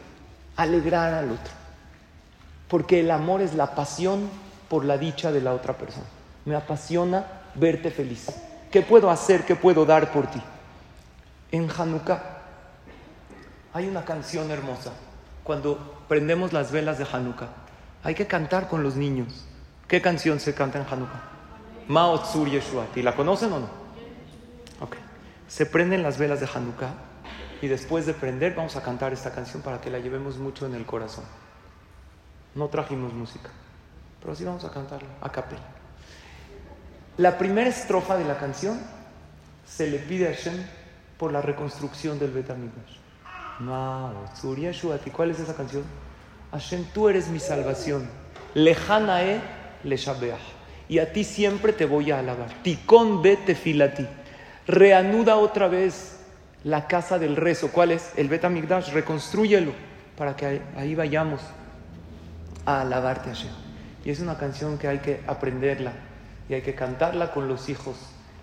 alegrar 0.57 1.15
al 1.15 1.31
otro. 1.31 1.53
Porque 2.69 3.01
el 3.01 3.11
amor 3.11 3.41
es 3.41 3.55
la 3.55 3.75
pasión 3.75 4.29
por 4.69 4.85
la 4.85 4.99
dicha 4.99 5.31
de 5.31 5.41
la 5.41 5.53
otra 5.53 5.77
persona. 5.77 6.07
Me 6.45 6.57
apasiona 6.57 7.25
verte 7.55 7.91
feliz. 7.91 8.27
¿Qué 8.71 8.83
puedo 8.83 9.11
hacer? 9.11 9.45
¿Qué 9.45 9.57
puedo 9.57 9.85
dar 9.85 10.13
por 10.13 10.27
ti? 10.29 10.41
En 11.53 11.69
Hanukkah 11.71 12.23
hay 13.73 13.89
una 13.89 14.05
canción 14.05 14.51
hermosa. 14.51 14.93
Cuando 15.43 16.05
prendemos 16.09 16.53
las 16.53 16.71
velas 16.73 16.99
de 16.99 17.07
Hanukkah. 17.11 17.49
Hay 18.03 18.15
que 18.15 18.27
cantar 18.27 18.69
con 18.69 18.83
los 18.83 18.97
niños. 18.97 19.47
¿Qué 19.89 20.01
canción 20.01 20.41
se 20.41 20.55
canta 20.55 20.79
en 20.79 20.87
Hanukkah? 20.91 21.23
Mao 21.89 22.21
Tzur 22.21 22.49
Yeshuati. 22.49 23.03
¿La 23.03 23.15
conocen 23.15 23.53
o 23.53 23.61
no? 23.61 23.69
Ok. 24.81 24.97
Se 25.49 25.67
prenden 25.67 26.03
las 26.03 26.19
velas 26.19 26.41
de 26.41 26.49
Hanukkah 26.53 26.95
y 27.63 27.69
después 27.69 28.07
de 28.07 28.15
prender 28.15 28.55
vamos 28.55 28.77
a 28.77 28.83
cantar 28.83 29.13
esta 29.13 29.33
canción 29.33 29.63
para 29.63 29.81
que 29.81 29.91
la 29.91 29.99
llevemos 29.99 30.39
mucho 30.39 30.67
en 30.67 30.75
el 30.75 30.87
corazón. 30.87 31.25
No 32.55 32.69
trajimos 32.69 33.13
música, 33.13 33.51
pero 34.21 34.35
sí 34.35 34.45
vamos 34.45 34.65
a 34.65 34.71
cantarla 34.71 35.09
a 35.21 35.31
capela. 35.31 35.80
La 37.21 37.37
primera 37.37 37.69
estrofa 37.69 38.17
de 38.17 38.25
la 38.25 38.39
canción 38.39 38.81
se 39.67 39.91
le 39.91 39.99
pide 39.99 40.29
a 40.29 40.31
Hashem 40.33 40.55
por 41.19 41.31
la 41.31 41.43
reconstrucción 41.43 42.19
del 42.19 42.31
Betamigdash. 42.31 42.97
¿Cuál 45.13 45.31
es 45.31 45.39
esa 45.39 45.55
canción? 45.55 45.83
Hashem, 46.51 46.87
tú 46.95 47.11
eres 47.11 47.29
mi 47.29 47.39
salvación. 47.39 48.09
Lejanae 48.55 49.39
le 49.85 49.99
Y 50.89 50.99
a 50.99 51.13
ti 51.13 51.25
siempre 51.25 51.75
te 51.75 51.85
voy 51.85 52.11
a 52.11 52.21
alabar. 52.21 52.55
Tikon 52.63 53.21
bete 53.21 53.55
filati. 53.55 54.07
Reanuda 54.67 55.37
otra 55.37 55.69
vez 55.69 56.21
la 56.65 56.87
casa 56.87 57.19
del 57.19 57.37
rezo. 57.37 57.71
¿Cuál 57.71 57.91
es? 57.91 58.13
El 58.17 58.31
Betamigdash. 58.31 58.95
Reconstrúyelo 58.95 59.75
para 60.17 60.35
que 60.37 60.63
ahí 60.75 60.95
vayamos 60.95 61.43
a 62.65 62.81
alabarte, 62.81 63.29
Hashem. 63.29 63.53
Y 64.07 64.11
es 64.11 64.21
una 64.21 64.39
canción 64.39 64.79
que 64.79 64.89
hay 64.89 65.01
que 65.01 65.21
aprenderla 65.27 66.09
y 66.51 66.55
hay 66.55 66.61
que 66.63 66.75
cantarla 66.75 67.31
con 67.31 67.47
los 67.47 67.69
hijos. 67.69 67.97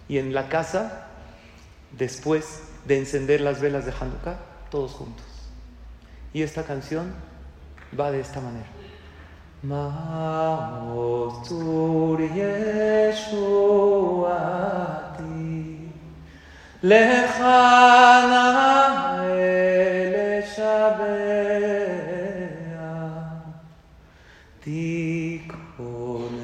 Y 0.08 0.18
en 0.18 0.34
la 0.34 0.48
casa, 0.48 1.08
después 1.92 2.62
de 2.86 3.00
encender 3.00 3.42
las 3.42 3.60
velas 3.60 3.86
de 3.86 3.92
Hanukkah, 3.92 4.38
todos 4.72 4.94
juntos. 4.94 5.26
Y 6.32 6.42
esta 6.42 6.64
canción 6.64 7.14
va 8.00 8.10
de 8.12 8.22
esta 8.22 8.40
manera. 8.40 8.68
Ma'otur 9.64 9.92
Yeshuati 12.32 13.28
Eleshabea 16.84 17.28
Tikon 24.64 26.38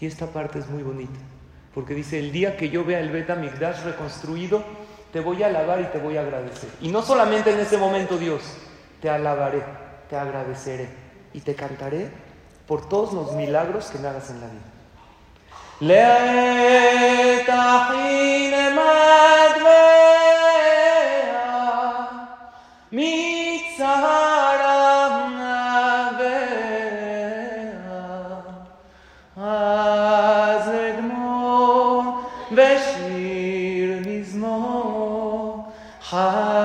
Y 0.00 0.06
esta 0.06 0.26
parte 0.26 0.58
es 0.58 0.68
muy 0.68 0.82
bonita, 0.82 1.18
porque 1.74 1.94
dice, 1.94 2.18
el 2.18 2.32
día 2.32 2.56
que 2.56 2.70
yo 2.70 2.84
vea 2.84 3.00
el 3.00 3.10
Bet 3.10 3.36
Migdash 3.36 3.84
reconstruido, 3.84 4.64
te 5.12 5.20
voy 5.20 5.42
a 5.42 5.48
alabar 5.48 5.80
y 5.80 5.84
te 5.84 5.98
voy 5.98 6.16
a 6.16 6.22
agradecer. 6.22 6.70
Y 6.80 6.88
no 6.88 7.02
solamente 7.02 7.52
en 7.52 7.60
ese 7.60 7.76
momento, 7.76 8.16
Dios, 8.16 8.42
te 9.02 9.10
alabaré, 9.10 9.62
te 10.08 10.16
agradeceré 10.16 10.88
y 11.34 11.40
te 11.40 11.54
cantaré 11.54 12.10
por 12.66 12.88
todos 12.88 13.12
los 13.12 13.34
milagros 13.34 13.86
que 13.86 13.98
me 13.98 14.08
hagas 14.08 14.30
en 14.30 14.40
la 14.40 14.46
vida. 14.46 14.62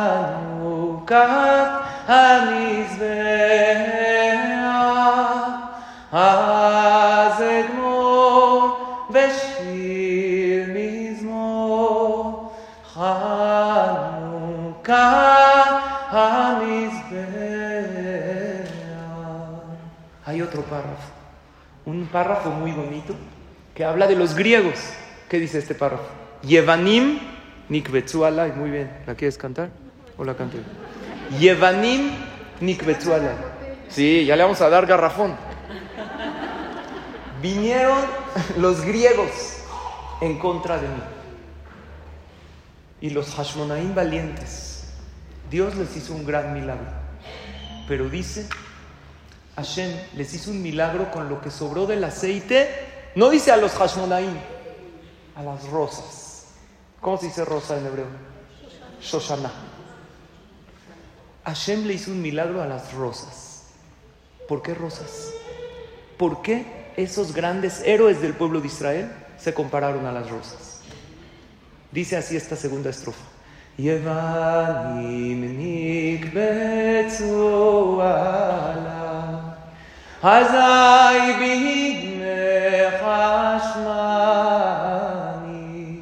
חנוכת 0.04 1.70
המזבח. 2.06 3.10
אז 6.12 7.42
אגמור 7.42 8.76
ושיר 9.10 10.66
מזמור 10.74 12.52
חנוכת 12.94 14.90
המזבח. 16.10 17.50
Hay 20.26 20.38
otro 20.42 20.62
párrafo, 20.62 21.08
un 21.86 22.06
párrafo 22.06 22.50
muy 22.50 22.70
bonito 22.70 23.14
que 23.74 23.84
habla 23.84 24.06
de 24.06 24.14
los 24.14 24.36
griegos. 24.36 24.78
¿Qué 25.28 25.40
dice 25.40 25.58
este 25.58 25.74
párrafo? 25.74 26.04
Yevanim 26.42 27.18
nikvetzualai. 27.68 28.52
Muy 28.52 28.70
bien, 28.70 28.88
¿la 29.06 29.14
quieres 29.16 29.36
cantar? 29.38 29.70
¿O 30.17 30.23
la 30.23 30.35
canto? 30.35 30.57
Yevanim 31.39 32.11
nikvetzualai. 32.61 33.35
Sí, 33.89 34.25
ya 34.25 34.35
le 34.35 34.43
vamos 34.43 34.61
a 34.61 34.69
dar 34.69 34.85
garrafón. 34.85 35.35
Vinieron 37.41 37.99
los 38.57 38.81
griegos 38.81 39.29
en 40.21 40.39
contra 40.39 40.77
de 40.77 40.87
mí. 40.87 41.01
Y 43.01 43.09
los 43.09 43.35
Hashmonaim 43.35 43.93
valientes. 43.93 44.93
Dios 45.51 45.75
les 45.75 45.95
hizo 45.95 46.13
un 46.13 46.25
gran 46.25 46.53
milagro. 46.53 46.87
Pero 47.87 48.09
dice 48.09 48.47
Hashem 49.55 49.91
les 50.15 50.33
hizo 50.33 50.51
un 50.51 50.61
milagro 50.61 51.11
con 51.11 51.29
lo 51.29 51.41
que 51.41 51.51
sobró 51.51 51.85
del 51.85 52.03
aceite. 52.03 53.11
No 53.15 53.29
dice 53.29 53.51
a 53.51 53.57
los 53.57 53.73
Hashmonaim, 53.73 54.35
a 55.35 55.43
las 55.43 55.69
rosas. 55.69 56.47
¿Cómo 56.99 57.17
se 57.17 57.27
dice 57.27 57.45
rosa 57.45 57.77
en 57.77 57.85
hebreo? 57.85 58.07
Shoshana. 59.01 59.51
Hashem 61.44 61.86
le 61.86 61.94
hizo 61.94 62.10
un 62.10 62.20
milagro 62.20 62.62
a 62.62 62.66
las 62.66 62.92
rosas. 62.92 63.64
¿Por 64.48 64.62
qué 64.62 64.74
rosas? 64.74 65.30
¿Por 66.16 66.42
qué 66.42 66.92
esos 66.96 67.32
grandes 67.34 67.82
héroes 67.84 68.20
del 68.20 68.34
pueblo 68.34 68.60
de 68.60 68.66
Israel 68.66 69.10
se 69.38 69.54
compararon 69.54 70.06
a 70.06 70.12
las 70.12 70.28
rosas? 70.30 70.82
Dice 71.92 72.16
así 72.16 72.36
esta 72.36 72.56
segunda 72.56 72.90
estrofa. 72.90 73.30
יוונים 73.78 75.40
נקבצו 76.20 78.02
עליו, 78.02 79.38
אזי 80.22 81.32
בהדמך 81.40 83.02
אשמני, 84.62 85.96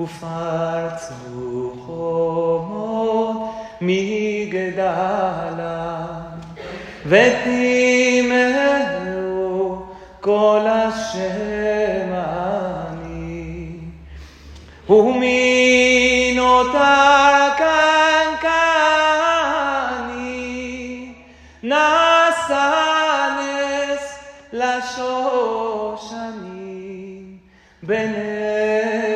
ופרצו 0.00 1.74
חומות 1.86 3.52
עליי, 4.87 6.37
ותימרו 7.05 8.47
כל 10.21 10.67
השם 10.69 12.13
אני, 12.13 13.69
ומן 14.89 16.39
אותה 16.39 17.47
קנקני, 17.57 18.53
נעשה 21.63 22.71
נס 23.39 24.19
לשושנים 24.53 25.67
בנס. 27.83 29.06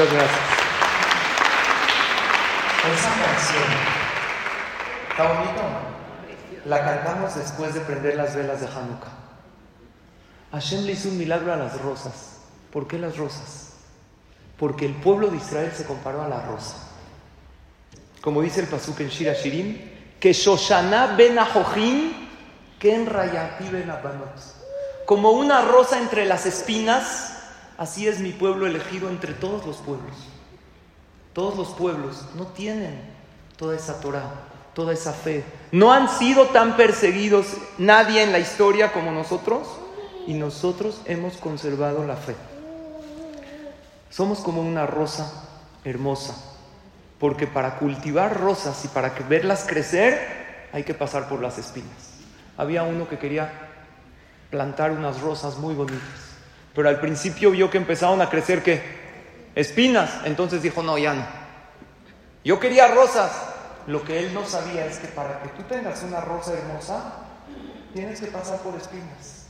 Gracias. 0.00 0.30
Esa 2.94 3.10
canción, 3.22 3.64
¿está 5.10 5.28
bonita 5.28 5.60
o 5.60 5.68
no? 5.68 5.90
La 6.64 6.82
cantamos 6.82 7.34
después 7.34 7.74
de 7.74 7.80
prender 7.80 8.14
las 8.16 8.34
velas 8.34 8.62
de 8.62 8.66
Hanukkah. 8.66 9.12
Hashem 10.52 10.86
le 10.86 10.92
hizo 10.92 11.10
un 11.10 11.18
milagro 11.18 11.52
a 11.52 11.56
las 11.56 11.78
rosas. 11.82 12.38
¿Por 12.72 12.88
qué 12.88 12.98
las 12.98 13.18
rosas? 13.18 13.74
Porque 14.58 14.86
el 14.86 14.94
pueblo 14.94 15.28
de 15.28 15.36
Israel 15.36 15.70
se 15.76 15.84
comparó 15.84 16.22
a 16.22 16.28
la 16.28 16.40
rosa. 16.46 16.76
Como 18.22 18.40
dice 18.40 18.60
el 18.60 18.68
pasuk 18.68 19.00
en 19.00 19.08
Shira 19.08 19.34
Shirim, 19.34 20.16
que 20.18 20.32
Shoshana 20.32 21.08
ben 21.08 21.36
que 22.78 22.94
en 22.94 23.04
Rayati 23.04 23.68
ben 23.68 23.90
Abanot. 23.90 24.34
Como 25.04 25.32
una 25.32 25.60
rosa 25.60 25.98
entre 25.98 26.24
las 26.24 26.46
espinas, 26.46 27.39
así 27.80 28.06
es 28.06 28.20
mi 28.20 28.32
pueblo 28.32 28.66
elegido 28.66 29.08
entre 29.08 29.32
todos 29.32 29.66
los 29.66 29.78
pueblos. 29.78 30.14
Todos 31.32 31.56
los 31.56 31.68
pueblos 31.68 32.26
no 32.36 32.46
tienen 32.46 33.00
toda 33.56 33.74
esa 33.74 34.00
Torah, 34.00 34.30
toda 34.74 34.92
esa 34.92 35.14
fe. 35.14 35.42
No 35.72 35.90
han 35.90 36.10
sido 36.10 36.48
tan 36.48 36.76
perseguidos 36.76 37.46
nadie 37.78 38.22
en 38.22 38.32
la 38.32 38.38
historia 38.38 38.92
como 38.92 39.12
nosotros 39.12 39.66
y 40.26 40.34
nosotros 40.34 41.00
hemos 41.06 41.38
conservado 41.38 42.06
la 42.06 42.16
fe. 42.16 42.36
Somos 44.10 44.40
como 44.40 44.60
una 44.60 44.84
rosa 44.84 45.48
hermosa, 45.82 46.34
porque 47.18 47.46
para 47.46 47.78
cultivar 47.78 48.38
rosas 48.38 48.84
y 48.84 48.88
para 48.88 49.14
verlas 49.26 49.64
crecer 49.66 50.68
hay 50.74 50.84
que 50.84 50.92
pasar 50.92 51.30
por 51.30 51.40
las 51.40 51.56
espinas. 51.56 52.10
Había 52.58 52.82
uno 52.82 53.08
que 53.08 53.18
quería 53.18 53.50
plantar 54.50 54.90
unas 54.90 55.22
rosas 55.22 55.56
muy 55.56 55.74
bonitas, 55.74 56.29
pero 56.74 56.88
al 56.88 57.00
principio 57.00 57.50
vio 57.50 57.70
que 57.70 57.78
empezaron 57.78 58.20
a 58.20 58.30
crecer 58.30 58.62
que 58.62 58.82
espinas, 59.54 60.10
entonces 60.24 60.62
dijo, 60.62 60.82
no, 60.82 60.98
ya 60.98 61.14
no. 61.14 61.26
Yo 62.44 62.58
quería 62.58 62.88
rosas. 62.88 63.32
Lo 63.86 64.04
que 64.04 64.20
él 64.20 64.34
no 64.34 64.46
sabía 64.46 64.86
es 64.86 64.98
que 64.98 65.08
para 65.08 65.42
que 65.42 65.48
tú 65.50 65.62
tengas 65.62 66.02
una 66.02 66.20
rosa 66.20 66.52
hermosa, 66.52 67.14
tienes 67.92 68.20
que 68.20 68.26
pasar 68.26 68.58
por 68.58 68.74
espinas. 68.76 69.46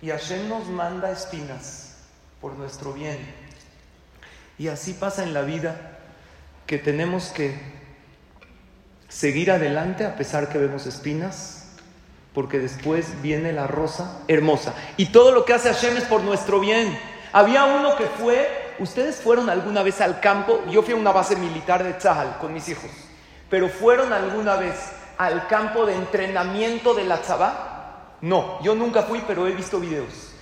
Y 0.00 0.10
Hashem 0.10 0.48
nos 0.48 0.66
manda 0.68 1.10
espinas 1.10 1.96
por 2.40 2.54
nuestro 2.54 2.92
bien. 2.92 3.18
Y 4.56 4.68
así 4.68 4.94
pasa 4.94 5.22
en 5.22 5.34
la 5.34 5.42
vida 5.42 5.98
que 6.66 6.78
tenemos 6.78 7.28
que 7.28 7.54
seguir 9.08 9.50
adelante 9.50 10.06
a 10.06 10.16
pesar 10.16 10.48
que 10.48 10.58
vemos 10.58 10.86
espinas, 10.86 11.59
porque 12.34 12.58
después 12.58 13.20
viene 13.22 13.52
la 13.52 13.66
rosa 13.66 14.20
hermosa. 14.28 14.74
Y 14.96 15.06
todo 15.06 15.32
lo 15.32 15.44
que 15.44 15.54
hace 15.54 15.72
Hashem 15.72 15.96
es 15.96 16.04
por 16.04 16.22
nuestro 16.22 16.60
bien. 16.60 16.98
Había 17.32 17.64
uno 17.64 17.96
que 17.96 18.04
fue, 18.06 18.74
ustedes 18.78 19.16
fueron 19.16 19.50
alguna 19.50 19.82
vez 19.82 20.00
al 20.00 20.20
campo, 20.20 20.60
yo 20.70 20.82
fui 20.82 20.94
a 20.94 20.96
una 20.96 21.12
base 21.12 21.36
militar 21.36 21.82
de 21.84 21.92
Tzahal 21.94 22.38
con 22.40 22.52
mis 22.52 22.68
hijos, 22.68 22.90
pero 23.48 23.68
fueron 23.68 24.12
alguna 24.12 24.56
vez 24.56 24.74
al 25.18 25.46
campo 25.48 25.86
de 25.86 25.94
entrenamiento 25.94 26.94
de 26.94 27.04
la 27.04 27.18
Tzabá. 27.20 28.16
No, 28.20 28.60
yo 28.62 28.74
nunca 28.74 29.02
fui, 29.02 29.22
pero 29.26 29.46
he 29.46 29.52
visto 29.52 29.78
videos. 29.80 30.32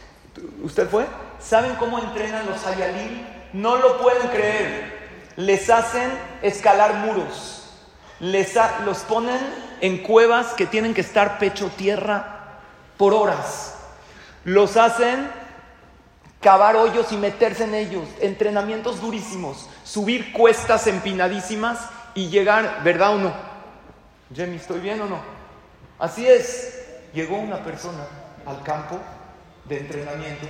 ¿Usted 0.63 0.89
fue? 0.89 1.07
¿Saben 1.41 1.75
cómo 1.77 1.99
entrenan 1.99 2.47
los 2.47 2.65
Hayalim? 2.67 3.25
No 3.53 3.77
lo 3.77 3.99
pueden 4.01 4.29
creer. 4.29 4.99
Les 5.37 5.69
hacen 5.71 6.11
escalar 6.43 6.95
muros. 6.95 7.71
Les 8.21 8.57
ha- 8.57 8.81
los 8.85 8.99
ponen 9.01 9.39
en 9.81 9.99
cuevas 9.99 10.55
que 10.55 10.67
tienen 10.67 10.95
que 10.95 11.01
estar 11.01 11.39
pecho 11.39 11.71
tierra 11.77 12.61
por 12.97 13.15
horas. 13.15 13.77
Los 14.45 14.77
hacen 14.77 15.31
cavar 16.41 16.77
hoyos 16.77 17.13
y 17.13 17.17
meterse 17.17 17.65
en 17.65 17.75
ellos. 17.75 18.09
Entrenamientos 18.21 19.01
durísimos. 19.01 19.69
Subir 19.85 20.33
cuestas 20.33 20.87
empinadísimas 20.87 21.79
y 22.15 22.29
llegar, 22.29 22.83
¿verdad 22.85 23.15
o 23.15 23.19
no? 23.19 23.33
Jamie, 24.35 24.57
¿estoy 24.57 24.81
bien 24.81 25.01
o 25.01 25.07
no? 25.07 25.21
Así 25.99 26.27
es. 26.27 26.87
Llegó 27.15 27.37
una 27.37 27.65
persona 27.65 28.07
al 28.47 28.63
campo 28.63 28.99
de 29.65 29.79
entrenamiento 29.79 30.47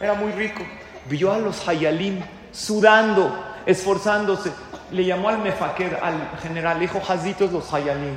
era 0.00 0.14
muy 0.14 0.32
rico. 0.32 0.62
Vio 1.06 1.32
a 1.32 1.38
los 1.38 1.66
Hayalim 1.66 2.20
sudando, 2.52 3.44
esforzándose. 3.64 4.52
Le 4.90 5.04
llamó 5.04 5.28
al 5.28 5.38
mefaquer, 5.38 5.98
al 6.02 6.38
general, 6.42 6.78
le 6.78 6.82
dijo, 6.82 7.00
Hazitos 7.06 7.52
los 7.52 7.72
Hayalim. 7.72 8.16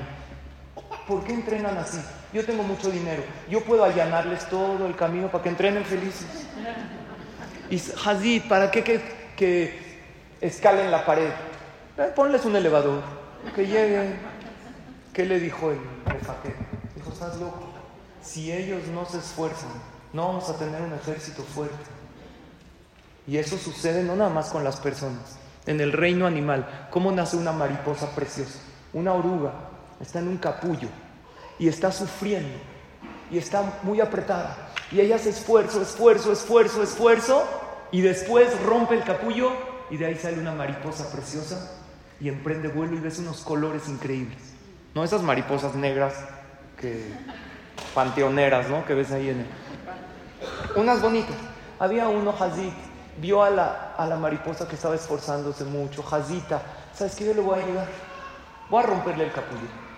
¿Por 1.10 1.24
qué 1.24 1.34
entrenan 1.34 1.76
así? 1.76 2.00
Yo 2.32 2.46
tengo 2.46 2.62
mucho 2.62 2.92
dinero. 2.92 3.24
Yo 3.50 3.64
puedo 3.64 3.84
allanarles 3.84 4.48
todo 4.48 4.86
el 4.86 4.96
camino 4.96 5.32
para 5.32 5.44
que 5.44 5.50
entrenen 5.50 5.84
felices. 5.84 6.28
Y 7.72 7.82
Hazid, 8.06 8.48
¿para 8.48 8.70
qué 8.70 8.84
que, 9.36 10.00
escalen 10.40 10.92
la 10.92 11.08
pared? 11.08 11.32
Eh, 11.98 12.12
ponles 12.16 12.46
un 12.46 12.56
elevador, 12.56 13.02
que 13.56 13.66
lleguen. 13.66 14.20
¿Qué 15.12 15.26
le 15.26 15.40
dijo 15.40 15.72
el 15.72 15.80
mefaquer? 16.06 16.54
Dijo, 16.96 17.12
estás 17.12 17.40
loco. 17.40 17.64
Si 18.22 18.52
ellos 18.52 18.86
no 18.94 19.04
se 19.06 19.18
esfuerzan, 19.18 19.72
no 20.14 20.28
vamos 20.28 20.48
a 20.48 20.60
tener 20.60 20.80
un 20.80 20.94
ejército 20.94 21.42
fuerte. 21.42 21.76
Y 23.26 23.38
eso 23.38 23.58
sucede 23.58 24.04
no 24.04 24.16
nada 24.16 24.30
más 24.30 24.50
con 24.50 24.64
las 24.64 24.80
personas. 24.80 25.40
En 25.66 25.82
el 25.82 25.92
reino 25.92 26.28
animal, 26.28 26.88
¿cómo 26.92 27.12
nace 27.12 27.36
una 27.36 27.52
mariposa 27.52 28.12
preciosa? 28.12 28.60
Una 28.94 29.14
oruga 29.14 29.69
está 30.00 30.20
en 30.20 30.28
un 30.28 30.38
capullo 30.38 30.88
y 31.58 31.68
está 31.68 31.92
sufriendo 31.92 32.58
y 33.32 33.38
está 33.38 33.80
muy 33.84 34.02
apretada. 34.02 34.70
Y 34.92 35.00
ella 35.00 35.18
hace 35.18 35.30
esfuerzo, 35.30 35.82
esfuerzo, 35.82 36.32
esfuerzo, 36.32 36.82
esfuerzo 36.82 37.44
y 37.92 38.02
después 38.02 38.48
rompe 38.64 38.96
el 38.96 39.04
capullo 39.04 39.52
y 39.90 39.98
de 39.98 40.08
ahí 40.08 40.16
sale 40.16 40.40
una 40.40 40.54
mariposa 40.54 41.12
preciosa 41.12 41.72
y 42.20 42.30
emprende 42.30 42.68
vuelo 42.68 42.96
y 42.96 43.00
ves 43.00 43.20
unos 43.20 43.42
colores 43.42 43.88
increíbles. 43.88 44.38
No 44.96 45.04
esas 45.04 45.22
mariposas 45.22 45.76
negras 45.76 46.14
que 46.78 47.04
panteoneras, 47.94 48.70
¿no? 48.70 48.86
Que 48.86 48.94
ves 48.94 49.12
ahí 49.12 49.30
en. 49.30 49.46
Unas 50.76 51.02
bonitas. 51.02 51.36
Había 51.78 52.10
uno, 52.10 52.34
Hazit, 52.38 52.74
vio 53.22 53.44
a 53.44 53.50
la, 53.50 53.94
a 53.98 54.06
la 54.06 54.18
mariposa 54.18 54.68
que 54.68 54.76
estaba 54.76 54.96
esforzándose 54.96 55.64
mucho. 55.64 56.04
Hazita, 56.10 56.62
¿sabes 56.94 57.16
qué? 57.16 57.26
Yo 57.26 57.34
le 57.34 57.42
voy 57.42 57.60
a 57.60 57.64
ayudar. 57.64 57.88
Voy 58.70 58.84
a 58.84 58.88
romperle 58.88 59.26
el 59.26 59.32
capullo. 59.32 59.89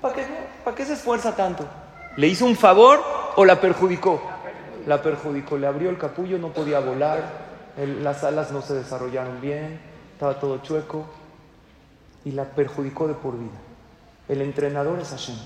¿Para 0.00 0.14
qué, 0.14 0.26
¿Para 0.64 0.76
qué 0.76 0.84
se 0.84 0.94
esfuerza 0.94 1.34
tanto? 1.34 1.64
¿Le 2.16 2.28
hizo 2.28 2.44
un 2.44 2.56
favor 2.56 3.02
o 3.36 3.44
la 3.44 3.60
perjudicó? 3.60 4.20
La 4.86 5.02
perjudicó. 5.02 5.58
Le 5.58 5.66
abrió 5.66 5.90
el 5.90 5.98
capullo, 5.98 6.38
no 6.38 6.48
podía 6.48 6.80
volar, 6.80 7.46
las 8.02 8.24
alas 8.24 8.52
no 8.52 8.62
se 8.62 8.74
desarrollaron 8.74 9.40
bien, 9.40 9.80
estaba 10.12 10.38
todo 10.40 10.58
chueco 10.58 11.06
y 12.24 12.32
la 12.32 12.44
perjudicó 12.44 13.06
de 13.06 13.14
por 13.14 13.38
vida. 13.38 13.58
El 14.28 14.42
entrenador 14.42 14.98
es 14.98 15.10
Hashem. 15.10 15.36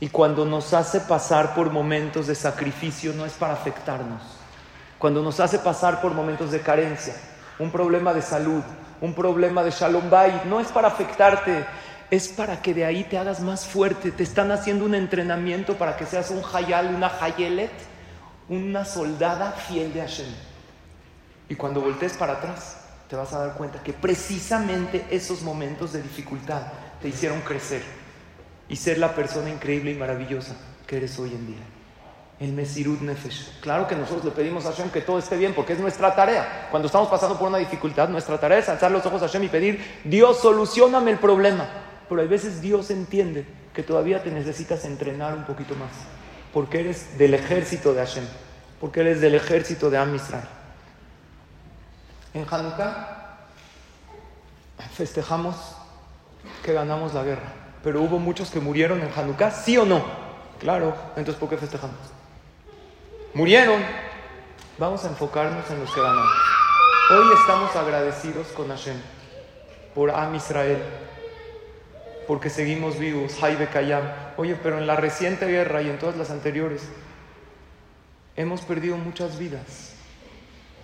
Y 0.00 0.08
cuando 0.08 0.44
nos 0.44 0.74
hace 0.74 1.00
pasar 1.00 1.54
por 1.54 1.70
momentos 1.70 2.26
de 2.26 2.34
sacrificio 2.34 3.12
no 3.14 3.24
es 3.24 3.32
para 3.34 3.54
afectarnos. 3.54 4.22
Cuando 4.98 5.22
nos 5.22 5.40
hace 5.40 5.58
pasar 5.58 6.00
por 6.00 6.12
momentos 6.12 6.50
de 6.50 6.60
carencia, 6.60 7.14
un 7.58 7.70
problema 7.70 8.12
de 8.12 8.22
salud, 8.22 8.62
un 9.00 9.14
problema 9.14 9.62
de 9.62 9.70
shalom 9.70 10.10
bay, 10.10 10.42
no 10.46 10.60
es 10.60 10.68
para 10.68 10.88
afectarte, 10.88 11.64
es 12.10 12.28
para 12.28 12.62
que 12.62 12.74
de 12.74 12.84
ahí 12.84 13.04
te 13.04 13.18
hagas 13.18 13.40
más 13.40 13.66
fuerte. 13.66 14.10
Te 14.10 14.22
están 14.22 14.50
haciendo 14.50 14.84
un 14.84 14.94
entrenamiento 14.94 15.76
para 15.76 15.96
que 15.96 16.06
seas 16.06 16.30
un 16.30 16.42
hayal, 16.52 16.94
una 16.94 17.10
hayelet, 17.20 17.72
una 18.48 18.84
soldada 18.84 19.52
fiel 19.52 19.92
de 19.92 20.00
Hashem. 20.00 20.26
Y 21.48 21.54
cuando 21.54 21.80
voltees 21.80 22.14
para 22.14 22.34
atrás, 22.34 22.78
te 23.08 23.16
vas 23.16 23.32
a 23.32 23.46
dar 23.46 23.56
cuenta 23.56 23.82
que 23.82 23.92
precisamente 23.92 25.06
esos 25.10 25.42
momentos 25.42 25.92
de 25.92 26.02
dificultad 26.02 26.62
te 27.00 27.08
hicieron 27.08 27.40
crecer 27.42 27.82
y 28.68 28.76
ser 28.76 28.98
la 28.98 29.14
persona 29.14 29.50
increíble 29.50 29.92
y 29.92 29.94
maravillosa 29.94 30.56
que 30.86 30.96
eres 30.96 31.18
hoy 31.18 31.30
en 31.30 31.46
día. 31.46 31.62
El 32.40 32.52
Mesirut 32.52 33.00
Nefesh. 33.00 33.60
Claro 33.60 33.86
que 33.86 33.94
nosotros 33.94 34.24
le 34.24 34.30
pedimos 34.32 34.66
a 34.66 34.72
Hashem 34.72 34.90
que 34.90 35.00
todo 35.00 35.18
esté 35.18 35.36
bien, 35.36 35.54
porque 35.54 35.74
es 35.74 35.78
nuestra 35.78 36.14
tarea. 36.14 36.68
Cuando 36.70 36.86
estamos 36.86 37.08
pasando 37.08 37.38
por 37.38 37.48
una 37.48 37.58
dificultad, 37.58 38.08
nuestra 38.08 38.38
tarea 38.38 38.58
es 38.58 38.68
alzar 38.68 38.90
los 38.90 39.06
ojos 39.06 39.22
a 39.22 39.26
Hashem 39.26 39.44
y 39.44 39.48
pedir, 39.48 40.00
Dios, 40.04 40.40
solucioname 40.40 41.12
el 41.12 41.18
problema. 41.18 41.68
Pero 42.08 42.20
hay 42.20 42.28
veces 42.28 42.60
Dios 42.60 42.90
entiende 42.90 43.46
que 43.74 43.82
todavía 43.82 44.22
te 44.22 44.30
necesitas 44.30 44.84
entrenar 44.84 45.34
un 45.34 45.44
poquito 45.44 45.74
más, 45.74 45.90
porque 46.52 46.80
eres 46.80 47.18
del 47.18 47.34
ejército 47.34 47.92
de 47.92 48.00
Hashem, 48.00 48.24
porque 48.80 49.00
eres 49.00 49.20
del 49.20 49.34
ejército 49.34 49.90
de 49.90 49.98
Am 49.98 50.14
Israel. 50.14 50.48
En 52.34 52.46
Hanukkah 52.48 53.38
festejamos 54.94 55.56
que 56.62 56.72
ganamos 56.72 57.14
la 57.14 57.22
guerra, 57.22 57.52
pero 57.82 58.00
hubo 58.02 58.18
muchos 58.18 58.50
que 58.50 58.60
murieron 58.60 59.00
en 59.00 59.10
Hanukkah, 59.14 59.50
¿sí 59.50 59.76
o 59.76 59.84
no? 59.84 60.04
Claro, 60.60 60.94
entonces 61.16 61.36
¿por 61.36 61.48
qué 61.48 61.56
festejamos? 61.56 61.96
Murieron. 63.34 63.82
Vamos 64.78 65.04
a 65.04 65.08
enfocarnos 65.08 65.68
en 65.70 65.80
los 65.80 65.92
que 65.92 66.00
ganamos. 66.00 66.32
Hoy 67.10 67.26
estamos 67.40 67.74
agradecidos 67.76 68.48
con 68.48 68.68
Hashem 68.68 68.96
por 69.94 70.10
Am 70.10 70.34
Israel, 70.34 70.82
porque 72.26 72.50
seguimos 72.50 72.98
vivos, 72.98 73.36
Jaibe 73.40 73.68
Kayam. 73.68 74.04
Oye, 74.36 74.56
pero 74.62 74.78
en 74.78 74.86
la 74.86 74.96
reciente 74.96 75.46
guerra 75.46 75.82
y 75.82 75.90
en 75.90 75.98
todas 75.98 76.16
las 76.16 76.30
anteriores, 76.30 76.82
hemos 78.36 78.62
perdido 78.62 78.96
muchas 78.96 79.38
vidas. 79.38 79.94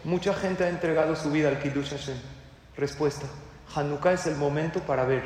Mucha 0.05 0.35
gente 0.35 0.65
ha 0.65 0.69
entregado 0.69 1.17
su 1.17 1.31
vida 1.31 1.49
al 1.49 1.61
Kiddush 1.61 1.91
Hashem. 1.91 2.19
Respuesta: 2.77 3.27
Hanukkah 3.75 4.13
es 4.13 4.27
el 4.27 4.37
momento 4.37 4.81
para 4.81 5.05
ver 5.05 5.23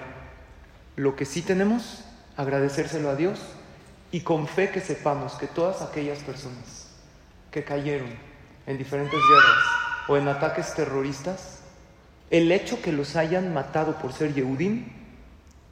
lo 0.96 1.16
que 1.16 1.24
sí 1.24 1.42
tenemos, 1.42 2.04
agradecérselo 2.36 3.10
a 3.10 3.16
Dios 3.16 3.40
y 4.10 4.20
con 4.20 4.46
fe 4.46 4.70
que 4.70 4.80
sepamos 4.80 5.34
que 5.34 5.46
todas 5.46 5.82
aquellas 5.82 6.18
personas 6.20 6.88
que 7.50 7.64
cayeron 7.64 8.10
en 8.66 8.78
diferentes 8.78 9.18
guerras 9.18 9.64
o 10.08 10.16
en 10.16 10.28
ataques 10.28 10.74
terroristas, 10.74 11.60
el 12.30 12.50
hecho 12.52 12.80
que 12.80 12.92
los 12.92 13.16
hayan 13.16 13.52
matado 13.52 13.98
por 13.98 14.12
ser 14.12 14.34
Yehudim, 14.34 15.03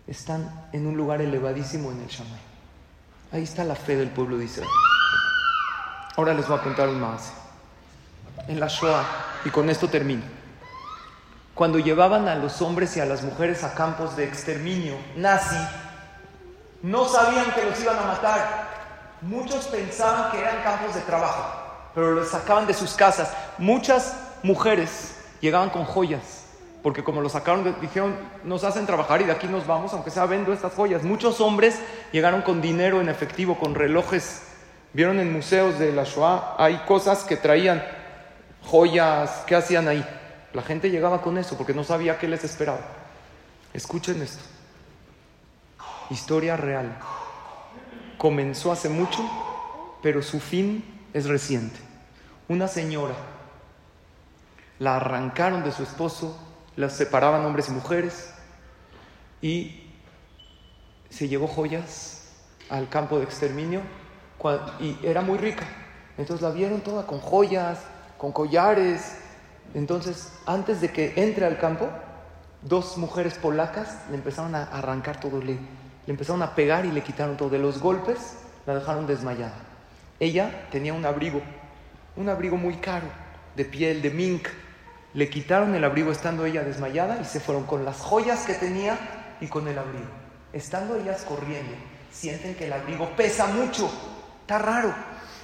están 0.06 0.68
en 0.72 0.86
un 0.86 0.96
lugar 0.96 1.20
elevadísimo 1.20 1.90
en 1.90 2.00
el 2.00 2.08
Shammai. 2.08 2.40
Ahí 3.32 3.44
está 3.44 3.64
la 3.64 3.74
fe 3.74 3.96
del 3.96 4.10
pueblo 4.10 4.36
de 4.38 4.44
Israel. 4.44 4.68
Ahora 6.16 6.34
les 6.34 6.46
voy 6.46 6.58
a 6.58 6.62
contar 6.62 6.88
un 6.88 7.00
más. 7.00 7.32
En 8.48 8.60
la 8.60 8.68
Shoah, 8.68 9.04
y 9.44 9.50
con 9.50 9.70
esto 9.70 9.88
termino. 9.88 10.22
Cuando 11.54 11.78
llevaban 11.78 12.28
a 12.28 12.34
los 12.34 12.60
hombres 12.62 12.96
y 12.96 13.00
a 13.00 13.06
las 13.06 13.22
mujeres 13.22 13.62
a 13.62 13.74
campos 13.74 14.16
de 14.16 14.24
exterminio 14.24 14.96
nazi, 15.16 15.56
no 16.82 17.06
sabían 17.08 17.52
que 17.52 17.64
los 17.64 17.80
iban 17.80 17.98
a 17.98 18.06
matar. 18.06 18.68
Muchos 19.20 19.66
pensaban 19.66 20.32
que 20.32 20.40
eran 20.40 20.62
campos 20.62 20.94
de 20.94 21.00
trabajo, 21.02 21.44
pero 21.94 22.10
los 22.12 22.30
sacaban 22.30 22.66
de 22.66 22.74
sus 22.74 22.94
casas. 22.94 23.32
Muchas 23.58 24.16
mujeres 24.42 25.14
llegaban 25.40 25.70
con 25.70 25.84
joyas 25.84 26.41
porque 26.82 27.04
como 27.04 27.20
lo 27.20 27.28
sacaron, 27.28 27.76
dijeron, 27.80 28.16
nos 28.44 28.64
hacen 28.64 28.86
trabajar 28.86 29.22
y 29.22 29.24
de 29.24 29.32
aquí 29.32 29.46
nos 29.46 29.66
vamos, 29.66 29.92
aunque 29.92 30.10
sea 30.10 30.26
vendo 30.26 30.52
estas 30.52 30.74
joyas. 30.74 31.04
Muchos 31.04 31.40
hombres 31.40 31.80
llegaron 32.10 32.42
con 32.42 32.60
dinero 32.60 33.00
en 33.00 33.08
efectivo, 33.08 33.58
con 33.58 33.74
relojes. 33.74 34.42
Vieron 34.92 35.20
en 35.20 35.32
museos 35.32 35.78
de 35.78 35.92
la 35.92 36.04
Shoah, 36.04 36.56
hay 36.58 36.78
cosas 36.86 37.24
que 37.24 37.36
traían, 37.36 37.82
joyas, 38.62 39.44
¿qué 39.46 39.54
hacían 39.54 39.86
ahí? 39.88 40.04
La 40.52 40.62
gente 40.62 40.90
llegaba 40.90 41.22
con 41.22 41.38
eso 41.38 41.56
porque 41.56 41.72
no 41.72 41.84
sabía 41.84 42.18
qué 42.18 42.28
les 42.28 42.44
esperaba. 42.44 42.80
Escuchen 43.72 44.20
esto. 44.20 44.42
Historia 46.10 46.56
real. 46.56 46.98
Comenzó 48.18 48.72
hace 48.72 48.88
mucho, 48.88 49.22
pero 50.02 50.20
su 50.20 50.40
fin 50.40 50.84
es 51.14 51.26
reciente. 51.26 51.78
Una 52.48 52.68
señora 52.68 53.14
la 54.78 54.96
arrancaron 54.96 55.62
de 55.62 55.72
su 55.72 55.84
esposo 55.84 56.36
las 56.76 56.94
separaban 56.94 57.44
hombres 57.44 57.68
y 57.68 57.72
mujeres 57.72 58.30
y 59.40 59.82
se 61.10 61.28
llevó 61.28 61.46
joyas 61.46 62.30
al 62.70 62.88
campo 62.88 63.18
de 63.18 63.24
exterminio 63.24 63.82
y 64.80 64.96
era 65.02 65.20
muy 65.20 65.38
rica. 65.38 65.66
Entonces 66.18 66.42
la 66.42 66.50
vieron 66.50 66.80
toda 66.80 67.06
con 67.06 67.20
joyas, 67.20 67.78
con 68.18 68.32
collares. 68.32 69.18
Entonces, 69.74 70.32
antes 70.46 70.80
de 70.80 70.90
que 70.90 71.12
entre 71.16 71.46
al 71.46 71.58
campo, 71.58 71.88
dos 72.62 72.96
mujeres 72.96 73.34
polacas 73.34 73.98
le 74.10 74.16
empezaron 74.16 74.54
a 74.54 74.64
arrancar 74.64 75.20
todo, 75.20 75.40
le, 75.40 75.54
le 75.54 75.58
empezaron 76.06 76.42
a 76.42 76.54
pegar 76.54 76.84
y 76.84 76.92
le 76.92 77.02
quitaron 77.02 77.36
todo. 77.36 77.50
De 77.50 77.58
los 77.58 77.80
golpes 77.80 78.36
la 78.66 78.74
dejaron 78.74 79.06
desmayada. 79.06 79.54
Ella 80.18 80.68
tenía 80.70 80.94
un 80.94 81.04
abrigo, 81.04 81.40
un 82.16 82.28
abrigo 82.28 82.56
muy 82.56 82.76
caro, 82.76 83.06
de 83.56 83.64
piel, 83.64 84.02
de 84.02 84.10
mink, 84.10 84.48
le 85.14 85.28
quitaron 85.28 85.74
el 85.74 85.84
abrigo 85.84 86.10
estando 86.10 86.46
ella 86.46 86.62
desmayada 86.62 87.20
y 87.20 87.24
se 87.24 87.40
fueron 87.40 87.64
con 87.64 87.84
las 87.84 87.98
joyas 87.98 88.44
que 88.44 88.54
tenía 88.54 88.98
y 89.40 89.46
con 89.46 89.68
el 89.68 89.78
abrigo. 89.78 90.06
Estando 90.52 90.96
ellas 90.96 91.24
corriendo, 91.28 91.72
sienten 92.10 92.54
que 92.54 92.66
el 92.66 92.72
abrigo 92.72 93.10
pesa 93.16 93.46
mucho, 93.46 93.90
está 94.40 94.58
raro. 94.58 94.94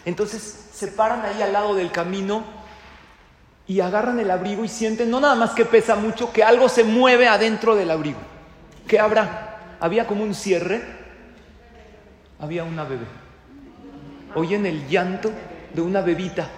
Entonces 0.05 0.71
se 0.73 0.89
paran 0.89 1.23
ahí 1.25 1.43
al 1.43 1.53
lado 1.53 1.75
del 1.75 1.91
camino 1.91 2.45
y 3.67 3.81
agarran 3.81 4.19
el 4.21 4.31
abrigo 4.31 4.65
y 4.65 4.69
sienten 4.69 5.11
no 5.11 5.21
nada 5.21 5.35
más 5.35 5.51
que 5.51 5.67
pesa 5.67 5.97
mucho, 5.97 6.33
que 6.33 6.43
algo 6.43 6.69
se 6.69 6.85
mueve 6.85 7.29
adentro 7.29 7.75
del 7.75 7.91
abrigo. 7.91 8.21
¿Qué 8.87 8.99
habrá? 8.99 9.77
Había 9.81 10.07
como 10.07 10.25
un 10.25 10.35
cierre, 10.35 10.83
había 12.41 12.65
una 12.65 12.85
bebé. 12.85 13.07
Oyen 14.35 14.65
el 14.65 14.89
llanto 14.89 15.31
de 15.75 15.83
una 15.83 16.01
bebita 16.01 16.49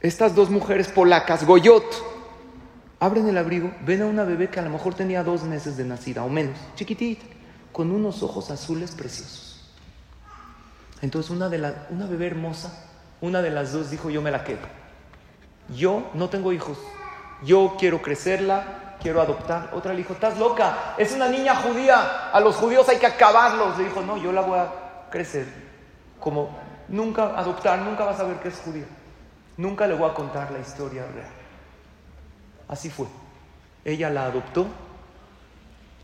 Estas 0.00 0.34
dos 0.34 0.48
mujeres 0.48 0.88
polacas, 0.88 1.44
Goyot, 1.44 1.84
abren 3.00 3.28
el 3.28 3.36
abrigo, 3.36 3.70
ven 3.84 4.00
a 4.00 4.06
una 4.06 4.24
bebé 4.24 4.48
que 4.48 4.58
a 4.58 4.62
lo 4.62 4.70
mejor 4.70 4.94
tenía 4.94 5.22
dos 5.22 5.42
meses 5.42 5.76
de 5.76 5.84
nacida 5.84 6.24
o 6.24 6.30
menos, 6.30 6.58
chiquitita, 6.74 7.26
con 7.70 7.90
unos 7.90 8.22
ojos 8.22 8.50
azules 8.50 8.92
preciosos. 8.92 9.74
Entonces 11.02 11.30
una, 11.30 11.50
de 11.50 11.58
la, 11.58 11.86
una 11.90 12.06
bebé 12.06 12.28
hermosa, 12.28 12.72
una 13.20 13.42
de 13.42 13.50
las 13.50 13.72
dos 13.72 13.90
dijo, 13.90 14.08
yo 14.08 14.22
me 14.22 14.30
la 14.30 14.42
quedo. 14.42 14.66
Yo 15.76 16.10
no 16.14 16.30
tengo 16.30 16.52
hijos, 16.52 16.78
yo 17.42 17.76
quiero 17.78 18.00
crecerla, 18.00 18.96
quiero 19.02 19.20
adoptar. 19.20 19.70
Otra 19.74 19.92
le 19.92 19.98
dijo, 19.98 20.14
estás 20.14 20.38
loca, 20.38 20.94
es 20.96 21.12
una 21.12 21.28
niña 21.28 21.56
judía, 21.56 22.30
a 22.30 22.40
los 22.40 22.56
judíos 22.56 22.88
hay 22.88 22.96
que 22.96 23.06
acabarlos. 23.06 23.76
Le 23.76 23.84
dijo, 23.84 24.00
no, 24.00 24.16
yo 24.16 24.32
la 24.32 24.40
voy 24.40 24.58
a 24.58 24.72
crecer. 25.10 25.46
Como 26.18 26.50
nunca 26.88 27.38
adoptar, 27.38 27.80
nunca 27.80 28.04
vas 28.06 28.18
a 28.18 28.24
ver 28.24 28.38
que 28.40 28.48
es 28.48 28.58
judía. 28.64 28.86
Nunca 29.60 29.86
le 29.86 29.94
voy 29.94 30.08
a 30.08 30.14
contar 30.14 30.50
la 30.52 30.58
historia 30.58 31.04
real. 31.14 31.28
Así 32.66 32.88
fue. 32.88 33.06
Ella 33.84 34.08
la 34.08 34.24
adoptó 34.24 34.66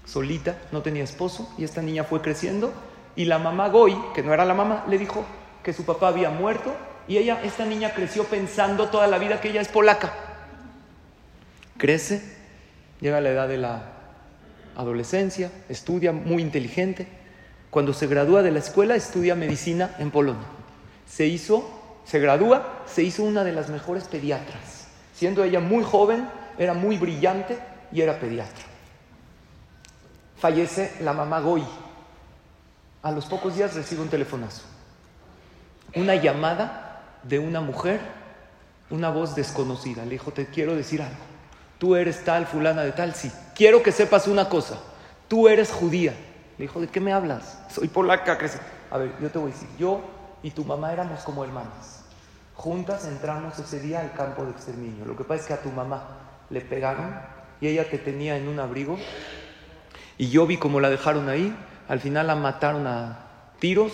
solita, 0.05 0.59
no 0.73 0.83
tenía 0.83 1.03
esposo, 1.03 1.51
y 1.57 1.65
esta 1.65 1.81
niña 1.81 2.05
fue 2.05 2.21
creciendo. 2.21 2.75
Y 3.17 3.25
la 3.25 3.39
mamá 3.39 3.71
Goy, 3.71 3.97
que 4.15 4.23
no 4.23 4.35
era 4.35 4.45
la 4.45 4.53
mamá, 4.53 4.85
le 4.91 4.99
dijo 4.99 5.25
que 5.63 5.73
su 5.73 5.87
papá 5.87 6.09
había 6.09 6.29
muerto. 6.29 6.75
Y 7.09 7.17
ella, 7.17 7.41
esta 7.45 7.65
niña 7.65 7.95
creció 7.95 8.25
pensando 8.25 8.91
toda 8.91 9.07
la 9.07 9.17
vida 9.17 9.41
que 9.41 9.49
ella 9.49 9.63
es 9.63 9.69
polaca. 9.69 10.13
Crece, 11.79 12.23
llega 13.01 13.17
a 13.17 13.21
la 13.23 13.31
edad 13.31 13.49
de 13.49 13.57
la 13.57 13.85
adolescencia, 14.77 15.51
estudia, 15.71 16.13
muy 16.13 16.43
inteligente. 16.43 17.09
Cuando 17.71 17.95
se 17.95 18.07
gradúa 18.07 18.43
de 18.43 18.51
la 18.51 18.59
escuela, 18.59 18.97
estudia 18.97 19.35
medicina 19.35 19.97
en 19.99 20.11
Polonia. 20.11 20.45
Se 21.07 21.27
hizo, 21.27 21.76
se 22.07 22.21
gradúa, 22.21 22.85
se 22.87 23.03
hizo 23.03 23.25
una 23.25 23.43
de 23.43 23.53
las 23.53 23.69
mejores 23.69 24.05
pediatras. 24.05 24.87
Siendo 25.13 25.43
ella 25.43 25.61
muy 25.61 25.83
joven, 25.83 26.29
era 26.57 26.73
muy 26.73 26.97
brillante 26.97 27.59
y 27.91 28.01
era 28.01 28.21
pediatra. 28.21 28.65
Fallece 30.39 30.95
la 31.01 31.13
mamá 31.13 31.41
Goy. 31.41 31.65
A 33.03 33.11
los 33.11 33.27
pocos 33.27 33.57
días 33.57 33.75
recibe 33.75 34.03
un 34.03 34.09
telefonazo. 34.09 34.63
Una 35.95 36.15
llamada 36.15 37.19
de 37.25 37.39
una 37.39 37.61
mujer, 37.61 38.01
una 38.91 39.11
voz 39.11 39.35
desconocida. 39.35 40.05
Le 40.05 40.11
dijo, 40.11 40.33
te 40.33 40.47
quiero 40.47 40.77
decir 40.77 41.03
algo. 41.03 41.25
Tú 41.79 41.97
eres 41.97 42.25
tal, 42.25 42.47
fulana 42.47 42.83
de 42.83 42.93
tal, 42.93 43.15
sí. 43.15 43.33
Quiero 43.55 43.83
que 43.83 43.91
sepas 43.91 44.29
una 44.29 44.49
cosa. 44.49 44.79
Tú 45.29 45.49
eres 45.49 45.73
judía. 45.73 46.13
Le 46.57 46.67
dijo, 46.67 46.81
¿de 46.81 46.87
qué 46.87 47.01
me 47.01 47.13
hablas? 47.13 47.59
Soy 47.69 47.89
polaca. 47.89 48.39
A 48.91 48.99
ver, 48.99 49.13
yo 49.21 49.31
te 49.31 49.39
voy 49.39 49.51
a 49.51 49.55
decir, 49.55 49.69
yo 49.79 50.01
y 50.43 50.51
tu 50.53 50.65
mamá 50.65 50.93
éramos 50.93 51.21
como 51.25 51.43
hermanas. 51.43 51.96
Juntas 52.57 53.07
entramos 53.07 53.59
ese 53.59 53.81
día 53.81 54.01
al 54.01 54.13
campo 54.13 54.45
de 54.45 54.51
exterminio. 54.51 55.05
Lo 55.05 55.17
que 55.17 55.25
pasa 55.25 55.43
es 55.43 55.47
que 55.47 55.53
a 55.53 55.63
tu 55.63 55.71
mamá 55.71 56.09
le 56.51 56.63
pegaron 56.63 57.15
y 57.61 57.69
ella 57.69 57.89
te 57.89 57.99
tenía 57.99 58.37
en 58.37 58.49
un 58.49 58.59
abrigo 58.59 58.99
y 60.19 60.31
yo 60.31 60.47
vi 60.47 60.57
cómo 60.57 60.81
la 60.81 60.91
dejaron 60.91 61.29
ahí. 61.29 61.55
Al 61.87 62.01
final 62.01 62.27
la 62.27 62.35
mataron 62.35 62.87
a 62.87 63.53
tiros 63.61 63.93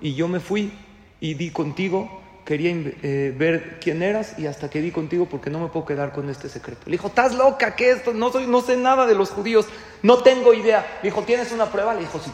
y 0.00 0.14
yo 0.14 0.28
me 0.28 0.40
fui 0.40 0.72
y 1.20 1.34
di 1.34 1.50
contigo 1.50 2.20
quería 2.44 2.70
eh, 2.72 3.34
ver 3.36 3.78
quién 3.78 4.02
eras 4.02 4.38
y 4.38 4.46
hasta 4.46 4.70
que 4.70 4.80
di 4.80 4.90
contigo 4.90 5.26
porque 5.26 5.50
no 5.50 5.60
me 5.60 5.68
puedo 5.68 5.84
quedar 5.84 6.12
con 6.12 6.30
este 6.30 6.48
secreto. 6.48 6.80
Le 6.86 6.92
dijo, 6.92 7.08
¿estás 7.08 7.34
loca? 7.34 7.76
¿Qué 7.76 7.90
esto? 7.90 8.14
No, 8.14 8.32
soy, 8.32 8.46
no 8.46 8.62
sé 8.62 8.76
nada 8.78 9.06
de 9.06 9.14
los 9.14 9.28
judíos, 9.30 9.66
no 10.02 10.22
tengo 10.22 10.54
idea. 10.54 10.98
Le 11.02 11.10
dijo, 11.10 11.22
¿tienes 11.22 11.52
una 11.52 11.66
prueba? 11.66 11.92
Le 11.92 12.00
dijo, 12.00 12.18
sí. 12.18 12.32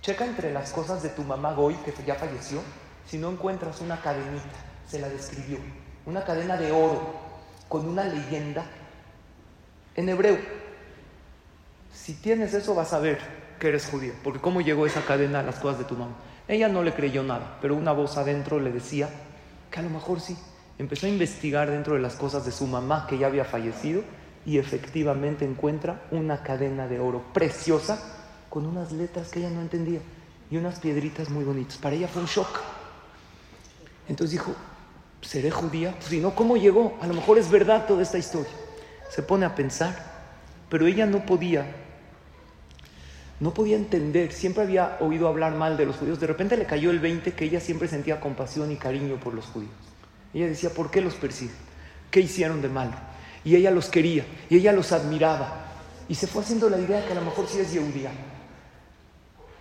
Checa 0.00 0.26
entre 0.26 0.52
las 0.52 0.72
cosas 0.72 1.04
de 1.04 1.10
tu 1.10 1.22
mamá 1.22 1.52
Goy, 1.52 1.76
que 1.84 1.94
ya 2.04 2.16
falleció, 2.16 2.60
si 3.12 3.18
no 3.18 3.30
encuentras 3.30 3.82
una 3.82 4.00
cadenita, 4.00 4.56
se 4.88 4.98
la 4.98 5.06
describió, 5.06 5.58
una 6.06 6.24
cadena 6.24 6.56
de 6.56 6.72
oro 6.72 7.12
con 7.68 7.86
una 7.86 8.04
leyenda 8.04 8.64
en 9.94 10.08
hebreo. 10.08 10.38
Si 11.92 12.14
tienes 12.14 12.54
eso 12.54 12.74
vas 12.74 12.94
a 12.94 13.00
ver 13.00 13.18
que 13.60 13.68
eres 13.68 13.84
judío, 13.84 14.14
porque 14.24 14.40
cómo 14.40 14.62
llegó 14.62 14.86
esa 14.86 15.02
cadena 15.02 15.40
a 15.40 15.42
las 15.42 15.56
cosas 15.56 15.80
de 15.80 15.84
tu 15.84 15.94
mamá. 15.94 16.14
Ella 16.48 16.68
no 16.68 16.82
le 16.82 16.94
creyó 16.94 17.22
nada, 17.22 17.58
pero 17.60 17.76
una 17.76 17.92
voz 17.92 18.16
adentro 18.16 18.58
le 18.58 18.72
decía 18.72 19.10
que 19.70 19.80
a 19.80 19.82
lo 19.82 19.90
mejor 19.90 20.18
sí. 20.18 20.34
Empezó 20.78 21.04
a 21.04 21.10
investigar 21.10 21.70
dentro 21.70 21.92
de 21.92 22.00
las 22.00 22.14
cosas 22.14 22.46
de 22.46 22.50
su 22.50 22.66
mamá 22.66 23.06
que 23.06 23.18
ya 23.18 23.26
había 23.26 23.44
fallecido 23.44 24.04
y 24.46 24.56
efectivamente 24.56 25.44
encuentra 25.44 26.00
una 26.12 26.42
cadena 26.42 26.88
de 26.88 26.98
oro 26.98 27.22
preciosa 27.34 27.98
con 28.48 28.64
unas 28.64 28.90
letras 28.90 29.28
que 29.28 29.40
ella 29.40 29.50
no 29.50 29.60
entendía 29.60 30.00
y 30.50 30.56
unas 30.56 30.80
piedritas 30.80 31.28
muy 31.28 31.44
bonitas. 31.44 31.76
Para 31.76 31.94
ella 31.94 32.08
fue 32.08 32.22
un 32.22 32.28
shock. 32.28 32.81
Entonces 34.12 34.32
dijo, 34.32 34.54
¿seré 35.22 35.50
judía? 35.50 35.92
Pues 35.92 36.10
si 36.10 36.20
no, 36.20 36.34
¿cómo 36.34 36.58
llegó? 36.58 36.98
A 37.00 37.06
lo 37.06 37.14
mejor 37.14 37.38
es 37.38 37.50
verdad 37.50 37.86
toda 37.86 38.02
esta 38.02 38.18
historia. 38.18 38.52
Se 39.08 39.22
pone 39.22 39.46
a 39.46 39.54
pensar, 39.54 39.96
pero 40.68 40.86
ella 40.86 41.06
no 41.06 41.24
podía 41.24 41.66
no 43.40 43.54
podía 43.54 43.76
entender, 43.76 44.32
siempre 44.32 44.64
había 44.64 44.98
oído 45.00 45.26
hablar 45.28 45.54
mal 45.54 45.78
de 45.78 45.86
los 45.86 45.96
judíos, 45.96 46.20
de 46.20 46.26
repente 46.26 46.58
le 46.58 46.66
cayó 46.66 46.90
el 46.90 47.00
20 47.00 47.32
que 47.32 47.46
ella 47.46 47.58
siempre 47.58 47.88
sentía 47.88 48.20
compasión 48.20 48.70
y 48.70 48.76
cariño 48.76 49.16
por 49.16 49.32
los 49.32 49.46
judíos. 49.46 49.72
Ella 50.34 50.46
decía, 50.46 50.70
¿por 50.70 50.90
qué 50.90 51.00
los 51.00 51.14
persiguen? 51.14 51.56
¿Qué 52.10 52.20
hicieron 52.20 52.60
de 52.60 52.68
malo? 52.68 52.92
Y 53.44 53.56
ella 53.56 53.70
los 53.70 53.88
quería, 53.88 54.26
y 54.50 54.58
ella 54.58 54.72
los 54.72 54.92
admiraba. 54.92 55.64
Y 56.08 56.14
se 56.14 56.26
fue 56.26 56.42
haciendo 56.42 56.68
la 56.68 56.78
idea 56.78 57.04
que 57.04 57.12
a 57.12 57.16
lo 57.16 57.22
mejor 57.22 57.48
sí 57.48 57.58
es 57.58 57.72
Yehudía. 57.72 58.10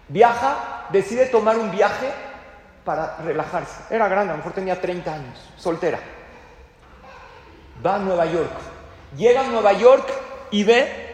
Viaja, 0.10 0.90
decide 0.92 1.28
tomar 1.28 1.58
un 1.58 1.72
viaje 1.72 2.12
para 2.84 3.18
relajarse. 3.18 3.94
Era 3.94 4.08
grande, 4.08 4.30
a 4.30 4.34
lo 4.34 4.38
mejor 4.38 4.54
tenía 4.54 4.80
30 4.80 5.14
años, 5.14 5.50
soltera. 5.58 6.00
Va 7.86 7.96
a 7.96 8.00
Nueva 8.00 8.26
York. 8.26 8.52
Llega 9.18 9.42
a 9.42 9.48
Nueva 9.48 9.74
York 9.74 10.08
y 10.52 10.64
ve 10.64 11.12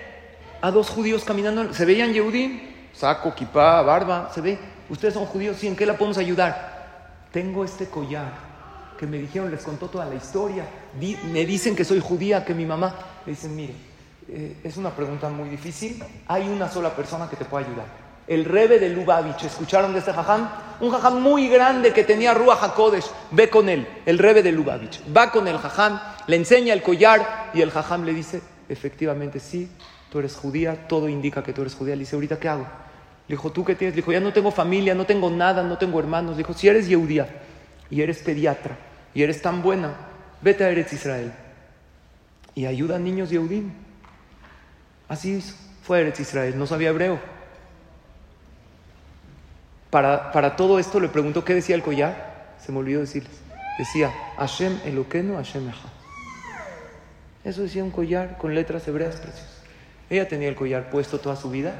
a 0.62 0.72
dos 0.72 0.90
judíos 0.90 1.24
caminando, 1.24 1.74
se 1.74 1.86
veían 1.86 2.14
Yehudim, 2.14 2.60
saco, 2.94 3.34
kipá, 3.34 3.82
barba, 3.82 4.32
se 4.34 4.42
ve, 4.42 4.60
ustedes 4.90 5.14
son 5.14 5.26
judíos, 5.26 5.58
¿sí? 5.58 5.68
¿En 5.68 5.76
qué 5.76 5.86
la 5.86 5.94
podemos 5.98 6.18
ayudar? 6.18 7.28
Tengo 7.32 7.64
este 7.64 7.88
collar 7.88 8.48
que 8.98 9.06
me 9.06 9.18
dijeron, 9.18 9.52
les 9.52 9.64
contó 9.64 9.88
toda 9.88 10.06
la 10.06 10.16
historia, 10.16 10.66
me 11.32 11.46
dicen 11.46 11.76
que 11.76 11.86
soy 11.86 12.00
judía, 12.00 12.44
que 12.44 12.54
mi 12.54 12.66
mamá, 12.66 12.96
le 13.26 13.34
dicen, 13.34 13.56
mire, 13.56 13.74
eh, 14.28 14.60
es 14.64 14.76
una 14.78 14.90
pregunta 14.90 15.30
muy 15.30 15.50
difícil, 15.50 16.04
hay 16.28 16.50
una 16.50 16.68
sola 16.70 16.90
persona 16.96 17.30
que 17.30 17.36
te 17.36 17.46
puede 17.46 17.66
ayudar. 17.66 18.07
El 18.28 18.44
rebe 18.46 18.80
de 18.80 18.90
Lubavitch, 18.90 19.46
¿escucharon 19.46 19.94
de 19.94 20.00
este 20.00 20.12
jajam? 20.12 20.50
Un 20.82 20.92
jajam 20.92 21.22
muy 21.22 21.48
grande 21.48 21.94
que 21.94 22.04
tenía 22.04 22.34
Rúa 22.34 22.58
Hakodesh, 22.62 23.06
ve 23.32 23.50
con 23.50 23.70
él, 23.70 23.88
el 24.06 24.18
rebe 24.18 24.44
de 24.44 24.52
Lubavitch, 24.52 25.02
va 25.16 25.32
con 25.32 25.48
el 25.48 25.58
jajam, 25.58 26.00
le 26.28 26.36
enseña 26.36 26.74
el 26.74 26.84
collar 26.84 27.52
y 27.54 27.62
el 27.62 27.72
jajam 27.72 28.04
le 28.04 28.14
dice, 28.14 28.42
efectivamente 28.68 29.40
sí, 29.40 29.70
tú 30.12 30.20
eres 30.20 30.36
judía, 30.36 30.88
todo 30.88 31.08
indica 31.08 31.42
que 31.42 31.54
tú 31.54 31.62
eres 31.62 31.74
judía. 31.74 31.96
Le 31.96 32.02
dice, 32.02 32.16
¿ahorita 32.16 32.40
qué 32.40 32.50
hago? 32.50 32.68
Le 33.28 33.36
dijo, 33.36 33.52
¿tú 33.52 33.64
qué 33.64 33.76
tienes? 33.76 33.96
Le 33.96 34.02
dijo, 34.02 34.12
ya 34.12 34.20
no 34.20 34.34
tengo 34.34 34.52
familia, 34.52 34.94
no 34.94 35.06
tengo 35.06 35.30
nada, 35.30 35.64
no 35.64 35.78
tengo 35.78 36.00
hermanos. 36.00 36.32
Le 36.32 36.40
dijo, 36.40 36.54
si 36.54 36.68
eres 36.68 36.88
judía 36.88 37.28
y 37.90 38.02
eres 38.02 38.20
pediatra 38.20 38.78
y 39.14 39.24
eres 39.24 39.42
tan 39.42 39.62
buena, 39.62 39.96
vete 40.42 40.64
a 40.64 40.70
Eretz 40.70 40.94
Israel 40.94 41.34
y 42.56 42.66
ayuda 42.66 42.96
a 42.96 43.00
niños 43.00 43.30
Yehudim. 43.30 43.72
Así. 45.08 45.44
Fue 45.84 46.00
a 46.00 46.02
Eretz 46.02 46.20
Israel, 46.20 46.58
no 46.60 46.68
sabía 46.68 46.90
hebreo. 46.90 47.37
Para, 49.98 50.56
todo 50.56 50.78
esto 50.78 51.00
le 51.00 51.08
preguntó 51.08 51.44
qué 51.44 51.56
decía 51.56 51.74
el 51.74 51.82
collar. 51.82 52.54
Se 52.64 52.72
me 52.72 52.78
olvidó 52.78 53.00
decirles. 53.00 53.32
Decía, 53.80 54.14
Hashem 54.38 54.80
Eloqueno, 54.86 55.38
Hashem 55.38 55.68
Echa. 55.70 55.90
Eso 57.44 57.64
decía 57.64 57.84
un 57.84 57.90
collar 57.90 58.38
con 58.38 58.54
letras 58.54 58.88
hebreas 58.88 59.16
preciosas. 59.16 59.64
Ella 60.08 60.28
tenía 60.28 60.50
el 60.50 60.56
collar 60.56 60.92
puesto 60.92 61.20
toda 61.20 61.36
su 61.36 61.50
vida, 61.50 61.74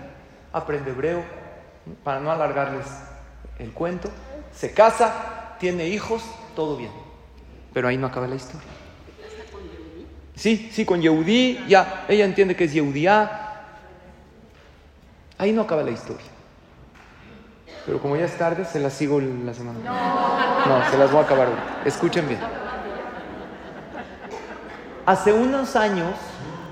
aprende 0.52 0.92
hebreo, 0.92 1.24
para 2.04 2.20
no 2.20 2.32
alargarles 2.32 2.88
el 3.60 3.72
cuento, 3.72 4.10
se 4.52 4.74
casa, 4.74 5.56
tiene 5.60 5.88
hijos, 5.88 6.24
todo 6.56 6.76
bien. 6.76 6.92
Pero 7.72 7.88
ahí 7.88 7.98
no 7.98 8.08
acaba 8.08 8.28
la 8.28 8.36
historia. 8.36 8.68
Sí, 10.36 10.70
sí, 10.72 10.86
con 10.86 11.02
Yehudí, 11.02 11.66
ya, 11.68 12.06
ella 12.08 12.26
entiende 12.26 12.56
que 12.56 12.64
es 12.64 12.74
Yehudía. 12.74 13.76
Ahí 15.38 15.52
no 15.52 15.62
acaba 15.62 15.84
la 15.84 15.92
historia. 15.92 16.37
Pero 17.88 18.02
como 18.02 18.18
ya 18.18 18.26
es 18.26 18.38
tarde, 18.38 18.66
se 18.66 18.80
las 18.80 18.94
sigo 18.94 19.20
la 19.20 19.54
semana. 19.54 19.80
No, 19.80 20.78
no 20.78 20.92
se 20.92 20.98
las 20.98 21.10
voy 21.10 21.22
a 21.22 21.24
acabar. 21.24 21.48
Escuchen 21.86 22.28
bien. 22.28 22.42
Hace 25.06 25.32
unos 25.32 25.78
años 25.78 26.14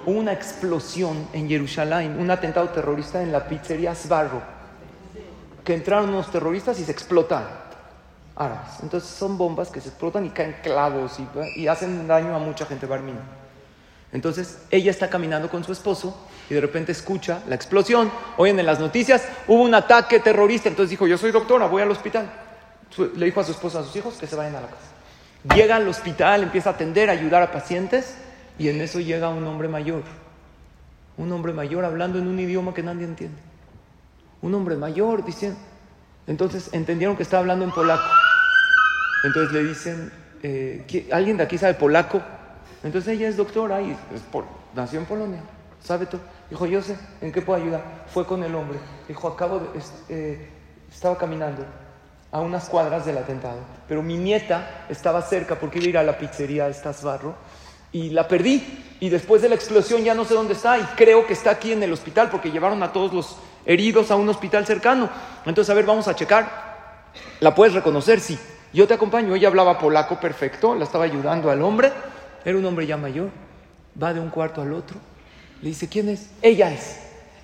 hubo 0.06 0.20
una 0.20 0.34
explosión 0.34 1.30
en 1.32 1.48
Jerusalén, 1.48 2.20
un 2.20 2.30
atentado 2.30 2.68
terrorista 2.68 3.24
en 3.24 3.32
la 3.32 3.48
pizzería 3.48 3.96
Sbarro, 3.96 4.42
que 5.64 5.74
entraron 5.74 6.10
unos 6.10 6.30
terroristas 6.30 6.78
y 6.82 6.84
se 6.84 6.92
explotan 6.92 7.46
árabes. 8.36 8.72
Entonces 8.84 9.10
son 9.10 9.38
bombas 9.38 9.70
que 9.70 9.80
se 9.80 9.88
explotan 9.88 10.26
y 10.26 10.32
caen 10.32 10.58
clavos 10.62 11.18
y, 11.56 11.68
hacen 11.68 12.06
daño 12.10 12.36
a 12.36 12.40
mucha 12.40 12.66
gente 12.66 12.86
barmina. 12.86 13.22
Entonces 14.12 14.60
ella 14.70 14.92
está 14.92 15.10
caminando 15.10 15.50
con 15.50 15.64
su 15.64 15.72
esposo 15.72 16.16
y 16.50 16.54
de 16.54 16.62
repente 16.62 16.92
escucha 16.92 17.42
la 17.48 17.56
explosión. 17.56 18.12
Oyen 18.38 18.60
en 18.60 18.66
las 18.66 18.80
noticias, 18.80 19.28
hubo 19.48 19.64
un 19.64 19.74
ataque 19.74 20.20
terrorista. 20.20 20.70
Entonces 20.70 20.92
dijo, 20.92 21.08
yo 21.08 21.18
soy 21.18 21.32
doctora, 21.32 21.68
voy 21.68 21.82
al 21.82 21.92
hospital. 21.92 22.30
Le 23.16 23.26
dijo 23.26 23.40
a 23.40 23.44
su 23.44 23.52
esposa, 23.52 23.80
a 23.80 23.84
sus 23.84 23.96
hijos 23.96 24.16
que 24.16 24.28
se 24.28 24.36
vayan 24.36 24.56
a 24.56 24.62
la 24.62 24.68
casa. 24.68 25.56
Llega 25.56 25.76
al 25.76 25.88
hospital, 25.88 26.44
empieza 26.44 26.72
a 26.72 26.74
atender, 26.74 27.10
a 27.10 27.14
ayudar 27.14 27.42
a 27.44 27.52
pacientes 27.52 28.16
y 28.58 28.70
en 28.70 28.82
eso 28.82 29.00
llega 29.00 29.30
un 29.30 29.46
hombre 29.46 29.68
mayor. 29.68 30.04
Un 31.18 31.32
hombre 31.32 31.54
mayor 31.54 31.86
hablando 31.86 32.20
en 32.20 32.28
un 32.28 32.40
idioma 32.40 32.74
que 32.74 32.84
nadie 32.84 33.06
entiende. 33.06 33.38
Un 34.42 34.54
hombre 34.54 34.76
mayor 34.76 35.24
diciendo. 35.26 35.58
Entonces 36.28 36.70
entendieron 36.74 37.16
que 37.16 37.24
estaba 37.24 37.42
hablando 37.42 37.66
en 37.66 37.72
polaco. 37.72 38.04
Entonces 39.24 39.54
le 39.54 39.64
dicen, 39.64 40.12
eh, 40.44 41.08
¿alguien 41.12 41.38
de 41.38 41.44
aquí 41.44 41.58
sabe 41.58 41.74
polaco? 41.76 42.22
Entonces 42.84 43.16
ella 43.16 43.28
es 43.28 43.38
doctora 43.38 43.82
y 43.82 43.96
nació 44.76 45.00
en 45.00 45.06
Polonia, 45.06 45.42
sabe 45.82 46.06
todo. 46.06 46.22
Dijo, 46.50 46.66
yo 46.66 46.82
sé, 46.82 46.98
¿en 47.22 47.32
qué 47.32 47.42
puedo 47.42 47.62
ayudar? 47.62 48.06
Fue 48.08 48.26
con 48.26 48.44
el 48.44 48.54
hombre. 48.54 48.78
Dijo, 49.08 49.28
acabo 49.28 49.60
de, 49.60 49.68
eh, 50.10 50.50
estaba 50.92 51.18
caminando 51.18 51.66
a 52.32 52.42
unas 52.42 52.70
cuadras 52.70 53.06
del 53.06 53.18
atentado, 53.18 53.60
pero 53.88 54.04
mi 54.04 54.18
nieta 54.18 54.86
estaba 54.90 55.22
cerca 55.22 55.56
porque 55.56 55.80
iba 55.80 55.86
a 55.86 55.90
ir 55.90 55.98
a 55.98 56.04
la 56.04 56.18
pizzería 56.18 56.70
Barro 57.02 57.36
y 57.92 58.10
la 58.10 58.28
perdí. 58.28 58.84
Y 59.00 59.10
después 59.10 59.42
de 59.42 59.50
la 59.50 59.56
explosión 59.56 60.04
ya 60.04 60.14
no 60.14 60.26
sé 60.26 60.34
dónde 60.34 60.54
está 60.54 60.78
y 60.78 60.84
creo 60.96 61.26
que 61.26 61.34
está 61.34 61.52
aquí 61.52 61.72
en 61.72 61.82
el 61.82 61.94
hospital 61.94 62.30
porque 62.30 62.52
llevaron 62.52 62.84
a 62.84 62.92
todos 62.92 63.14
los 63.14 63.38
heridos 63.66 64.12
a 64.12 64.16
un 64.16 64.28
hospital 64.30 64.66
cercano. 64.66 65.10
Entonces, 65.46 65.70
a 65.72 65.74
ver, 65.74 65.86
vamos 65.86 66.08
a 66.08 66.16
checar. 66.16 66.66
¿La 67.40 67.56
puedes 67.56 67.74
reconocer? 67.74 68.20
Sí. 68.20 68.38
Yo 68.74 68.88
te 68.88 68.94
acompaño. 68.94 69.34
Ella 69.36 69.48
hablaba 69.48 69.80
polaco 69.80 70.20
perfecto, 70.20 70.76
la 70.76 70.84
estaba 70.84 71.06
ayudando 71.06 71.50
al 71.50 71.62
hombre. 71.62 71.92
Era 72.44 72.58
un 72.58 72.66
hombre 72.66 72.86
ya 72.86 72.98
mayor. 72.98 73.30
Va 74.02 74.14
de 74.14 74.20
un 74.20 74.30
cuarto 74.30 74.62
al 74.62 74.74
otro. 74.74 74.98
Le 75.66 75.70
dice, 75.70 75.88
¿quién 75.88 76.10
es? 76.10 76.30
Ella 76.44 76.72
es. 76.72 76.96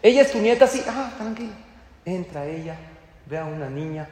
Ella 0.04 0.22
es 0.22 0.32
tu 0.32 0.38
nieta, 0.38 0.68
sí. 0.68 0.84
Ah, 0.88 1.12
tranquila. 1.18 1.56
Entra 2.06 2.46
ella, 2.46 2.76
ve 3.26 3.40
a 3.40 3.46
una 3.46 3.68
niña 3.68 4.08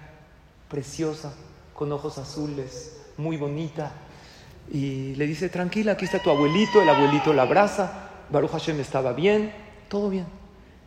preciosa, 0.67 1.31
con 1.75 1.91
ojos 1.91 2.17
azules, 2.17 2.97
muy 3.17 3.37
bonita. 3.37 3.91
Y 4.73 5.13
le 5.13 5.27
dice, 5.27 5.47
tranquila, 5.49 5.91
aquí 5.91 6.05
está 6.05 6.17
tu 6.17 6.31
abuelito. 6.31 6.81
El 6.81 6.89
abuelito 6.89 7.33
la 7.33 7.43
abraza. 7.43 8.09
Baruch 8.31 8.49
Hashem 8.49 8.79
estaba 8.79 9.13
bien, 9.13 9.53
todo 9.89 10.09
bien. 10.09 10.25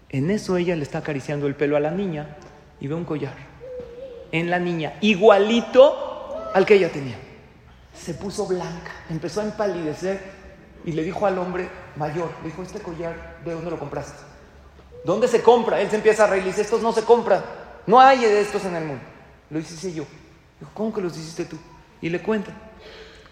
En 0.09 0.29
eso 0.33 0.57
ella 0.57 0.75
le 0.75 0.83
está 0.83 0.99
acariciando 0.99 1.47
el 1.47 1.55
pelo 1.55 1.77
a 1.77 1.81
la 1.81 1.93
niña 1.93 2.37
y 2.81 2.89
ve 2.89 2.97
un 2.97 3.05
collar. 3.05 3.37
En 4.33 4.51
la 4.51 4.59
niña, 4.59 4.95
igualito 5.01 6.51
al 6.53 6.67
que 6.67 6.75
ella 6.75 6.91
tenía. 6.91 7.19
Se 7.97 8.15
puso 8.15 8.49
blanca, 8.49 8.91
empezó 9.11 9.43
a 9.43 9.45
empalidecer 9.45 10.21
y 10.85 10.91
le 10.91 11.05
dijo 11.05 11.25
al 11.25 11.39
hombre 11.39 11.69
mayor, 11.97 12.31
le 12.43 12.49
dijo, 12.49 12.63
este 12.63 12.81
collar, 12.81 13.41
¿de 13.45 13.53
dónde 13.53 13.71
lo 13.71 13.79
compraste? 13.79 14.19
¿Dónde 15.05 15.29
se 15.29 15.43
compra? 15.43 15.81
Él 15.81 15.91
se 15.91 15.97
empieza 15.97 16.25
a 16.25 16.27
reír 16.27 16.45
y 16.45 16.47
dice, 16.47 16.63
estos 16.63 16.83
no 16.83 16.93
se 16.93 17.05
compran, 17.05 17.43
no 17.87 18.01
hay 18.01 18.21
de 18.21 18.41
estos 18.41 18.65
en 18.65 18.77
el 18.77 18.85
mundo. 18.85 19.03
Lo 19.51 19.59
hice 19.59 19.93
yo. 19.93 20.05
Dijo, 20.61 20.71
¿cómo 20.75 20.93
que 20.93 21.01
los 21.01 21.17
hiciste 21.17 21.45
tú? 21.45 21.59
Y 22.01 22.09
le 22.09 22.23
cuenta. 22.23 22.53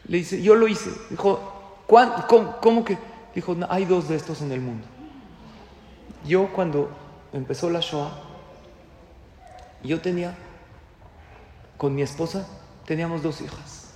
Le 0.06 0.18
dice, 0.18 0.42
yo 0.42 0.54
lo 0.54 0.66
hice. 0.68 0.90
Dijo, 1.08 1.84
¿cómo, 1.86 2.56
cómo 2.60 2.84
que? 2.84 2.98
Dijo, 3.34 3.54
no, 3.54 3.66
hay 3.70 3.84
dos 3.84 4.08
de 4.08 4.16
estos 4.16 4.42
en 4.42 4.52
el 4.52 4.60
mundo. 4.60 4.86
Yo 6.26 6.52
cuando 6.52 6.90
empezó 7.32 7.70
la 7.70 7.80
Shoah, 7.80 8.10
yo 9.82 10.00
tenía 10.00 10.36
con 11.76 11.94
mi 11.94 12.02
esposa 12.02 12.46
teníamos 12.84 13.22
dos 13.22 13.40
hijas. 13.40 13.92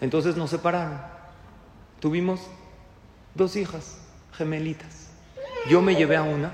Entonces 0.00 0.34
nos 0.34 0.48
separaron. 0.48 0.98
Tuvimos 2.00 2.40
dos 3.34 3.56
hijas 3.56 3.98
gemelitas. 4.32 5.08
Yo 5.68 5.80
me 5.80 5.94
llevé 5.94 6.16
a 6.16 6.22
una 6.22 6.52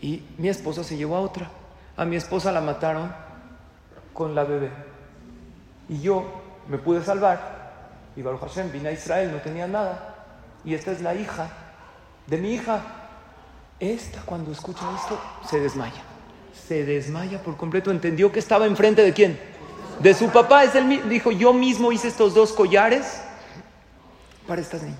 y 0.00 0.22
mi 0.38 0.48
esposa 0.48 0.84
se 0.84 0.96
llevó 0.96 1.16
a 1.16 1.20
otra. 1.20 1.50
A 1.96 2.04
mi 2.04 2.16
esposa 2.16 2.52
la 2.52 2.60
mataron 2.60 3.12
con 4.12 4.34
la 4.34 4.44
bebé. 4.44 4.70
Y 5.88 6.00
yo 6.00 6.24
me 6.68 6.78
pude 6.78 7.02
salvar. 7.02 7.56
Y 8.16 8.22
Baruch 8.22 8.40
Hashem 8.40 8.72
vine 8.72 8.88
a 8.88 8.92
Israel, 8.92 9.32
no 9.32 9.38
tenía 9.38 9.66
nada. 9.66 10.26
Y 10.64 10.74
esta 10.74 10.92
es 10.92 11.00
la 11.00 11.14
hija 11.14 11.48
de 12.26 12.36
mi 12.38 12.54
hija. 12.54 12.80
Esta 13.78 14.22
cuando 14.22 14.52
escucha 14.52 14.82
esto 14.96 15.18
se 15.48 15.60
desmaya. 15.60 16.02
Se 16.66 16.84
desmaya 16.84 17.42
por 17.42 17.56
completo. 17.56 17.90
Entendió 17.90 18.32
que 18.32 18.38
estaba 18.38 18.66
enfrente 18.66 19.02
de 19.02 19.12
quién? 19.12 19.38
de 20.00 20.14
su 20.14 20.28
papá. 20.28 20.64
Es 20.64 20.74
el, 20.74 21.08
dijo, 21.08 21.30
yo 21.30 21.52
mismo 21.52 21.92
hice 21.92 22.08
estos 22.08 22.34
dos 22.34 22.52
collares 22.52 23.20
para 24.46 24.60
estas 24.60 24.82
niñas. 24.82 24.98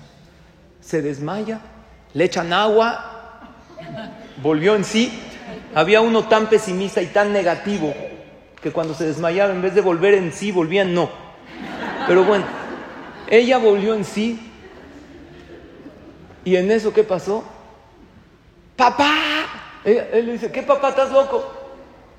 Se 0.87 1.01
desmaya, 1.01 1.59
le 2.13 2.23
echan 2.23 2.53
agua, 2.53 3.41
volvió 4.41 4.73
en 4.73 4.85
sí. 4.85 5.11
Había 5.75 5.99
uno 5.99 6.29
tan 6.29 6.47
pesimista 6.47 7.01
y 7.01 7.07
tan 7.07 7.33
negativo 7.33 7.93
que 8.61 8.71
cuando 8.71 8.93
se 8.93 9.05
desmayaba, 9.05 9.51
en 9.51 9.61
vez 9.61 9.75
de 9.75 9.81
volver 9.81 10.13
en 10.13 10.31
sí, 10.31 10.49
volvía 10.49 10.83
en 10.83 10.93
no. 10.93 11.09
Pero 12.07 12.23
bueno, 12.23 12.45
ella 13.27 13.57
volvió 13.57 13.95
en 13.95 14.05
sí. 14.05 14.39
¿Y 16.45 16.55
en 16.55 16.71
eso 16.71 16.93
qué 16.93 17.03
pasó? 17.03 17.43
¡Papá! 18.77 19.13
él 19.83 20.25
le 20.25 20.31
dice, 20.31 20.53
¿qué 20.53 20.63
papá? 20.63 20.91
¿Estás 20.91 21.11
loco? 21.11 21.51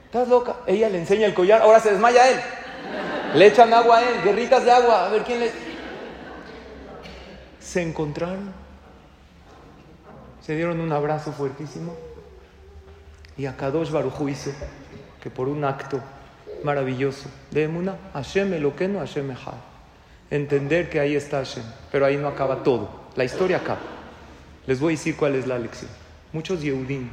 ¿Estás 0.05 0.29
loca? 0.29 0.57
Ella 0.67 0.91
le 0.91 0.99
enseña 0.99 1.25
el 1.27 1.33
collar, 1.33 1.63
ahora 1.63 1.81
se 1.81 1.93
desmaya 1.93 2.29
él. 2.29 2.39
Le 3.35 3.47
echan 3.47 3.73
agua 3.73 3.97
a 3.97 4.03
él, 4.03 4.23
guerritas 4.23 4.63
de 4.67 4.73
agua, 4.73 5.07
a 5.07 5.09
ver 5.09 5.23
quién 5.23 5.41
le... 5.41 5.68
Se 7.69 7.83
encontraron, 7.83 8.51
se 10.41 10.57
dieron 10.57 10.81
un 10.81 10.91
abrazo 10.91 11.33
fuertísimo 11.33 11.95
y 13.37 13.45
a 13.45 13.59
Kadosh 13.59 13.91
Baruj 13.91 14.27
hizo 14.31 14.53
que 15.23 15.29
por 15.29 15.49
un 15.49 15.63
acto 15.65 16.01
maravilloso 16.65 17.29
de 17.51 17.65
Emuna, 17.65 17.99
Hashem 18.15 18.55
Eloqueno, 18.55 19.01
Hashem 19.01 19.33
Echad. 19.33 19.53
Entender 20.31 20.89
que 20.89 20.99
ahí 20.99 21.15
está 21.15 21.41
Hashem, 21.41 21.63
pero 21.93 22.07
ahí 22.07 22.17
no 22.17 22.29
acaba 22.29 22.63
todo, 22.63 22.89
la 23.17 23.25
historia 23.25 23.59
acaba. 23.59 23.81
Les 24.67 24.81
voy 24.81 24.95
a 24.95 24.97
decir 24.97 25.15
cuál 25.15 25.35
es 25.35 25.47
la 25.47 25.59
lección. 25.59 25.91
Muchos 26.33 26.63
Yehudim 26.63 27.11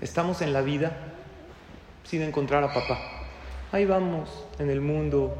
estamos 0.00 0.40
en 0.40 0.54
la 0.54 0.62
vida 0.62 0.96
sin 2.02 2.22
encontrar 2.22 2.64
a 2.64 2.72
papá. 2.72 2.98
Ahí 3.72 3.84
vamos 3.84 4.46
en 4.58 4.70
el 4.70 4.80
mundo, 4.80 5.36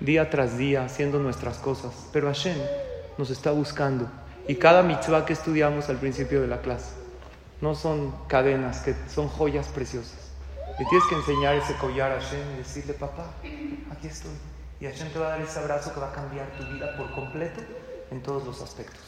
día 0.00 0.30
tras 0.30 0.58
día, 0.58 0.84
haciendo 0.84 1.18
nuestras 1.18 1.58
cosas. 1.58 1.92
Pero 2.12 2.28
Hashem 2.28 2.56
nos 3.18 3.30
está 3.30 3.50
buscando. 3.50 4.08
Y 4.48 4.56
cada 4.56 4.82
mitzvah 4.82 5.24
que 5.24 5.32
estudiamos 5.32 5.88
al 5.88 5.96
principio 5.96 6.40
de 6.40 6.46
la 6.46 6.60
clase 6.60 6.92
no 7.60 7.74
son 7.74 8.14
cadenas, 8.28 8.80
que 8.80 8.94
son 9.08 9.28
joyas 9.28 9.66
preciosas. 9.68 10.30
Le 10.78 10.84
tienes 10.84 11.08
que 11.08 11.14
enseñar 11.14 11.54
ese 11.54 11.74
collar 11.76 12.12
a 12.12 12.20
Hashem 12.20 12.54
y 12.54 12.58
decirle, 12.58 12.92
papá, 12.92 13.30
aquí 13.90 14.08
estoy. 14.08 14.32
Y 14.80 14.84
Hashem 14.84 15.10
te 15.10 15.18
va 15.18 15.28
a 15.28 15.30
dar 15.30 15.40
ese 15.40 15.58
abrazo 15.58 15.92
que 15.94 16.00
va 16.00 16.10
a 16.10 16.12
cambiar 16.12 16.48
tu 16.58 16.64
vida 16.66 16.94
por 16.98 17.10
completo 17.12 17.62
en 18.10 18.22
todos 18.22 18.44
los 18.44 18.60
aspectos. 18.60 19.00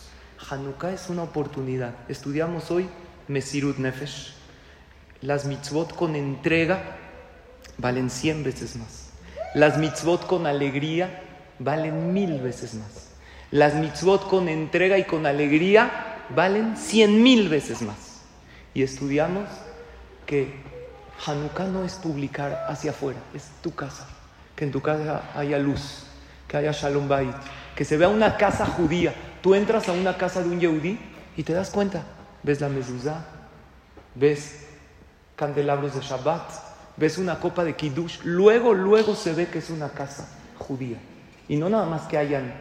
Hanukkah 0.51 0.93
es 0.93 1.11
una 1.11 1.25
oportunidad. 1.25 1.95
Estudiamos 2.09 2.71
hoy 2.71 2.89
Mesirut 3.27 3.77
Nefesh. 3.77 4.35
Las 5.21 5.45
mitzvot 5.45 5.95
con 5.95 6.17
entrega 6.17 6.97
valen 7.77 8.09
cien 8.09 8.43
veces 8.45 8.77
más. 8.77 9.08
Las 9.55 9.79
mitzvot 9.79 10.27
con 10.27 10.47
alegría 10.47 11.23
valen 11.59 12.13
mil 12.13 12.41
veces 12.41 12.75
más. 12.75 13.09
Las 13.51 13.75
mitzvot 13.75 14.29
con 14.29 14.49
entrega 14.49 14.99
y 14.99 15.05
con 15.05 15.25
alegría 15.25 16.25
valen 16.35 16.77
cien 16.77 17.23
mil 17.23 17.49
veces 17.49 17.83
más. 17.83 18.23
Y 18.75 18.83
estudiamos 18.83 19.49
que 20.27 20.53
Hanukkah 21.27 21.65
no 21.65 21.85
es 21.85 21.95
publicar 21.95 22.67
hacia 22.69 22.91
afuera, 22.91 23.19
es 23.35 23.49
tu 23.63 23.75
casa. 23.75 24.07
Que 24.55 24.65
en 24.65 24.73
tu 24.73 24.83
casa 24.83 25.23
haya 25.35 25.59
luz, 25.59 26.05
que 26.47 26.57
haya 26.57 26.73
Shalom 26.73 27.09
Bait, 27.09 27.35
que 27.75 27.85
se 27.85 27.97
vea 27.97 28.09
una 28.09 28.37
casa 28.37 28.67
judía. 28.67 29.15
Tú 29.41 29.55
entras 29.55 29.89
a 29.89 29.93
una 29.93 30.17
casa 30.17 30.43
de 30.43 30.51
un 30.51 30.61
yehudí 30.61 30.99
y 31.37 31.43
te 31.43 31.55
das 31.55 31.71
cuenta. 31.71 32.03
Ves 32.43 32.61
la 32.61 32.69
mezuzá, 32.69 33.25
ves 34.15 34.67
candelabros 35.37 35.95
de 35.95 36.01
Shabbat, 36.01 36.68
ves 36.99 37.19
una 37.19 37.39
copa 37.39 37.65
de 37.65 37.77
kiddush, 37.77 38.21
luego, 38.25 38.75
luego 38.75 39.15
se 39.15 39.33
ve 39.33 39.47
que 39.47 39.59
es 39.59 39.71
una 39.71 39.91
casa 39.91 40.29
judía. 40.59 40.99
Y 41.49 41.57
no 41.57 41.69
nada 41.69 41.87
más 41.87 42.03
que 42.03 42.19
hayan 42.19 42.53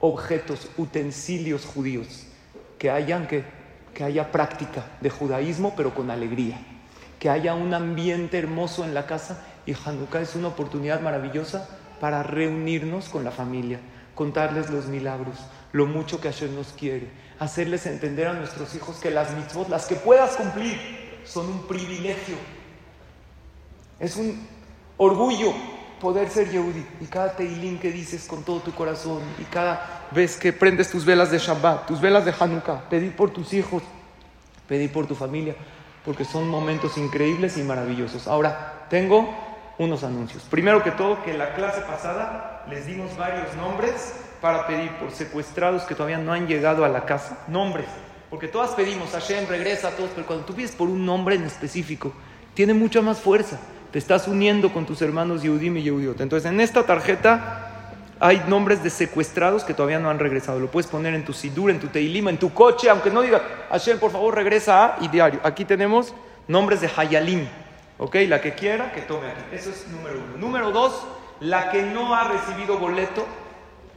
objetos, 0.00 0.68
utensilios 0.76 1.64
judíos, 1.64 2.26
que 2.78 2.90
hayan 2.90 3.26
que, 3.26 3.44
que 3.92 4.04
haya 4.04 4.32
práctica 4.32 4.84
de 5.00 5.10
judaísmo, 5.10 5.74
pero 5.76 5.94
con 5.94 6.10
alegría. 6.10 6.58
Que 7.18 7.30
haya 7.30 7.54
un 7.54 7.72
ambiente 7.72 8.38
hermoso 8.38 8.84
en 8.84 8.94
la 8.94 9.06
casa 9.06 9.44
y 9.66 9.72
Hanukkah 9.72 10.20
es 10.20 10.34
una 10.34 10.48
oportunidad 10.48 11.00
maravillosa 11.00 11.68
para 12.00 12.22
reunirnos 12.22 13.08
con 13.08 13.24
la 13.24 13.30
familia, 13.30 13.80
contarles 14.14 14.68
los 14.70 14.86
milagros, 14.86 15.38
lo 15.72 15.86
mucho 15.86 16.20
que 16.20 16.30
Hashem 16.30 16.54
nos 16.54 16.68
quiere, 16.72 17.08
hacerles 17.38 17.86
entender 17.86 18.26
a 18.26 18.34
nuestros 18.34 18.74
hijos 18.74 18.96
que 18.96 19.10
las 19.10 19.34
mitzvot, 19.34 19.68
las 19.68 19.86
que 19.86 19.94
puedas 19.94 20.36
cumplir, 20.36 20.78
son 21.24 21.46
un 21.46 21.66
privilegio 21.66 22.36
es 23.98 24.16
un 24.16 24.46
orgullo 24.96 25.52
poder 26.00 26.28
ser 26.28 26.50
Yehudi. 26.50 26.84
Y 27.00 27.06
cada 27.06 27.34
teilín 27.34 27.78
que 27.78 27.90
dices 27.90 28.26
con 28.26 28.42
todo 28.42 28.60
tu 28.60 28.72
corazón, 28.72 29.22
y 29.38 29.44
cada 29.44 30.06
vez 30.10 30.36
que 30.36 30.52
prendes 30.52 30.90
tus 30.90 31.04
velas 31.04 31.30
de 31.30 31.38
Shabbat, 31.38 31.86
tus 31.86 32.00
velas 32.00 32.24
de 32.24 32.34
Hanukkah, 32.38 32.88
pedir 32.88 33.16
por 33.16 33.30
tus 33.30 33.52
hijos, 33.54 33.82
pedir 34.68 34.92
por 34.92 35.06
tu 35.06 35.14
familia, 35.14 35.54
porque 36.04 36.24
son 36.24 36.48
momentos 36.48 36.98
increíbles 36.98 37.56
y 37.56 37.62
maravillosos. 37.62 38.26
Ahora, 38.28 38.86
tengo 38.90 39.34
unos 39.78 40.04
anuncios. 40.04 40.42
Primero 40.44 40.82
que 40.82 40.90
todo, 40.90 41.22
que 41.22 41.32
en 41.32 41.38
la 41.38 41.54
clase 41.54 41.80
pasada 41.80 42.64
les 42.68 42.86
dimos 42.86 43.16
varios 43.16 43.54
nombres 43.56 44.14
para 44.40 44.66
pedir 44.66 44.90
por 44.98 45.10
secuestrados 45.10 45.84
que 45.84 45.94
todavía 45.94 46.18
no 46.18 46.32
han 46.32 46.46
llegado 46.46 46.84
a 46.84 46.88
la 46.88 47.06
casa. 47.06 47.38
Nombres. 47.48 47.86
Porque 48.28 48.48
todas 48.48 48.72
pedimos, 48.72 49.10
Hashem, 49.10 49.46
regresa 49.48 49.88
a 49.88 49.90
todos, 49.92 50.10
pero 50.14 50.26
cuando 50.26 50.44
tú 50.44 50.54
pides 50.54 50.72
por 50.72 50.88
un 50.88 51.06
nombre 51.06 51.36
en 51.36 51.44
específico, 51.44 52.12
tiene 52.52 52.74
mucha 52.74 53.00
más 53.00 53.20
fuerza. 53.20 53.58
Te 53.94 54.00
estás 54.00 54.26
uniendo 54.26 54.72
con 54.72 54.86
tus 54.86 55.00
hermanos 55.02 55.42
Yehudim 55.44 55.76
y 55.76 55.84
Yehudiot. 55.84 56.20
Entonces, 56.20 56.50
en 56.50 56.58
esta 56.58 56.82
tarjeta 56.82 57.92
hay 58.18 58.42
nombres 58.48 58.82
de 58.82 58.90
secuestrados 58.90 59.62
que 59.62 59.72
todavía 59.72 60.00
no 60.00 60.10
han 60.10 60.18
regresado. 60.18 60.58
Lo 60.58 60.68
puedes 60.68 60.90
poner 60.90 61.14
en 61.14 61.24
tu 61.24 61.32
Sidur, 61.32 61.70
en 61.70 61.78
tu 61.78 61.86
Teilima, 61.86 62.28
en 62.28 62.38
tu 62.38 62.52
coche, 62.52 62.90
aunque 62.90 63.10
no 63.10 63.22
diga, 63.22 63.40
Hashem, 63.70 64.00
por 64.00 64.10
favor, 64.10 64.34
regresa 64.34 64.84
a 64.84 64.96
y 65.00 65.06
diario. 65.06 65.38
Aquí 65.44 65.64
tenemos 65.64 66.12
nombres 66.48 66.80
de 66.80 66.90
Hayalim. 66.96 67.46
¿Ok? 67.98 68.16
La 68.26 68.40
que 68.40 68.54
quiera, 68.54 68.90
que 68.90 69.02
tome 69.02 69.28
aquí. 69.28 69.42
Eso 69.52 69.70
es 69.70 69.86
número 69.86 70.18
uno. 70.18 70.38
Número 70.38 70.72
dos, 70.72 71.06
la 71.38 71.70
que 71.70 71.84
no 71.84 72.16
ha 72.16 72.24
recibido 72.24 72.78
boleto, 72.78 73.24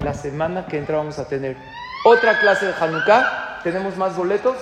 la 0.01 0.13
semana 0.13 0.67
que 0.67 0.77
entra 0.77 0.97
vamos 0.97 1.17
a 1.17 1.27
tener 1.27 1.57
otra 2.05 2.39
clase 2.39 2.67
de 2.67 2.73
Hanukkah. 2.79 3.61
¿Tenemos 3.63 3.97
más 3.97 4.15
boletos? 4.15 4.57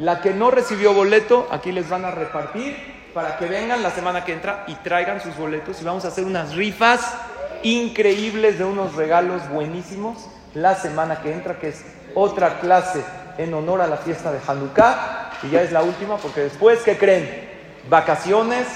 La 0.00 0.20
que 0.20 0.34
no 0.34 0.50
recibió 0.50 0.94
boleto, 0.94 1.46
aquí 1.52 1.70
les 1.70 1.88
van 1.88 2.04
a 2.04 2.10
repartir 2.10 2.91
para 3.14 3.36
que 3.36 3.46
vengan 3.46 3.82
la 3.82 3.90
semana 3.90 4.24
que 4.24 4.32
entra 4.32 4.64
y 4.66 4.74
traigan 4.76 5.20
sus 5.20 5.36
boletos 5.36 5.80
y 5.80 5.84
vamos 5.84 6.04
a 6.04 6.08
hacer 6.08 6.24
unas 6.24 6.54
rifas 6.54 7.14
increíbles 7.62 8.58
de 8.58 8.64
unos 8.64 8.94
regalos 8.94 9.48
buenísimos 9.50 10.28
la 10.54 10.74
semana 10.74 11.20
que 11.20 11.32
entra, 11.32 11.58
que 11.58 11.68
es 11.68 11.84
otra 12.14 12.60
clase 12.60 13.02
en 13.38 13.52
honor 13.54 13.80
a 13.80 13.86
la 13.86 13.98
fiesta 13.98 14.32
de 14.32 14.38
Hanukkah 14.46 15.30
y 15.42 15.50
ya 15.50 15.62
es 15.62 15.72
la 15.72 15.82
última 15.82 16.16
porque 16.16 16.40
después, 16.40 16.80
¿qué 16.80 16.96
creen? 16.96 17.50
Vacaciones, 17.88 18.66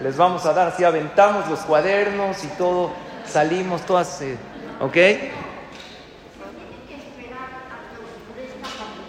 les 0.00 0.16
vamos 0.16 0.46
a 0.46 0.52
dar 0.52 0.68
así, 0.68 0.84
aventamos 0.84 1.48
los 1.48 1.60
cuadernos 1.60 2.44
y 2.44 2.48
todo, 2.48 2.92
salimos 3.26 3.82
todas, 3.82 4.22
eh, 4.22 4.36
¿ok? 4.80 4.96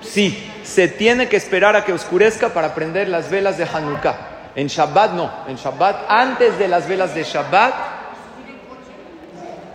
Sí, 0.01 0.51
se 0.63 0.87
tiene 0.87 1.29
que 1.29 1.37
esperar 1.37 1.75
a 1.75 1.85
que 1.85 1.93
oscurezca 1.93 2.49
para 2.49 2.75
prender 2.75 3.07
las 3.07 3.29
velas 3.29 3.57
de 3.57 3.63
Hanukkah. 3.63 4.30
En 4.55 4.67
Shabbat 4.67 5.13
no, 5.13 5.31
en 5.47 5.55
Shabbat, 5.55 6.09
antes 6.09 6.59
de 6.59 6.67
las 6.67 6.87
velas 6.87 7.15
de 7.15 7.23
Shabbat, 7.23 7.73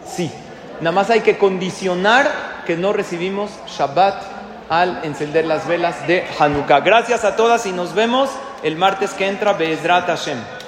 sí. 0.06 0.30
Nada 0.80 0.92
más 0.92 1.08
hay 1.08 1.20
que 1.20 1.38
condicionar 1.38 2.30
que 2.66 2.76
no 2.76 2.92
recibimos 2.92 3.50
Shabbat 3.66 4.14
al 4.68 5.04
encender 5.04 5.46
las 5.46 5.66
velas 5.66 6.06
de 6.06 6.26
Hanukkah. 6.38 6.80
Gracias 6.80 7.24
a 7.24 7.36
todas 7.36 7.64
y 7.66 7.72
nos 7.72 7.94
vemos 7.94 8.30
el 8.62 8.76
martes 8.76 9.12
que 9.14 9.26
entra, 9.26 9.54
Be'ezrat 9.54 10.06
Hashem. 10.06 10.38